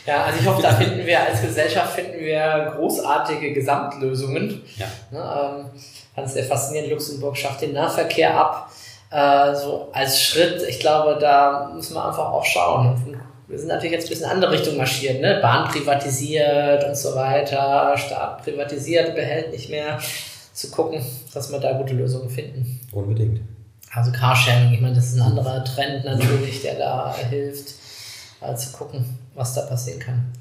Ja, 0.05 0.25
also 0.25 0.39
ich 0.39 0.45
hoffe, 0.47 0.61
da 0.61 0.71
finden 0.75 1.05
wir 1.05 1.19
als 1.19 1.41
Gesellschaft 1.41 1.95
finden 1.95 2.19
wir 2.19 2.73
großartige 2.75 3.53
Gesamtlösungen. 3.53 4.61
Ja. 4.77 4.87
Ne, 5.11 5.19
ähm, 5.19 5.81
fand 6.13 6.27
es 6.27 6.33
sehr 6.33 6.45
faszinierend. 6.45 6.91
Luxemburg 6.91 7.35
schafft 7.37 7.61
den 7.61 7.73
Nahverkehr 7.73 8.35
ab. 8.37 8.71
Äh, 9.15 9.55
so 9.55 9.87
als 9.93 10.21
Schritt. 10.21 10.61
Ich 10.67 10.81
glaube, 10.81 11.17
da 11.17 11.71
muss 11.73 11.89
man 11.91 12.07
einfach 12.07 12.33
auch 12.33 12.43
schauen. 12.43 13.17
Wir 13.47 13.57
sind 13.57 13.69
natürlich 13.69 13.93
jetzt 13.93 14.07
ein 14.07 14.09
bisschen 14.09 14.25
in 14.25 14.31
andere 14.31 14.51
Richtung 14.51 14.75
marschiert, 14.75 15.21
ne? 15.21 15.39
Bahn 15.41 15.69
privatisiert 15.69 16.83
und 16.83 16.97
so 16.97 17.15
weiter, 17.15 17.95
Staat 17.97 18.43
privatisiert, 18.43 19.15
behält 19.15 19.51
nicht 19.51 19.69
mehr. 19.69 19.99
Zu 20.51 20.69
gucken, 20.69 21.05
dass 21.33 21.49
wir 21.49 21.59
da 21.59 21.73
gute 21.73 21.93
Lösungen 21.93 22.29
finden. 22.29 22.81
Unbedingt. 22.91 23.39
Also 23.93 24.11
Carsharing, 24.11 24.73
ich 24.73 24.81
meine, 24.81 24.95
das 24.95 25.05
ist 25.05 25.15
ein 25.15 25.21
anderer 25.21 25.63
Trend 25.63 26.03
natürlich, 26.03 26.61
der 26.63 26.75
da 26.75 27.15
hilft, 27.15 27.75
äh, 28.41 28.53
zu 28.55 28.73
gucken, 28.73 29.17
was 29.33 29.53
da 29.53 29.61
passieren 29.61 29.99
kann. 29.99 30.33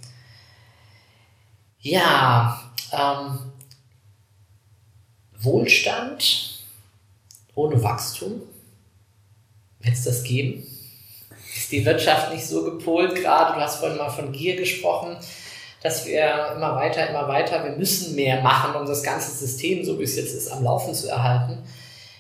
Ja, 1.79 2.61
ähm, 2.91 3.39
Wohlstand 5.39 6.65
ohne 7.55 7.81
Wachstum, 7.81 8.43
wird 9.85 9.95
es 9.95 10.05
das 10.05 10.23
geben? 10.23 10.67
Ist 11.57 11.71
die 11.71 11.85
Wirtschaft 11.85 12.33
nicht 12.33 12.47
so 12.47 12.65
gepolt 12.65 13.15
gerade? 13.15 13.55
Du 13.55 13.61
hast 13.61 13.77
vorhin 13.77 13.99
mal 13.99 14.11
von 14.11 14.33
Gier 14.33 14.57
gesprochen, 14.57 15.17
dass 15.83 16.07
wir 16.07 16.55
immer 16.57 16.75
weiter, 16.75 17.09
immer 17.09 17.29
weiter, 17.29 17.63
wir 17.63 17.73
müssen 17.73 18.15
mehr 18.15 18.43
machen, 18.43 18.75
um 18.75 18.87
das 18.87 19.03
ganze 19.03 19.31
System, 19.31 19.85
so 19.85 19.99
wie 19.99 20.05
es 20.05 20.17
jetzt 20.17 20.35
ist, 20.35 20.51
am 20.51 20.65
Laufen 20.65 20.95
zu 20.95 21.09
erhalten. 21.09 21.63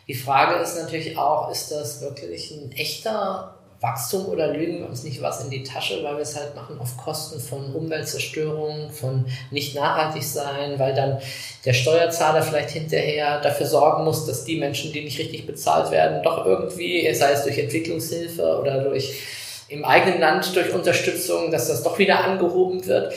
Die 0.07 0.14
Frage 0.14 0.62
ist 0.62 0.77
natürlich 0.77 1.16
auch, 1.16 1.50
ist 1.50 1.70
das 1.70 2.03
wirklich 2.03 2.50
ein 2.50 2.72
echter 2.72 3.59
Wachstum 3.85 4.25
oder 4.27 4.49
lügen 4.49 4.79
wir 4.79 4.88
uns 4.88 5.05
nicht 5.05 5.20
was 5.20 5.44
in 5.44 5.51
die 5.51 5.62
Tasche, 5.62 6.03
weil 6.03 6.14
wir 6.14 6.23
es 6.23 6.35
halt 6.35 6.57
machen 6.57 6.81
auf 6.81 6.97
Kosten 6.97 7.38
von 7.38 7.75
Umweltzerstörung, 7.75 8.90
von 8.90 9.27
nicht 9.51 9.75
nachhaltig 9.75 10.23
sein, 10.23 10.79
weil 10.79 10.94
dann 10.94 11.18
der 11.66 11.75
Steuerzahler 11.75 12.42
vielleicht 12.42 12.70
hinterher 12.70 13.42
dafür 13.42 13.66
sorgen 13.66 14.05
muss, 14.05 14.25
dass 14.25 14.44
die 14.44 14.57
Menschen, 14.57 14.90
die 14.92 15.03
nicht 15.03 15.18
richtig 15.18 15.47
bezahlt 15.47 15.90
werden, 15.90 16.23
doch 16.23 16.47
irgendwie, 16.47 17.14
sei 17.14 17.33
es 17.33 17.44
durch 17.44 17.59
Entwicklungshilfe 17.59 18.59
oder 18.59 18.85
durch 18.85 19.20
im 19.68 19.85
eigenen 19.85 20.20
Land 20.20 20.57
durch 20.57 20.73
Unterstützung, 20.73 21.51
dass 21.51 21.68
das 21.68 21.83
doch 21.83 21.99
wieder 21.99 22.25
angehoben 22.25 22.87
wird. 22.87 23.12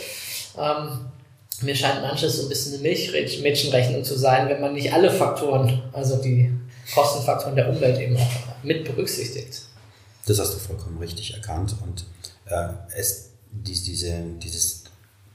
Ähm, 0.60 1.00
mir 1.62 1.76
scheint 1.76 2.02
manches 2.02 2.38
so 2.38 2.44
ein 2.44 2.50
bisschen 2.50 2.74
eine 2.74 2.84
Milchmädchenrechnung 2.84 4.04
zu 4.04 4.18
sein, 4.18 4.50
wenn 4.50 4.60
man 4.60 4.74
nicht 4.74 4.92
alle 4.92 5.12
Faktoren, 5.12 5.82
also 5.94 6.18
die 6.18 6.52
Kostenfaktoren 6.94 7.56
der 7.56 7.70
Umwelt 7.70 8.00
eben 8.00 8.18
auch 8.18 8.64
mit 8.64 8.84
berücksichtigt. 8.84 9.67
Das 10.28 10.40
hast 10.40 10.54
du 10.54 10.60
vollkommen 10.60 10.98
richtig 10.98 11.34
erkannt. 11.34 11.76
Und 11.82 12.06
äh, 12.46 12.68
es, 12.96 13.30
dies, 13.50 13.84
diese, 13.84 14.14
dieses 14.44 14.84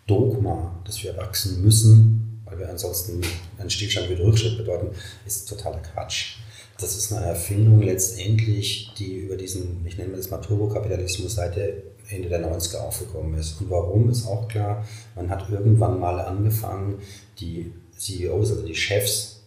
Dogma, 0.07 0.79
dass 0.85 1.03
wir 1.03 1.17
wachsen 1.17 1.63
müssen, 1.63 2.43
weil 2.45 2.59
wir 2.59 2.69
ansonsten 2.69 3.23
einen 3.59 3.71
Stillstand 3.71 4.11
wieder 4.11 4.25
Rückschritt 4.25 4.59
bedeuten, 4.59 4.91
ist 5.27 5.49
totaler 5.49 5.79
Quatsch. 5.79 6.37
Das 6.79 6.95
ist 6.95 7.11
eine 7.11 7.25
Erfindung 7.25 7.81
letztendlich, 7.81 8.93
die 8.99 9.17
über 9.17 9.37
diesen, 9.37 9.87
ich 9.87 9.97
nenne 9.97 10.17
das 10.17 10.31
mal 10.31 10.39
Turbokapitalismus 10.39 11.37
seit 11.37 11.57
der 11.57 11.73
Ende 12.11 12.29
der 12.29 12.47
90er 12.47 12.79
aufgekommen 12.79 13.39
ist. 13.39 13.61
Und 13.61 13.71
warum 13.71 14.11
ist 14.11 14.27
auch 14.27 14.47
klar, 14.47 14.85
man 15.15 15.31
hat 15.31 15.49
irgendwann 15.49 16.01
mal 16.01 16.21
angefangen, 16.21 16.99
die 17.39 17.73
CEOs, 17.97 18.51
also 18.51 18.67
die 18.67 18.75
Chefs 18.75 19.41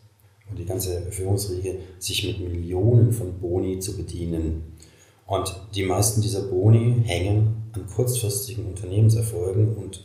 und 0.49 0.57
die 0.57 0.65
ganze 0.65 1.11
Führungsriege, 1.11 1.77
sich 1.99 2.25
mit 2.25 2.39
Millionen 2.39 3.11
von 3.11 3.39
Boni 3.39 3.79
zu 3.79 3.95
bedienen. 3.95 4.74
Und 5.25 5.55
die 5.73 5.83
meisten 5.83 6.21
dieser 6.21 6.41
Boni 6.41 7.03
hängen 7.05 7.71
an 7.73 7.87
kurzfristigen 7.87 8.65
Unternehmenserfolgen 8.65 9.75
und 9.75 10.03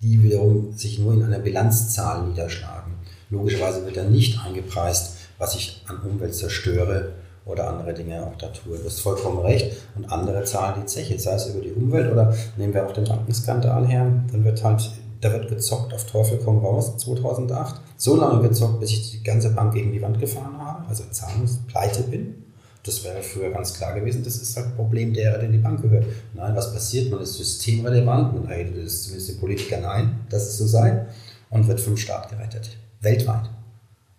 die 0.00 0.22
wiederum 0.22 0.72
sich 0.72 0.98
nur 0.98 1.14
in 1.14 1.22
einer 1.22 1.38
Bilanzzahl 1.38 2.26
niederschlagen. 2.26 2.94
Logischerweise 3.30 3.84
wird 3.84 3.96
da 3.96 4.04
nicht 4.04 4.38
eingepreist, 4.40 5.16
was 5.38 5.54
ich 5.56 5.82
an 5.88 6.00
Umwelt 6.00 6.34
zerstöre 6.34 7.12
oder 7.44 7.68
andere 7.68 7.94
Dinge 7.94 8.26
auch 8.26 8.36
da 8.36 8.48
tue. 8.48 8.78
Du 8.78 8.84
hast 8.84 9.00
vollkommen 9.00 9.38
recht. 9.38 9.76
Und 9.94 10.10
andere 10.10 10.44
zahlen 10.44 10.82
die 10.82 10.86
Zeche, 10.86 11.18
sei 11.18 11.34
es 11.34 11.46
über 11.46 11.60
die 11.60 11.72
Umwelt 11.72 12.10
oder 12.10 12.34
nehmen 12.56 12.74
wir 12.74 12.86
auch 12.86 12.92
den 12.92 13.04
Bankenskandal 13.04 13.86
her, 13.86 14.24
dann 14.32 14.44
wird 14.44 14.62
halt, 14.64 14.90
da 15.20 15.32
wird 15.32 15.48
gezockt 15.48 15.94
auf 15.94 16.06
Teufel 16.06 16.40
komm 16.44 16.58
raus 16.58 16.96
2008. 16.98 17.80
So 17.96 18.16
lange 18.16 18.42
gezockt, 18.48 18.80
bis 18.80 18.90
ich 18.90 19.12
die 19.12 19.22
ganze 19.22 19.50
Bank 19.50 19.74
gegen 19.74 19.92
die 19.92 20.02
Wand 20.02 20.18
gefahren 20.18 20.58
habe, 20.58 20.88
also 20.88 21.04
zahlungspleite 21.10 22.02
bin. 22.04 22.45
Das 22.86 23.02
wäre 23.02 23.20
früher 23.20 23.50
ganz 23.50 23.74
klar 23.74 23.98
gewesen, 23.98 24.22
das 24.22 24.36
ist 24.36 24.56
halt 24.56 24.68
ein 24.68 24.76
Problem 24.76 25.12
derer, 25.12 25.38
der 25.38 25.48
die 25.48 25.58
Bank 25.58 25.82
gehört. 25.82 26.06
Nein, 26.34 26.54
was 26.54 26.72
passiert? 26.72 27.10
Man 27.10 27.20
ist 27.20 27.34
systemrelevant, 27.34 28.32
man 28.34 28.46
redet 28.46 28.76
es 28.76 29.02
zumindest 29.02 29.30
den 29.30 29.40
Politikern 29.40 29.84
ein, 29.84 30.20
dass 30.30 30.46
es 30.46 30.58
so 30.58 30.68
sei, 30.68 31.04
und 31.50 31.66
wird 31.66 31.80
vom 31.80 31.96
Staat 31.96 32.30
gerettet. 32.30 32.76
Weltweit. 33.00 33.50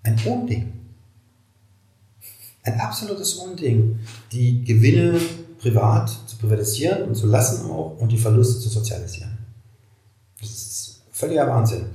Ein 0.04 0.20
Unding. 0.26 0.74
Ein 2.64 2.80
absolutes 2.82 3.36
Unding, 3.36 4.00
die 4.34 4.66
Gewinne 4.66 5.18
privat 5.60 6.10
zu 6.28 6.36
privatisieren 6.38 7.04
und 7.04 7.16
zu 7.16 7.28
lassen 7.28 7.70
auch 7.72 7.98
und 8.00 8.12
die 8.12 8.18
Verluste 8.18 8.60
zu 8.60 8.68
sozialisieren. 8.68 9.38
Das 10.42 10.50
ist 10.50 11.02
völliger 11.12 11.48
Wahnsinn. 11.48 11.86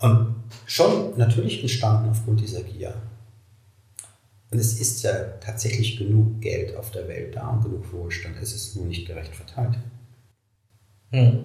Und 0.00 0.34
schon 0.64 1.16
natürlich 1.18 1.60
entstanden 1.60 2.08
aufgrund 2.08 2.40
dieser 2.40 2.62
Gier. 2.62 2.94
Und 4.52 4.58
es 4.58 4.78
ist 4.78 5.02
ja 5.02 5.12
tatsächlich 5.40 5.96
genug 5.96 6.40
Geld 6.40 6.76
auf 6.76 6.90
der 6.90 7.08
Welt 7.08 7.34
da 7.34 7.48
und 7.48 7.64
genug 7.64 7.90
Wohlstand. 7.92 8.36
Es 8.40 8.54
ist 8.54 8.76
nur 8.76 8.84
nicht 8.86 9.06
gerecht 9.06 9.34
verteilt. 9.34 9.78
Hm. 11.10 11.44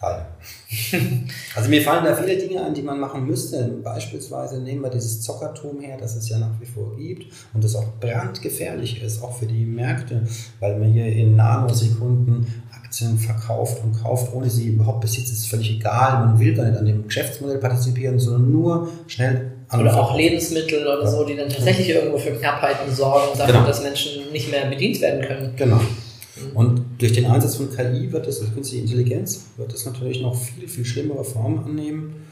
Also 1.56 1.70
mir 1.70 1.82
fallen 1.82 2.04
da 2.04 2.14
viele 2.14 2.36
Dinge 2.36 2.62
an, 2.62 2.74
die 2.74 2.82
man 2.82 3.00
machen 3.00 3.26
müsste. 3.26 3.64
Beispielsweise 3.82 4.60
nehmen 4.60 4.82
wir 4.82 4.90
dieses 4.90 5.22
Zockertum 5.22 5.80
her, 5.80 5.96
das 5.98 6.16
es 6.16 6.28
ja 6.28 6.38
nach 6.38 6.60
wie 6.60 6.66
vor 6.66 6.96
gibt 6.96 7.32
und 7.54 7.64
das 7.64 7.74
auch 7.74 7.98
brandgefährlich 7.98 9.02
ist, 9.02 9.22
auch 9.22 9.36
für 9.36 9.46
die 9.46 9.64
Märkte, 9.64 10.22
weil 10.60 10.78
man 10.78 10.92
hier 10.92 11.06
in 11.06 11.36
Nanosekunden 11.36 12.46
Aktien 12.70 13.18
verkauft 13.18 13.82
und 13.82 14.00
kauft, 14.00 14.32
ohne 14.34 14.50
sie 14.50 14.68
überhaupt 14.68 15.00
besitzt. 15.00 15.32
Es 15.32 15.38
ist 15.40 15.48
völlig 15.48 15.70
egal. 15.70 16.26
Man 16.26 16.38
will 16.38 16.54
gar 16.54 16.66
nicht 16.66 16.78
an 16.78 16.84
dem 16.84 17.04
Geschäftsmodell 17.06 17.58
partizipieren, 17.58 18.18
sondern 18.18 18.52
nur 18.52 18.88
schnell 19.06 19.55
oder 19.72 20.00
auch 20.00 20.16
Lebensmittel 20.16 20.86
oder 20.86 21.02
ja. 21.02 21.10
so, 21.10 21.24
die 21.24 21.36
dann 21.36 21.48
tatsächlich 21.48 21.88
irgendwo 21.88 22.18
für 22.18 22.32
Knappheiten 22.32 22.94
sorgen 22.94 23.30
und 23.32 23.38
dafür, 23.38 23.54
genau. 23.54 23.66
dass 23.66 23.82
Menschen 23.82 24.30
nicht 24.32 24.50
mehr 24.50 24.66
bedient 24.66 25.00
werden 25.00 25.22
können. 25.22 25.52
Genau. 25.56 25.76
Mhm. 25.76 26.56
Und 26.56 26.84
durch 26.98 27.12
den 27.12 27.26
Einsatz 27.26 27.56
von 27.56 27.74
KI 27.74 28.12
wird 28.12 28.26
das, 28.26 28.40
also 28.40 28.52
künstliche 28.52 28.84
Intelligenz, 28.84 29.46
wird 29.56 29.72
das 29.72 29.84
natürlich 29.86 30.20
noch 30.20 30.34
viel, 30.36 30.68
viel 30.68 30.84
schlimmere 30.84 31.24
Formen 31.24 31.64
annehmen. 31.64 32.26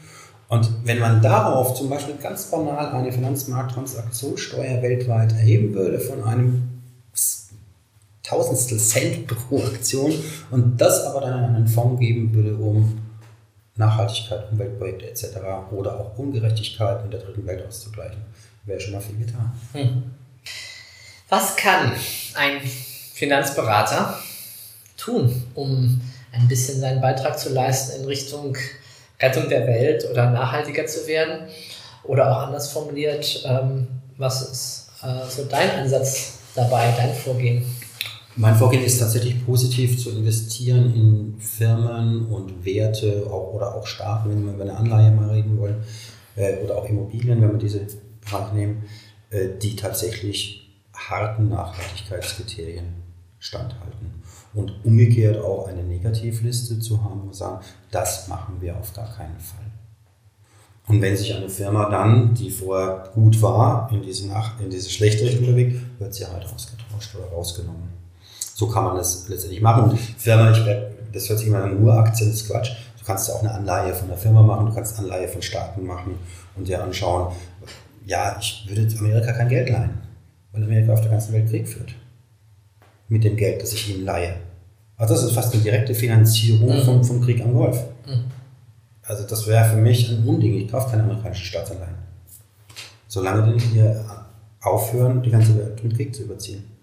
Und 0.47 0.69
wenn 0.83 0.99
man 0.99 1.21
darauf 1.21 1.73
zum 1.73 1.89
Beispiel 1.89 2.15
ganz 2.21 2.45
banal 2.51 2.91
eine 2.91 3.11
Finanzmarkttransaktionssteuer 3.11 4.81
weltweit 4.81 5.33
erheben 5.33 5.73
würde 5.73 5.99
von 5.99 6.23
einem 6.23 6.69
Tausendstel 8.21 8.77
Cent 8.77 9.27
pro 9.27 9.59
Aktion 9.59 10.13
und 10.51 10.79
das 10.79 11.03
aber 11.05 11.21
dann 11.21 11.49
in 11.49 11.55
einen 11.55 11.67
Fonds 11.67 11.99
geben 11.99 12.33
würde, 12.33 12.55
um 12.55 12.97
Nachhaltigkeit, 13.75 14.51
Umweltprojekte 14.51 15.09
etc. 15.09 15.37
oder 15.71 15.99
auch 15.99 16.17
Ungerechtigkeiten 16.17 17.05
in 17.05 17.11
der 17.11 17.19
dritten 17.19 17.45
Welt 17.45 17.65
auszugleichen, 17.67 18.21
wäre 18.63 18.79
schon 18.79 18.93
mal 18.93 19.01
viel 19.01 19.17
getan. 19.17 19.51
Hm. 19.73 20.03
Was 21.29 21.55
kann 21.55 21.91
ein 22.35 22.61
Finanzberater 23.13 24.17
tun, 24.97 25.43
um 25.55 26.01
ein 26.31 26.47
bisschen 26.47 26.79
seinen 26.79 27.01
Beitrag 27.01 27.37
zu 27.37 27.49
leisten 27.53 28.01
in 28.01 28.07
Richtung 28.07 28.57
Rettung 29.21 29.49
der 29.49 29.65
Welt 29.67 30.05
oder 30.09 30.29
nachhaltiger 30.29 30.85
zu 30.85 31.07
werden? 31.07 31.47
Oder 32.03 32.31
auch 32.31 32.43
anders 32.43 32.71
formuliert, 32.71 33.43
ähm, 33.45 33.87
was 34.17 34.41
ist 34.41 34.89
äh, 35.03 35.29
so 35.29 35.45
dein 35.45 35.71
Ansatz 35.71 36.33
dabei, 36.53 36.93
dein 36.95 37.13
Vorgehen? 37.13 37.65
Mein 38.37 38.55
Vorgehen 38.55 38.83
ist 38.83 38.99
tatsächlich 38.99 39.45
positiv 39.45 39.97
zu 39.97 40.09
investieren 40.09 40.93
in 40.93 41.39
Firmen 41.39 42.25
und 42.25 42.65
Werte 42.65 43.25
auch, 43.27 43.53
oder 43.53 43.75
auch 43.75 43.87
Staaten, 43.87 44.29
wenn 44.29 44.45
wir 44.45 44.53
über 44.53 44.63
eine 44.63 44.75
Anleihe 44.75 45.11
mal 45.11 45.29
reden 45.29 45.57
wollen, 45.57 45.77
äh, 46.35 46.57
oder 46.57 46.77
auch 46.77 46.89
Immobilien, 46.89 47.41
wenn 47.41 47.51
wir 47.51 47.57
diese 47.57 47.87
Bereich 48.19 48.51
nehmen, 48.51 48.83
äh, 49.29 49.47
die 49.61 49.77
tatsächlich 49.77 50.69
harten 50.93 51.47
Nachhaltigkeitskriterien 51.47 52.87
standhalten. 53.39 54.21
Und 54.53 54.83
umgekehrt 54.83 55.41
auch 55.41 55.69
eine 55.69 55.83
Negativliste 55.83 56.79
zu 56.79 57.01
haben 57.03 57.21
und 57.21 57.35
sagen, 57.35 57.63
das 57.91 58.27
machen 58.27 58.57
wir 58.59 58.77
auf 58.77 58.91
gar 58.93 59.13
keinen 59.15 59.39
Fall. 59.39 59.65
Und 60.87 61.01
wenn 61.01 61.15
sich 61.15 61.33
eine 61.33 61.49
Firma 61.49 61.89
dann, 61.89 62.33
die 62.33 62.49
vorher 62.49 63.11
gut 63.13 63.41
war, 63.41 63.89
in 63.93 64.01
diese, 64.01 64.27
Nach 64.27 64.59
in 64.59 64.69
diese 64.69 64.89
schlechte 64.89 65.23
Richtung 65.23 65.45
bewegt, 65.45 65.79
wird 65.99 66.13
sie 66.13 66.25
halt 66.25 66.45
ausgetauscht 66.45 67.15
oder 67.15 67.27
rausgenommen. 67.27 67.94
So 68.57 68.69
kann 68.69 68.85
man 68.85 68.95
das 68.95 69.27
letztendlich 69.27 69.61
machen. 69.61 69.91
Und 69.91 69.99
Firma, 69.99 70.49
ich 70.49 70.63
das 71.11 71.27
hört 71.27 71.39
sich 71.39 71.49
immer 71.49 71.65
an, 71.65 71.77
nur 71.77 71.93
Aktien 71.93 72.29
ist 72.29 72.47
Quatsch. 72.47 72.71
Du 72.97 73.05
kannst 73.05 73.29
auch 73.29 73.41
eine 73.41 73.53
Anleihe 73.53 73.93
von 73.93 74.07
der 74.07 74.15
Firma 74.15 74.41
machen, 74.43 74.67
du 74.67 74.73
kannst 74.73 74.97
Anleihe 74.97 75.27
von 75.27 75.41
Staaten 75.41 75.85
machen 75.85 76.17
und 76.55 76.65
dir 76.65 76.81
anschauen, 76.81 77.35
ja, 78.05 78.37
ich 78.39 78.65
würde 78.69 78.87
Amerika 78.97 79.33
kein 79.33 79.49
Geld 79.49 79.69
leihen, 79.69 79.97
weil 80.53 80.63
Amerika 80.63 80.93
auf 80.93 81.01
der 81.01 81.11
ganzen 81.11 81.33
Welt 81.33 81.49
Krieg 81.49 81.67
führt. 81.67 81.93
Mit 83.09 83.25
dem 83.25 83.35
Geld, 83.35 83.61
das 83.61 83.73
ich 83.73 83.93
ihnen 83.93 84.05
leihe. 84.05 84.35
Also 84.95 85.15
das 85.15 85.23
ist 85.23 85.31
fast 85.33 85.53
eine 85.53 85.61
direkte 85.61 85.93
Finanzierung 85.93 86.79
mhm. 86.79 86.83
vom, 86.83 87.03
vom 87.03 87.21
Krieg 87.21 87.41
am 87.41 87.53
Golf. 87.53 87.77
Mhm. 88.05 88.23
Also 89.03 89.27
das 89.27 89.45
wäre 89.47 89.65
für 89.65 89.75
mich 89.75 90.09
ein 90.09 90.25
Unding. 90.25 90.55
Ich 90.55 90.71
kaufe 90.71 90.91
keine 90.91 91.03
amerikanischen 91.03 91.45
Staatsanleihen. 91.45 91.95
Solange 93.09 93.53
die 93.53 93.59
hier 93.59 94.05
aufhören, 94.61 95.21
die 95.21 95.29
ganze 95.29 95.57
Welt 95.57 95.83
mit 95.83 95.93
Krieg 95.97 96.15
zu 96.15 96.23
überziehen. 96.23 96.74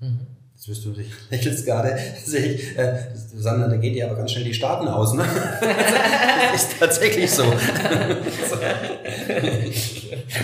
Mhm. 0.00 0.26
Jetzt 0.54 0.68
wirst 0.68 0.84
du 0.84 0.90
dich 0.90 1.06
lächelst 1.30 1.64
gerade, 1.70 1.96
sehe 2.24 2.54
ich, 2.54 2.76
äh, 2.76 2.98
Sandra, 3.14 3.68
da 3.68 3.76
geht 3.76 3.94
dir 3.94 4.06
aber 4.06 4.16
ganz 4.16 4.32
schnell 4.32 4.44
die 4.44 4.54
Staaten 4.54 4.88
aus, 4.88 5.14
ne? 5.14 5.24
das 6.52 6.64
ist 6.64 6.80
tatsächlich 6.80 7.30
so. 7.30 7.44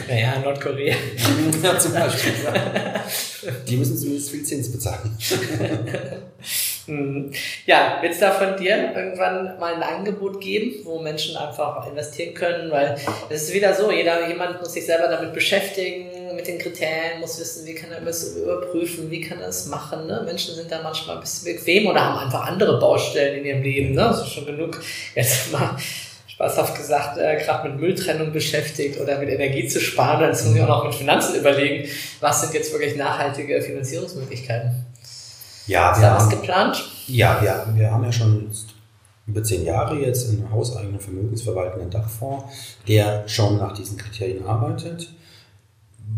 naja, 0.09 0.39
Nordkorea. 0.39 0.95
Ja, 1.63 1.79
zum 1.79 1.95
Beispiel. 1.95 2.33
Die 3.67 3.77
müssen 3.77 3.99
zumindest 3.99 4.31
viel 4.31 4.45
Zins 4.45 4.71
bezahlen. 4.71 5.19
Mhm. 6.87 7.33
Ja, 7.67 7.99
wird 8.01 8.13
es 8.13 8.21
da 8.21 8.31
von 8.31 8.57
dir 8.57 8.93
irgendwann 8.95 9.59
mal 9.59 9.75
ein 9.75 9.83
Angebot 9.83 10.41
geben, 10.41 10.75
wo 10.85 11.01
Menschen 11.01 11.37
einfach 11.37 11.89
investieren 11.89 12.35
können? 12.35 12.71
Weil 12.71 12.97
es 13.31 13.45
ist 13.45 13.55
wieder 13.55 13.75
so, 13.75 13.91
jeder, 13.91 14.29
jemand 14.29 14.61
muss 14.61 14.75
sich 14.75 14.87
selber 14.87 15.09
damit 15.09 15.33
beschäftigen, 15.33 16.11
mit 16.35 16.47
den 16.47 16.59
Kriterien, 16.59 17.21
muss 17.21 17.39
wissen, 17.39 17.67
wie 17.67 17.75
kann 17.75 17.91
er 17.91 18.01
das 18.01 18.37
überprüfen, 18.37 19.11
wie 19.11 19.21
kann 19.21 19.41
er 19.41 19.49
es 19.49 19.67
machen. 19.67 20.07
Ne? 20.07 20.23
Menschen 20.25 20.55
sind 20.55 20.71
da 20.71 20.83
manchmal 20.83 21.17
ein 21.17 21.21
bisschen 21.21 21.55
bequem 21.55 21.87
oder 21.87 22.01
haben 22.01 22.19
einfach 22.19 22.47
andere 22.47 22.79
Baustellen 22.79 23.39
in 23.39 23.45
ihrem 23.45 23.63
Leben. 23.63 23.95
Ne? 23.95 24.03
Das 24.03 24.23
ist 24.23 24.33
schon 24.33 24.47
genug. 24.47 24.81
Jetzt 25.15 25.53
mal 25.53 25.77
spaßhaft 26.27 26.77
gesagt, 26.77 27.19
äh, 27.19 27.37
gerade 27.37 27.69
mit 27.69 27.81
Mülltrennung 27.81 28.33
beschäftigt 28.33 29.01
oder 29.01 29.19
mit 29.19 29.29
Energie 29.29 29.69
zu 29.69 29.81
sparen. 29.81 30.29
Jetzt 30.29 30.45
muss 30.47 30.55
ich 30.55 30.63
auch 30.63 30.69
noch 30.69 30.85
mit 30.85 30.95
Finanzen 30.95 31.37
überlegen, 31.37 31.89
was 32.21 32.43
sind 32.43 32.55
jetzt 32.55 32.73
wirklich 32.73 32.97
nachhaltige 32.97 33.63
Finanzierungsmöglichkeiten. 33.63 34.85
Ja, 35.67 35.93
Ist 35.93 36.03
da 36.03 36.17
was 36.17 36.29
geplant? 36.29 36.85
Ja, 37.07 37.41
wir, 37.41 37.67
wir 37.75 37.91
haben 37.91 38.05
ja 38.05 38.13
schon 38.13 38.51
über 39.27 39.43
zehn 39.43 39.65
Jahre 39.65 39.97
jetzt 39.97 40.29
einen 40.29 40.51
hauseigenen 40.51 41.01
vermögensverwaltenden 41.01 41.91
Dachfonds, 41.91 42.45
der 42.87 43.27
schon 43.27 43.59
nach 43.59 43.73
diesen 43.73 43.97
Kriterien 43.97 44.45
arbeitet. 44.45 45.09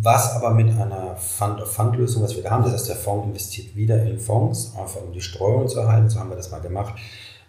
Was 0.03 0.33
aber 0.33 0.51
mit 0.51 0.69
einer 0.69 1.17
Fund-of-Fund-Lösung, 1.17 2.23
was 2.23 2.37
wir 2.37 2.43
da 2.43 2.51
haben, 2.51 2.65
das 2.65 2.73
heißt, 2.73 2.89
der 2.89 2.97
Fonds 2.97 3.27
investiert 3.27 3.75
wieder 3.75 4.03
in 4.03 4.19
Fonds, 4.19 4.73
einfach 4.77 5.03
um 5.03 5.13
die 5.13 5.21
Streuung 5.21 5.69
zu 5.69 5.81
erhalten, 5.81 6.09
so 6.09 6.19
haben 6.19 6.31
wir 6.31 6.37
das 6.37 6.51
mal 6.51 6.61
gemacht. 6.61 6.95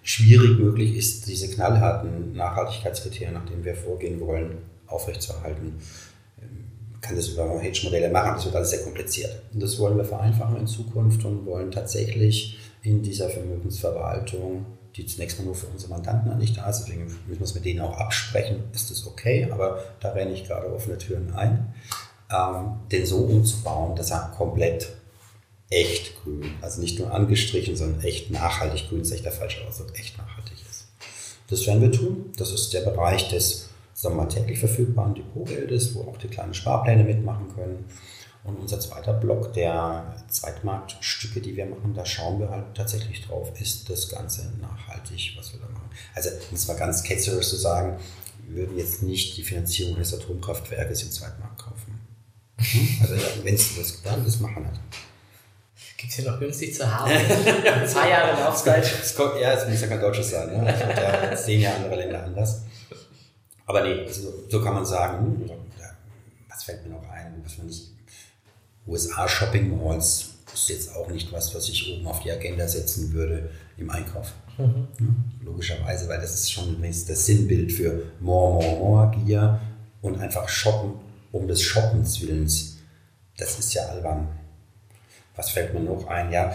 Schwierig 0.02 0.58
möglich 0.58 0.96
ist, 0.96 1.28
diese 1.28 1.50
knallharten 1.50 2.34
Nachhaltigkeitskriterien, 2.34 3.34
nach 3.34 3.46
denen 3.46 3.66
wir 3.66 3.76
vorgehen 3.76 4.22
wollen, 4.22 4.60
aufrechtzuerhalten 4.88 5.74
kann 7.02 7.16
das 7.16 7.30
über 7.30 7.60
Hedge-Modelle 7.60 8.10
machen, 8.10 8.34
das 8.36 8.46
wird 8.46 8.56
alles 8.56 8.72
sehr 8.72 8.84
kompliziert. 8.84 9.42
Und 9.54 9.62
das 9.62 9.80
wollen 9.80 9.98
wir 9.98 10.06
vereinfachen 10.06 10.58
in 10.58 10.68
Zukunft 10.68 11.24
und 11.26 11.46
wollen 11.46 11.72
tatsächlich 11.72 12.58
in 12.82 13.02
dieser 13.04 13.30
Vermögensverwaltung, 13.30 14.66
die 14.96 15.06
zunächst 15.06 15.38
mal 15.38 15.46
nur 15.46 15.56
für 15.56 15.68
unsere 15.68 15.92
Mandanten 15.92 16.32
eigentlich 16.32 16.54
da 16.54 16.70
ist, 16.70 16.82
deswegen 16.82 17.06
müssen 17.06 17.40
wir 17.40 17.42
es 17.42 17.54
mit 17.54 17.66
denen 17.66 17.82
auch 17.82 17.98
absprechen, 17.98 18.64
ist 18.74 18.90
das 18.90 19.06
okay, 19.06 19.48
aber 19.52 19.80
da 20.00 20.12
renne 20.12 20.34
ich 20.34 20.46
gerade 20.46 20.74
offene 20.74 20.98
Türen 20.98 21.34
ein, 21.34 21.74
ähm, 22.32 22.80
den 22.92 23.06
so 23.06 23.18
umzubauen, 23.18 23.96
dass 23.96 24.12
er 24.12 24.34
komplett 24.38 24.94
echt 25.70 26.24
grün, 26.24 26.52
also 26.62 26.80
nicht 26.82 26.98
nur 27.00 27.14
angestrichen, 27.14 27.76
sondern 27.76 28.02
echt 28.02 28.32
nachhaltig 28.32 28.90
grün, 28.90 29.02
ist 29.02 29.12
echt 29.12 29.26
der 29.26 29.32
falsche 29.32 29.66
Ausdruck, 29.68 29.98
echt 30.00 30.18
nachhaltig 30.18 30.58
ist. 30.70 30.88
Das 31.50 31.66
werden 31.66 31.82
wir 31.82 31.92
tun. 31.92 32.32
Das 32.38 32.52
ist 32.52 32.74
der 32.74 32.82
Bereich 32.82 33.30
des 33.30 33.68
sagen 33.98 34.16
wir 34.16 34.24
mal, 34.24 34.30
täglich 34.30 34.60
verfügbaren 34.60 35.16
Depotgeldes, 35.16 35.96
wo 35.96 36.02
auch 36.02 36.18
die 36.18 36.28
kleinen 36.28 36.54
Sparpläne 36.54 37.04
mitmachen 37.04 37.48
können. 37.56 37.86
Und 38.44 38.58
unser 38.58 38.80
zweiter 38.80 39.14
Block 39.14 39.54
der 39.54 40.24
Zweitmarktstücke, 40.30 41.42
die 41.42 41.58
wir 41.58 41.66
machen, 41.66 41.94
da 41.96 42.06
schauen 42.06 42.40
wir 42.40 42.50
halt 42.50 42.76
tatsächlich 42.76 43.26
drauf, 43.26 43.52
ist 43.60 43.90
das 43.90 44.08
Ganze 44.08 44.54
nachhaltig, 44.62 45.34
was 45.36 45.52
wir 45.52 45.60
da 45.60 45.68
machen. 45.68 45.90
Also, 46.14 46.30
um 46.30 46.56
es 46.56 46.68
mal 46.68 46.78
ganz 46.78 47.04
ketzerisch 47.04 47.50
zu 47.50 47.56
sagen, 47.56 47.98
wir 48.48 48.58
würden 48.62 48.78
jetzt 48.78 49.02
nicht 49.02 49.36
die 49.36 49.44
Finanzierung 49.44 49.98
des 49.98 50.14
Atomkraftwerkes 50.14 51.04
im 51.04 51.12
Zweitmarkt? 51.12 51.57
Also, 53.02 53.16
wenn 53.44 53.56
es 53.56 53.76
das 53.78 54.02
dann, 54.02 54.24
das 54.24 54.40
machen 54.40 54.64
nicht. 54.64 54.82
Gibt 55.98 56.12
es 56.12 56.18
hier 56.18 56.32
noch 56.32 56.40
günstig 56.40 56.76
zu 56.76 56.92
haben? 56.92 57.12
Zwei 57.88 58.10
Jahre 58.10 58.40
Laufzeit. 58.40 58.86
ja, 59.42 59.54
es 59.54 59.68
muss 59.68 59.82
ja 59.82 59.88
kein 59.88 60.00
deutsches 60.00 60.30
sein. 60.30 60.48
Ne? 60.48 60.72
Ich 60.72 60.80
glaube, 60.80 60.94
ja, 60.94 61.36
sehen 61.36 61.62
ja 61.62 61.76
andere 61.76 61.96
Länder 61.96 62.24
anders. 62.24 62.62
Aber 63.66 63.84
nee, 63.84 64.06
also 64.06 64.46
so 64.48 64.62
kann 64.62 64.76
man 64.76 64.86
sagen, 64.86 65.18
hm, 65.18 65.50
was 66.50 66.64
fällt 66.64 66.84
mir 66.84 66.94
noch 66.94 67.10
ein, 67.10 67.42
was 67.44 67.58
man 67.58 67.68
nicht. 67.68 67.92
USA 68.88 69.28
Shopping 69.28 69.78
Malls 69.78 70.30
ist 70.54 70.70
jetzt 70.70 70.96
auch 70.96 71.10
nicht 71.10 71.32
was, 71.32 71.54
was 71.54 71.68
ich 71.68 71.94
oben 71.94 72.08
auf 72.08 72.22
die 72.22 72.32
Agenda 72.32 72.68
setzen 72.68 73.12
würde 73.12 73.50
im 73.78 73.90
Einkauf. 73.90 74.34
Mhm. 74.58 74.88
Logischerweise, 75.44 76.08
weil 76.08 76.22
das 76.22 76.34
ist 76.34 76.52
schon 76.52 76.82
das 76.82 77.26
Sinnbild 77.26 77.72
für 77.72 78.04
more, 78.20 78.64
more, 78.64 78.78
more 78.78 79.12
Gier 79.12 79.60
und 80.02 80.20
einfach 80.20 80.48
shoppen 80.48 80.94
um 81.32 81.48
des 81.48 81.62
Shoppens 81.62 82.22
willens. 82.22 82.78
Das 83.38 83.60
ist 83.60 83.74
ja 83.74 83.84
albern. 83.84 84.28
Was 85.36 85.52
fällt 85.52 85.74
mir 85.74 85.82
noch 85.82 86.08
ein? 86.08 86.32
Ja, 86.32 86.54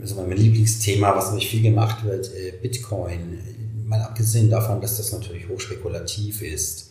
also 0.00 0.14
mein 0.16 0.36
Lieblingsthema, 0.36 1.14
was 1.14 1.28
nämlich 1.28 1.50
viel 1.50 1.62
gemacht 1.62 2.04
wird, 2.04 2.30
äh, 2.34 2.52
Bitcoin 2.62 3.38
mal 3.86 4.00
abgesehen 4.00 4.50
davon, 4.50 4.80
dass 4.80 4.96
das 4.96 5.12
natürlich 5.12 5.48
hochspekulativ 5.48 6.42
ist, 6.42 6.90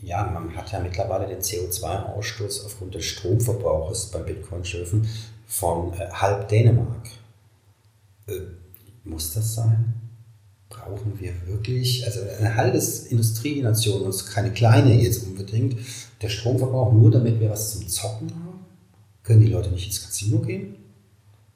ja, 0.00 0.24
man 0.24 0.54
hat 0.54 0.72
ja 0.72 0.80
mittlerweile 0.80 1.26
den 1.26 1.40
CO2-Ausstoß 1.40 2.66
aufgrund 2.66 2.94
des 2.94 3.04
Stromverbrauches 3.06 4.10
beim 4.10 4.24
Bitcoin-Schürfen 4.24 5.08
von 5.46 5.94
äh, 5.94 6.08
halb 6.10 6.48
Dänemark. 6.48 7.08
Äh, 8.26 8.40
muss 9.04 9.32
das 9.34 9.54
sein? 9.54 9.94
Brauchen 10.68 11.18
wir 11.20 11.32
wirklich, 11.46 12.04
also 12.04 12.20
eine 12.38 12.54
halbe 12.54 12.82
Industrienation, 13.08 14.02
und 14.02 14.26
keine 14.26 14.52
kleine 14.52 14.94
jetzt 15.00 15.24
unbedingt, 15.24 15.76
der 16.20 16.28
Stromverbrauch 16.28 16.92
nur 16.92 17.10
damit 17.10 17.40
wir 17.40 17.50
was 17.50 17.72
zum 17.72 17.86
Zocken 17.88 18.30
haben? 18.30 18.64
Können 19.22 19.40
die 19.40 19.52
Leute 19.52 19.70
nicht 19.70 19.86
ins 19.86 20.02
Casino 20.02 20.38
gehen? 20.38 20.76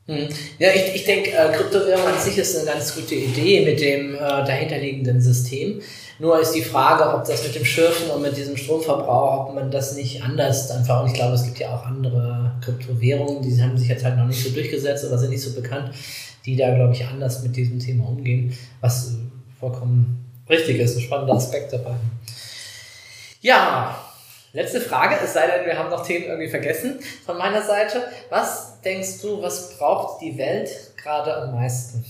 Hm. 0.06 0.28
Ja, 0.58 0.68
ich, 0.74 0.94
ich 0.96 1.04
denke, 1.04 1.30
äh, 1.30 1.52
Kryptowährung 1.52 2.06
an 2.06 2.20
sich 2.20 2.36
ist 2.36 2.56
eine 2.56 2.66
ganz 2.66 2.94
gute 2.94 3.14
Idee 3.14 3.64
mit 3.64 3.80
dem 3.80 4.14
äh, 4.14 4.18
dahinterliegenden 4.18 5.20
System. 5.20 5.80
Nur 6.18 6.40
ist 6.40 6.52
die 6.52 6.62
Frage, 6.62 7.16
ob 7.16 7.24
das 7.24 7.44
mit 7.44 7.54
dem 7.54 7.64
Schürfen 7.64 8.10
und 8.10 8.20
mit 8.20 8.36
diesem 8.36 8.56
Stromverbrauch, 8.56 9.48
ob 9.48 9.54
man 9.54 9.70
das 9.70 9.94
nicht 9.94 10.22
anders 10.22 10.70
einfach, 10.70 11.02
und 11.02 11.08
ich 11.08 11.14
glaube, 11.14 11.34
es 11.34 11.44
gibt 11.44 11.60
ja 11.60 11.74
auch 11.74 11.86
andere 11.86 12.52
Kryptowährungen, 12.60 13.42
die 13.42 13.62
haben 13.62 13.78
sich 13.78 13.88
jetzt 13.88 14.04
halt 14.04 14.16
noch 14.16 14.26
nicht 14.26 14.42
so 14.42 14.50
durchgesetzt 14.50 15.04
oder 15.04 15.16
sind 15.16 15.30
nicht 15.30 15.42
so 15.42 15.52
bekannt, 15.52 15.94
die 16.46 16.56
da, 16.56 16.74
glaube 16.74 16.92
ich, 16.94 17.06
anders 17.06 17.42
mit 17.42 17.56
diesem 17.56 17.78
Thema 17.78 18.08
umgehen, 18.08 18.56
was 18.80 19.12
vollkommen 19.58 20.24
richtig 20.48 20.78
ist, 20.78 20.96
ein 20.96 21.02
spannender 21.02 21.34
Aspekt 21.34 21.72
dabei. 21.72 21.94
Ja, 23.40 23.96
Letzte 24.52 24.80
Frage, 24.80 25.14
es 25.22 25.32
sei 25.32 25.46
denn, 25.46 25.64
wir 25.64 25.78
haben 25.78 25.90
noch 25.90 26.04
Themen 26.04 26.24
irgendwie 26.24 26.48
vergessen 26.48 26.98
von 27.24 27.38
meiner 27.38 27.62
Seite. 27.62 28.02
Was 28.30 28.80
denkst 28.80 29.20
du, 29.22 29.40
was 29.40 29.78
braucht 29.78 30.20
die 30.20 30.36
Welt 30.36 30.68
gerade 30.96 31.36
am 31.36 31.54
meisten? 31.54 32.04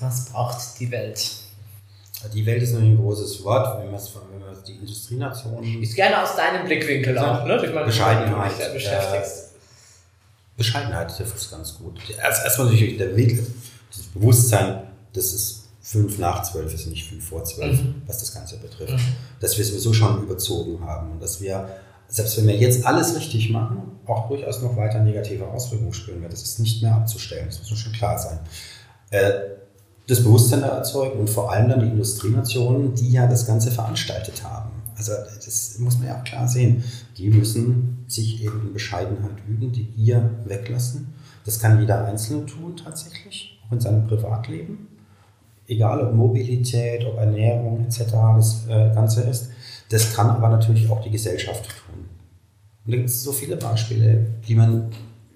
Was 0.00 0.26
braucht 0.26 0.78
die 0.80 0.90
Welt? 0.90 1.30
Die 2.34 2.44
Welt 2.44 2.62
ist 2.62 2.72
nur 2.72 2.82
ein 2.82 2.96
großes 2.96 3.42
Wort, 3.44 3.78
wenn 3.78 3.90
man 3.90 3.98
es 3.98 4.12
die 4.66 4.72
Industrienationen. 4.72 5.82
Ich 5.82 5.94
gerne 5.94 6.22
aus 6.22 6.36
deinem 6.36 6.66
Blickwinkel 6.66 7.18
auch, 7.18 7.44
ne? 7.44 7.58
Durch 7.58 7.72
meine 7.72 7.86
Bescheidenheit. 7.86 8.52
Du 8.52 8.62
dich 8.64 8.72
beschäftigst. 8.74 9.52
Äh, 9.52 9.53
Bescheidenheit 10.56 11.16
trifft 11.16 11.36
es 11.36 11.50
ganz 11.50 11.74
gut. 11.78 11.98
Erst, 12.22 12.44
erstmal 12.44 12.68
natürlich 12.68 12.96
der 12.96 13.16
Weg, 13.16 13.42
das 13.90 14.02
Bewusstsein, 14.14 14.82
das 15.12 15.32
ist 15.32 15.64
fünf 15.80 16.18
nach 16.18 16.42
zwölf 16.42 16.72
ist, 16.72 16.86
nicht 16.86 17.08
fünf 17.08 17.28
vor 17.28 17.44
zwölf, 17.44 17.82
mhm. 17.82 18.02
was 18.06 18.18
das 18.18 18.32
Ganze 18.32 18.56
betrifft. 18.56 18.92
Mhm. 18.92 19.14
Dass 19.40 19.58
wir 19.58 19.64
sowieso 19.64 19.92
schon 19.92 20.22
überzogen 20.22 20.84
haben 20.84 21.12
und 21.12 21.22
dass 21.22 21.40
wir, 21.40 21.68
selbst 22.08 22.36
wenn 22.38 22.46
wir 22.46 22.56
jetzt 22.56 22.86
alles 22.86 23.14
richtig 23.16 23.50
machen, 23.50 23.82
auch 24.06 24.28
durchaus 24.28 24.62
noch 24.62 24.76
weiter 24.76 25.00
negative 25.00 25.46
Auswirkungen 25.46 25.92
spüren 25.92 26.20
werden. 26.20 26.32
Das 26.32 26.42
ist 26.42 26.58
nicht 26.58 26.82
mehr 26.82 26.94
abzustellen, 26.94 27.46
das 27.46 27.58
muss 27.58 27.78
schon 27.78 27.92
klar 27.92 28.18
sein. 28.18 28.38
Äh, 29.10 29.32
das 30.06 30.22
Bewusstsein 30.22 30.62
erzeugen 30.62 31.18
und 31.18 31.30
vor 31.30 31.50
allem 31.50 31.68
dann 31.68 31.80
die 31.80 31.86
Industrienationen, 31.86 32.94
die 32.94 33.10
ja 33.10 33.26
das 33.26 33.46
Ganze 33.46 33.70
veranstaltet 33.70 34.44
haben. 34.44 34.70
Also 34.96 35.12
das 35.44 35.78
muss 35.78 35.98
man 35.98 36.08
ja 36.08 36.18
auch 36.18 36.24
klar 36.24 36.48
sehen. 36.48 36.84
Die 37.16 37.28
müssen 37.30 38.04
sich 38.06 38.42
eben 38.42 38.68
in 38.68 38.72
Bescheidenheit 38.72 39.38
üben, 39.48 39.72
die 39.72 39.84
Gier 39.84 40.30
weglassen. 40.44 41.14
Das 41.44 41.58
kann 41.58 41.80
jeder 41.80 42.04
Einzelne 42.04 42.46
tun 42.46 42.76
tatsächlich, 42.76 43.60
auch 43.66 43.72
in 43.72 43.80
seinem 43.80 44.06
Privatleben 44.06 44.88
egal 45.66 46.02
ob 46.02 46.14
Mobilität, 46.14 47.04
ob 47.04 47.18
Ernährung 47.18 47.84
etc. 47.84 48.12
das 48.36 48.66
äh, 48.68 48.94
Ganze 48.94 49.22
ist. 49.22 49.50
Das 49.90 50.14
kann 50.14 50.30
aber 50.30 50.48
natürlich 50.48 50.88
auch 50.90 51.02
die 51.02 51.10
Gesellschaft 51.10 51.64
tun. 51.64 52.04
Und 52.84 52.92
da 52.92 52.96
gibt 52.96 53.08
es 53.08 53.22
so 53.22 53.32
viele 53.32 53.56
Beispiele, 53.56 54.26
die 54.46 54.54
man, 54.54 54.90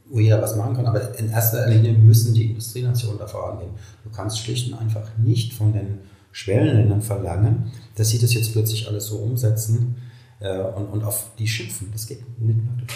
wo 0.06 0.20
jeder 0.20 0.40
was 0.40 0.56
machen 0.56 0.74
kann, 0.74 0.86
aber 0.86 1.18
in 1.18 1.30
erster 1.30 1.68
Linie 1.68 1.92
müssen 1.92 2.34
die 2.34 2.50
Industrienationen 2.50 3.18
da 3.18 3.26
vorangehen. 3.26 3.70
Du 4.04 4.10
kannst 4.10 4.38
schlicht 4.38 4.72
und 4.72 4.78
einfach 4.78 5.06
nicht 5.18 5.52
von 5.52 5.72
den 5.72 5.98
Schwellenländern 6.32 7.02
verlangen, 7.02 7.72
dass 7.96 8.10
sie 8.10 8.18
das 8.18 8.34
jetzt 8.34 8.52
plötzlich 8.52 8.86
alles 8.88 9.06
so 9.06 9.16
umsetzen 9.16 9.96
äh, 10.40 10.58
und, 10.58 10.86
und 10.86 11.04
auf 11.04 11.26
die 11.38 11.48
schimpfen. 11.48 11.90
Das 11.92 12.06
geht 12.06 12.20
nicht 12.40 12.56
mehr. 12.56 12.86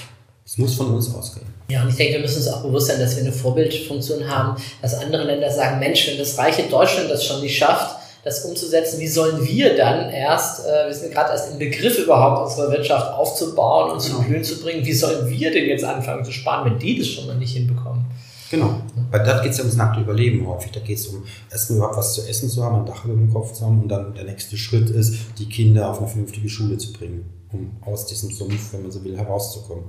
Es 0.44 0.58
muss 0.58 0.74
von 0.74 0.94
uns 0.94 1.14
ausgehen. 1.14 1.46
Ja, 1.70 1.82
und 1.82 1.88
ich 1.88 1.96
denke, 1.96 2.14
wir 2.14 2.20
müssen 2.20 2.38
uns 2.38 2.48
auch 2.48 2.62
bewusst 2.62 2.88
sein, 2.88 3.00
dass 3.00 3.16
wir 3.16 3.22
eine 3.22 3.32
Vorbildfunktion 3.32 4.28
haben, 4.28 4.60
dass 4.82 4.94
andere 4.94 5.24
Länder 5.24 5.50
sagen, 5.50 5.78
Mensch, 5.78 6.06
wenn 6.08 6.18
das 6.18 6.36
reiche 6.36 6.64
Deutschland 6.64 7.10
das 7.10 7.24
schon 7.24 7.40
nicht 7.40 7.56
schafft, 7.56 7.96
das 8.24 8.44
umzusetzen, 8.44 9.00
wie 9.00 9.08
sollen 9.08 9.44
wir 9.44 9.76
dann 9.76 10.10
erst, 10.10 10.66
äh, 10.66 10.86
wir 10.86 10.94
sind 10.94 11.12
gerade 11.12 11.32
erst 11.32 11.52
im 11.52 11.58
Begriff 11.58 11.98
überhaupt, 11.98 12.50
unsere 12.50 12.70
Wirtschaft 12.70 13.12
aufzubauen 13.14 13.92
und 13.92 14.02
genau. 14.02 14.18
zu 14.18 14.22
Blühen 14.22 14.44
zu 14.44 14.60
bringen, 14.60 14.84
wie 14.84 14.92
sollen 14.92 15.28
wir 15.28 15.50
denn 15.50 15.64
jetzt 15.64 15.84
anfangen 15.84 16.24
zu 16.24 16.32
sparen, 16.32 16.70
wenn 16.70 16.78
die 16.78 16.98
das 16.98 17.08
schon 17.08 17.26
mal 17.26 17.36
nicht 17.36 17.52
hinbekommen? 17.54 18.04
Genau, 18.52 18.80
weil 19.10 19.24
da 19.24 19.42
geht 19.42 19.50
es 19.50 19.58
ja 19.58 19.64
ums 19.64 19.76
nackte 19.76 20.02
Überleben 20.02 20.46
häufig. 20.46 20.70
Da 20.70 20.80
geht 20.80 20.98
es 20.98 21.08
um 21.08 21.24
erstmal 21.50 21.78
überhaupt 21.78 21.96
was 21.96 22.14
zu 22.14 22.28
essen 22.28 22.48
zu 22.48 22.62
haben, 22.62 22.76
ein 22.76 22.86
Dach 22.86 23.04
über 23.04 23.14
dem 23.14 23.32
Kopf 23.32 23.52
zu 23.52 23.66
haben 23.66 23.82
und 23.82 23.88
dann 23.88 24.14
der 24.14 24.24
nächste 24.24 24.56
Schritt 24.56 24.90
ist, 24.90 25.16
die 25.38 25.48
Kinder 25.48 25.90
auf 25.90 25.98
eine 25.98 26.06
vernünftige 26.06 26.48
Schule 26.48 26.78
zu 26.78 26.92
bringen 26.92 27.24
um 27.52 27.76
aus 27.82 28.06
diesem 28.06 28.30
Sumpf, 28.30 28.72
wenn 28.72 28.82
man 28.82 28.90
so 28.90 29.04
will, 29.04 29.16
herauszukommen. 29.16 29.84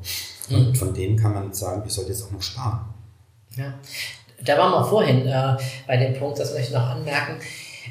Mhm. 0.49 0.55
Und 0.55 0.77
von 0.77 0.93
denen 0.93 1.17
kann 1.17 1.33
man 1.33 1.53
sagen, 1.53 1.83
ich 1.85 1.93
sollte 1.93 2.11
jetzt 2.11 2.23
auch 2.23 2.31
noch 2.31 2.41
sparen. 2.41 2.81
Ja, 3.55 3.73
da 4.43 4.57
waren 4.57 4.71
wir 4.71 4.85
vorhin 4.85 5.27
äh, 5.27 5.57
bei 5.87 5.97
dem 5.97 6.13
Punkt, 6.13 6.39
das 6.39 6.53
möchte 6.53 6.69
ich 6.69 6.73
noch 6.73 6.87
anmerken. 6.87 7.39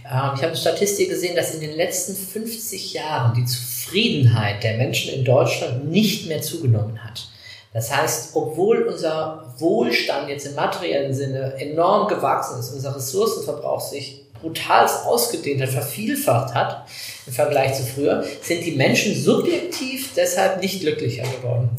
Äh, 0.05 0.07
ich 0.07 0.11
habe 0.11 0.49
eine 0.49 0.57
Statistik 0.57 1.09
gesehen, 1.09 1.37
dass 1.37 1.55
in 1.55 1.61
den 1.61 1.77
letzten 1.77 2.15
50 2.15 2.95
Jahren 2.95 3.35
die 3.35 3.45
Zufriedenheit 3.45 4.63
der 4.63 4.77
Menschen 4.77 5.15
in 5.15 5.25
Deutschland 5.25 5.91
nicht 5.91 6.29
mehr 6.29 6.43
zugenommen 6.43 7.03
hat. 7.03 7.29
Das 7.73 7.95
heißt, 7.95 8.31
obwohl 8.35 8.83
unser 8.83 9.55
Wohlstand 9.59 10.29
jetzt 10.29 10.47
im 10.47 10.55
materiellen 10.55 11.15
Sinne 11.15 11.55
enorm 11.59 12.09
gewachsen 12.09 12.61
ist, 12.61 12.73
unser 12.73 12.95
Ressourcenverbrauch 12.95 13.81
sich 13.81 14.27
brutal 14.41 14.87
ausgedehnt 15.07 15.63
hat, 15.63 15.71
vervielfacht 15.71 16.55
hat 16.55 16.87
im 17.27 17.33
Vergleich 17.33 17.75
zu 17.75 17.85
früher, 17.85 18.25
sind 18.43 18.65
die 18.65 18.73
Menschen 18.73 19.15
subjektiv 19.15 20.13
deshalb 20.15 20.61
nicht 20.61 20.81
glücklicher 20.81 21.23
geworden. 21.23 21.71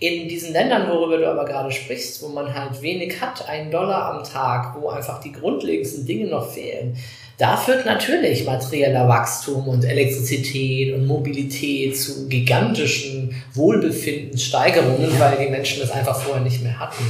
In 0.00 0.28
diesen 0.28 0.52
Ländern, 0.52 0.88
worüber 0.88 1.18
du 1.18 1.28
aber 1.28 1.44
gerade 1.44 1.72
sprichst, 1.72 2.22
wo 2.22 2.28
man 2.28 2.54
halt 2.54 2.80
wenig 2.82 3.20
hat, 3.20 3.48
einen 3.48 3.72
Dollar 3.72 4.14
am 4.14 4.22
Tag, 4.22 4.80
wo 4.80 4.88
einfach 4.88 5.20
die 5.20 5.32
grundlegendsten 5.32 6.06
Dinge 6.06 6.28
noch 6.28 6.52
fehlen, 6.52 6.96
da 7.38 7.56
führt 7.56 7.86
natürlich 7.86 8.44
materieller 8.44 9.08
Wachstum 9.08 9.68
und 9.68 9.84
Elektrizität 9.84 10.92
und 10.92 11.06
Mobilität 11.06 11.96
zu 11.96 12.28
gigantischen 12.28 13.42
Wohlbefindenssteigerungen, 13.54 15.18
weil 15.20 15.38
die 15.38 15.50
Menschen 15.50 15.80
das 15.80 15.92
einfach 15.92 16.20
vorher 16.20 16.42
nicht 16.42 16.62
mehr 16.62 16.80
hatten. 16.80 17.04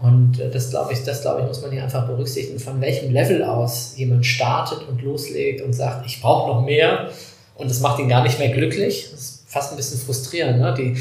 Und 0.00 0.40
äh, 0.40 0.50
das 0.50 0.70
glaube 0.70 0.94
ich, 0.94 1.04
das 1.04 1.20
glaube 1.20 1.42
ich, 1.42 1.46
muss 1.46 1.60
man 1.60 1.72
hier 1.72 1.82
einfach 1.82 2.06
berücksichtigen, 2.06 2.58
von 2.58 2.80
welchem 2.80 3.12
Level 3.12 3.42
aus 3.42 3.94
jemand 3.96 4.24
startet 4.24 4.88
und 4.88 5.02
loslegt 5.02 5.60
und 5.60 5.74
sagt, 5.74 6.06
ich 6.06 6.22
brauche 6.22 6.48
noch 6.48 6.64
mehr 6.64 7.10
und 7.56 7.70
das 7.70 7.80
macht 7.80 7.98
ihn 7.98 8.08
gar 8.08 8.22
nicht 8.22 8.38
mehr 8.38 8.50
glücklich. 8.50 9.08
Das 9.10 9.38
fast 9.48 9.72
ein 9.72 9.76
bisschen 9.76 9.98
frustrierend, 9.98 10.58
ne? 10.58 10.74
die, 10.76 10.96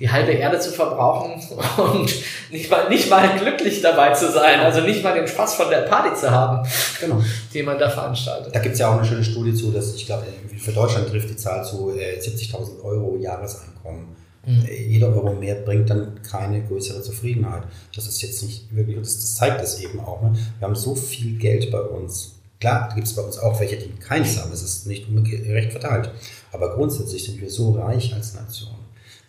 die 0.00 0.10
halbe 0.10 0.32
Erde 0.32 0.58
zu 0.58 0.70
verbrauchen 0.70 1.40
und 1.76 2.12
nicht 2.50 2.70
mal, 2.70 2.88
nicht 2.88 3.08
mal 3.10 3.38
glücklich 3.38 3.82
dabei 3.82 4.12
zu 4.14 4.32
sein, 4.32 4.60
also 4.60 4.80
nicht 4.80 5.04
mal 5.04 5.14
den 5.14 5.28
Spaß 5.28 5.54
von 5.54 5.68
der 5.68 5.82
Party 5.82 6.18
zu 6.18 6.30
haben, 6.30 6.66
genau. 7.00 7.22
die 7.52 7.62
man 7.62 7.78
da 7.78 7.90
veranstaltet. 7.90 8.54
Da 8.54 8.60
gibt 8.60 8.72
es 8.72 8.80
ja 8.80 8.88
auch 8.88 8.96
eine 8.96 9.06
schöne 9.06 9.22
Studie 9.22 9.54
zu, 9.54 9.70
dass 9.70 9.94
ich 9.94 10.06
glaube, 10.06 10.24
für 10.58 10.72
Deutschland 10.72 11.08
trifft 11.08 11.28
die 11.28 11.36
Zahl 11.36 11.64
zu 11.64 11.94
äh, 11.96 12.18
70.000 12.18 12.82
Euro 12.82 13.18
Jahreseinkommen. 13.20 14.16
Mhm. 14.46 14.66
Jeder 14.88 15.08
Euro 15.08 15.34
mehr 15.34 15.56
bringt 15.56 15.90
dann 15.90 16.20
keine 16.22 16.62
größere 16.62 17.02
Zufriedenheit. 17.02 17.64
Das 17.94 18.06
ist 18.06 18.22
jetzt 18.22 18.42
nicht 18.42 18.74
wirklich, 18.74 18.96
das, 18.98 19.16
das 19.16 19.34
zeigt 19.34 19.60
das 19.60 19.80
eben 19.80 20.00
auch. 20.00 20.22
Ne? 20.22 20.32
Wir 20.58 20.66
haben 20.66 20.74
so 20.74 20.94
viel 20.94 21.36
Geld 21.36 21.70
bei 21.70 21.80
uns. 21.80 22.36
Klar, 22.58 22.90
gibt 22.94 23.06
es 23.06 23.14
bei 23.14 23.22
uns 23.22 23.38
auch 23.38 23.58
welche, 23.60 23.76
die 23.76 23.90
keins 23.98 24.38
haben. 24.38 24.52
Es 24.52 24.62
ist 24.62 24.86
nicht 24.86 25.08
ungerecht 25.08 25.72
verteilt. 25.72 26.10
Aber 26.52 26.74
grundsätzlich 26.74 27.24
sind 27.24 27.40
wir 27.40 27.50
so 27.50 27.72
reich 27.72 28.14
als 28.14 28.34
Nation, 28.34 28.74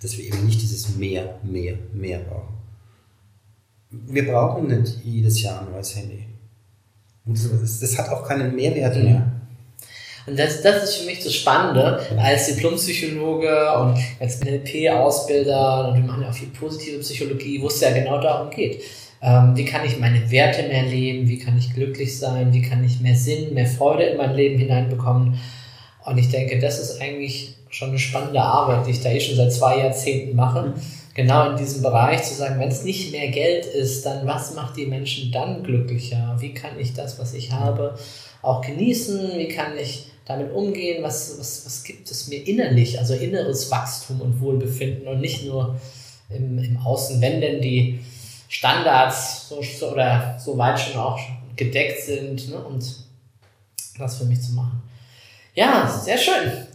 dass 0.02 0.18
wir 0.18 0.26
eben 0.26 0.46
nicht 0.46 0.62
dieses 0.62 0.96
mehr, 0.96 1.40
mehr, 1.44 1.76
mehr 1.94 2.20
brauchen. 2.20 2.56
Wir 3.90 4.26
brauchen 4.26 4.68
nicht 4.68 5.04
jedes 5.04 5.42
Jahr 5.42 5.62
ein 5.62 5.72
neues 5.72 5.96
Handy. 5.96 6.26
Und 7.26 7.38
das, 7.38 7.80
das 7.80 7.98
hat 7.98 8.10
auch 8.10 8.28
keinen 8.28 8.56
Mehrwert 8.56 8.96
mehr. 8.96 9.32
Und 10.28 10.38
das, 10.38 10.62
das 10.62 10.84
ist 10.84 10.96
für 10.98 11.06
mich 11.06 11.24
das 11.24 11.34
Spannende 11.34 12.00
als 12.18 12.48
Diplompsychologe 12.48 13.74
und 13.80 13.98
als 14.20 14.40
NLP-Ausbilder 14.42 15.90
und 15.90 15.96
wir 15.96 16.04
machen 16.04 16.24
ja 16.24 16.30
auch 16.30 16.34
viel 16.34 16.50
positive 16.50 17.00
Psychologie, 17.00 17.62
wo 17.62 17.68
es 17.68 17.82
ja 17.82 17.92
genau 17.92 18.22
darum 18.22 18.50
geht. 18.50 18.82
Ähm, 19.22 19.56
wie 19.56 19.66
kann 19.66 19.86
ich 19.86 20.00
meine 20.00 20.30
Werte 20.32 20.68
mehr 20.68 20.84
leben? 20.84 21.28
Wie 21.28 21.38
kann 21.38 21.58
ich 21.58 21.74
glücklich 21.74 22.18
sein? 22.18 22.54
Wie 22.54 22.62
kann 22.62 22.84
ich 22.84 23.02
mehr 23.02 23.16
Sinn, 23.16 23.54
mehr 23.54 23.68
Freude 23.68 24.04
in 24.04 24.18
mein 24.18 24.36
Leben 24.36 24.58
hineinbekommen? 24.58 25.40
Und 26.06 26.18
ich 26.18 26.30
denke, 26.30 26.60
das 26.60 26.80
ist 26.80 27.02
eigentlich 27.02 27.56
schon 27.72 27.90
eine 27.90 28.00
spannende 28.00 28.42
Arbeit, 28.42 28.86
die 28.86 28.92
ich 28.92 29.02
da 29.02 29.10
eh 29.10 29.20
schon 29.20 29.36
seit 29.36 29.52
zwei 29.52 29.80
Jahrzehnten 29.80 30.36
mache. 30.36 30.68
Mhm. 30.68 30.74
Genau 31.14 31.50
in 31.50 31.58
diesem 31.58 31.82
Bereich 31.82 32.24
zu 32.24 32.36
sagen, 32.36 32.60
wenn 32.60 32.70
es 32.70 32.84
nicht 32.84 33.12
mehr 33.12 33.30
Geld 33.30 33.66
ist, 33.66 34.06
dann 34.06 34.26
was 34.26 34.54
macht 34.54 34.78
die 34.78 34.86
Menschen 34.86 35.32
dann 35.32 35.64
glücklicher? 35.64 36.38
Wie 36.40 36.54
kann 36.54 36.80
ich 36.80 36.94
das, 36.94 37.20
was 37.20 37.34
ich 37.34 37.52
habe, 37.52 37.98
auch 38.42 38.62
genießen? 38.62 39.38
Wie 39.38 39.50
kann 39.50 39.78
ich 39.78 40.06
damit 40.26 40.54
umgehen? 40.54 41.04
Was, 41.04 41.38
was, 41.38 41.66
was 41.66 41.84
gibt 41.84 42.10
es 42.10 42.28
mir 42.30 42.48
innerlich, 42.48 42.98
also 42.98 43.14
inneres 43.14 43.70
Wachstum 43.72 44.22
und 44.22 44.40
Wohlbefinden 44.40 45.08
und 45.08 45.20
nicht 45.20 45.46
nur 45.46 45.76
im, 46.30 46.58
im 46.60 46.78
Außen, 46.78 47.20
wenn 47.20 47.42
denn 47.42 47.62
die 47.62 48.00
Standards 48.48 49.50
so, 49.50 49.62
so, 49.62 49.92
oder 49.92 50.38
so 50.40 50.58
weit 50.58 50.80
schon 50.80 51.00
auch 51.00 51.20
gedeckt 51.58 52.04
sind 52.04 52.50
ne? 52.50 52.58
und 52.58 52.86
das 53.98 54.18
für 54.18 54.26
mich 54.26 54.42
zu 54.42 54.54
machen. 54.54 54.82
Ja, 55.54 55.88
sehr 55.88 56.18
schön. 56.18 56.68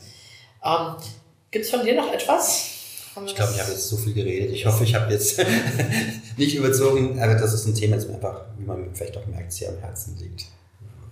Ähm, 0.67 0.97
Gibt 1.51 1.65
es 1.65 1.71
von 1.71 1.85
dir 1.85 1.95
noch 1.95 2.13
etwas? 2.13 2.73
Ich 3.25 3.35
glaube, 3.35 3.53
ich 3.55 3.61
habe 3.61 3.71
jetzt 3.71 3.89
so 3.89 3.97
viel 3.97 4.13
geredet. 4.13 4.51
Ich 4.51 4.67
hoffe, 4.67 4.85
ich 4.85 4.95
habe 4.95 5.11
jetzt 5.11 5.41
nicht 6.37 6.55
überzogen, 6.55 7.19
aber 7.19 7.35
das 7.35 7.55
ist 7.55 7.67
ein 7.67 7.75
Thema, 7.75 7.97
das 7.97 8.07
mir 8.07 8.15
einfach, 8.15 8.43
wie 8.59 8.65
man 8.65 8.95
vielleicht 8.95 9.17
auch 9.17 9.27
merkt, 9.27 9.53
sehr 9.53 9.71
am 9.71 9.79
Herzen 9.79 10.19
liegt 10.19 10.45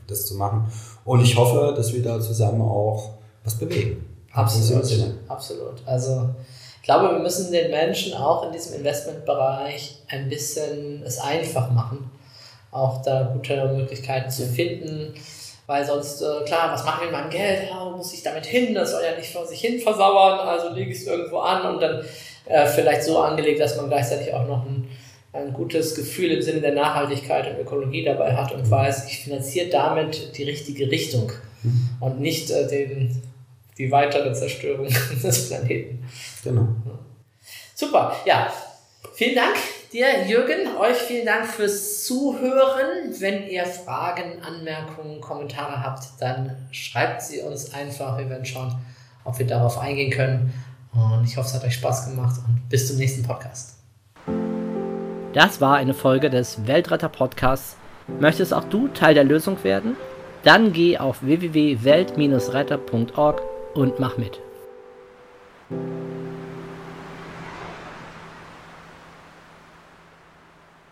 das 0.07 0.26
zu 0.26 0.34
machen. 0.34 0.70
Und 1.05 1.22
ich 1.22 1.36
hoffe, 1.36 1.74
dass 1.76 1.92
wir 1.92 2.02
da 2.02 2.20
zusammen 2.20 2.62
auch 2.62 3.14
was 3.42 3.59
bewegen. 3.59 4.05
Absolut. 4.32 4.84
Absolut. 5.28 5.82
Also 5.86 6.34
ich 6.76 6.82
glaube, 6.82 7.14
wir 7.14 7.20
müssen 7.20 7.52
den 7.52 7.70
Menschen 7.70 8.14
auch 8.14 8.46
in 8.46 8.52
diesem 8.52 8.74
Investmentbereich 8.74 10.02
ein 10.09 10.28
bisschen 10.28 11.02
es 11.05 11.18
einfach 11.18 11.70
machen, 11.70 12.11
auch 12.70 13.02
da 13.02 13.22
gute 13.32 13.72
Möglichkeiten 13.74 14.30
zu 14.30 14.46
finden. 14.46 15.14
Weil 15.67 15.85
sonst, 15.85 16.21
äh, 16.21 16.45
klar, 16.45 16.73
was 16.73 16.85
mache 16.85 17.05
ich 17.05 17.11
mit 17.11 17.12
meinem 17.12 17.31
Geld? 17.31 17.71
Ja, 17.71 17.87
wo 17.87 17.97
muss 17.97 18.12
ich 18.12 18.23
damit 18.23 18.45
hin? 18.45 18.75
Das 18.75 18.91
soll 18.91 19.03
ja 19.03 19.17
nicht 19.17 19.33
vor 19.33 19.47
sich 19.47 19.61
hin 19.61 19.81
versauern, 19.81 20.41
also 20.41 20.75
lege 20.75 20.91
ich 20.91 20.99
es 20.99 21.07
irgendwo 21.07 21.39
an 21.39 21.75
und 21.75 21.81
dann 21.81 22.05
äh, 22.47 22.67
vielleicht 22.67 23.05
so 23.05 23.19
angelegt, 23.19 23.61
dass 23.61 23.77
man 23.77 23.89
gleichzeitig 23.89 24.33
auch 24.35 24.47
noch 24.47 24.67
ein 24.67 24.89
ein 25.35 25.53
gutes 25.53 25.97
Gefühl 25.97 26.31
im 26.31 26.43
Sinne 26.43 26.61
der 26.61 26.75
Nachhaltigkeit 26.75 27.51
und 27.51 27.61
Ökologie 27.61 28.05
dabei 28.05 28.37
hat 28.37 28.53
und 28.53 28.71
weiß, 28.71 29.07
ich 29.09 29.19
finanziere 29.19 29.69
damit 29.69 30.39
die 30.39 30.45
richtige 30.45 30.89
Richtung 30.91 31.33
und 32.01 32.21
nicht 32.21 32.51
äh, 32.51 32.69
den, 32.69 33.23
die 33.77 33.91
weitere 33.91 34.33
Zerstörung 34.33 34.87
des 35.23 35.49
Planeten. 35.49 36.05
Genau. 36.45 36.69
Super, 37.75 38.15
ja. 38.25 38.53
Vielen 39.15 39.35
Dank 39.35 39.57
dir, 39.95 40.26
Jürgen. 40.26 40.76
Euch 40.76 40.97
vielen 40.97 41.24
Dank 41.24 41.47
fürs 41.47 42.05
Zuhören. 42.05 43.14
Wenn 43.20 43.47
ihr 43.47 43.64
Fragen, 43.64 44.42
Anmerkungen, 44.42 45.20
Kommentare 45.20 45.80
habt, 45.82 46.20
dann 46.20 46.57
schreibt 46.72 47.22
sie 47.22 47.40
uns 47.40 47.72
einfach. 47.72 48.18
Wir 48.18 48.28
werden 48.28 48.45
schauen, 48.45 48.74
ob 49.24 49.38
wir 49.38 49.47
darauf 49.47 49.78
eingehen 49.78 50.11
können. 50.11 50.53
Und 50.92 51.24
ich 51.24 51.36
hoffe, 51.36 51.47
es 51.49 51.55
hat 51.55 51.62
euch 51.64 51.74
Spaß 51.74 52.11
gemacht 52.11 52.40
und 52.47 52.68
bis 52.68 52.88
zum 52.88 52.97
nächsten 52.97 53.22
Podcast. 53.22 53.78
Das 55.32 55.61
war 55.61 55.76
eine 55.76 55.95
Folge 55.95 56.28
des 56.28 56.66
Weltretter 56.66 57.09
Podcasts. 57.09 57.76
Möchtest 58.20 58.53
auch 58.53 58.64
du 58.64 58.88
Teil 58.88 59.14
der 59.14 59.24
Lösung 59.24 59.62
werden? 59.64 59.97
Dann 60.42 60.72
geh 60.72 60.99
auf 60.99 61.22
www.welt-retter.org 61.22 63.42
und 63.74 63.99
mach 63.99 64.18
mit. 64.18 64.40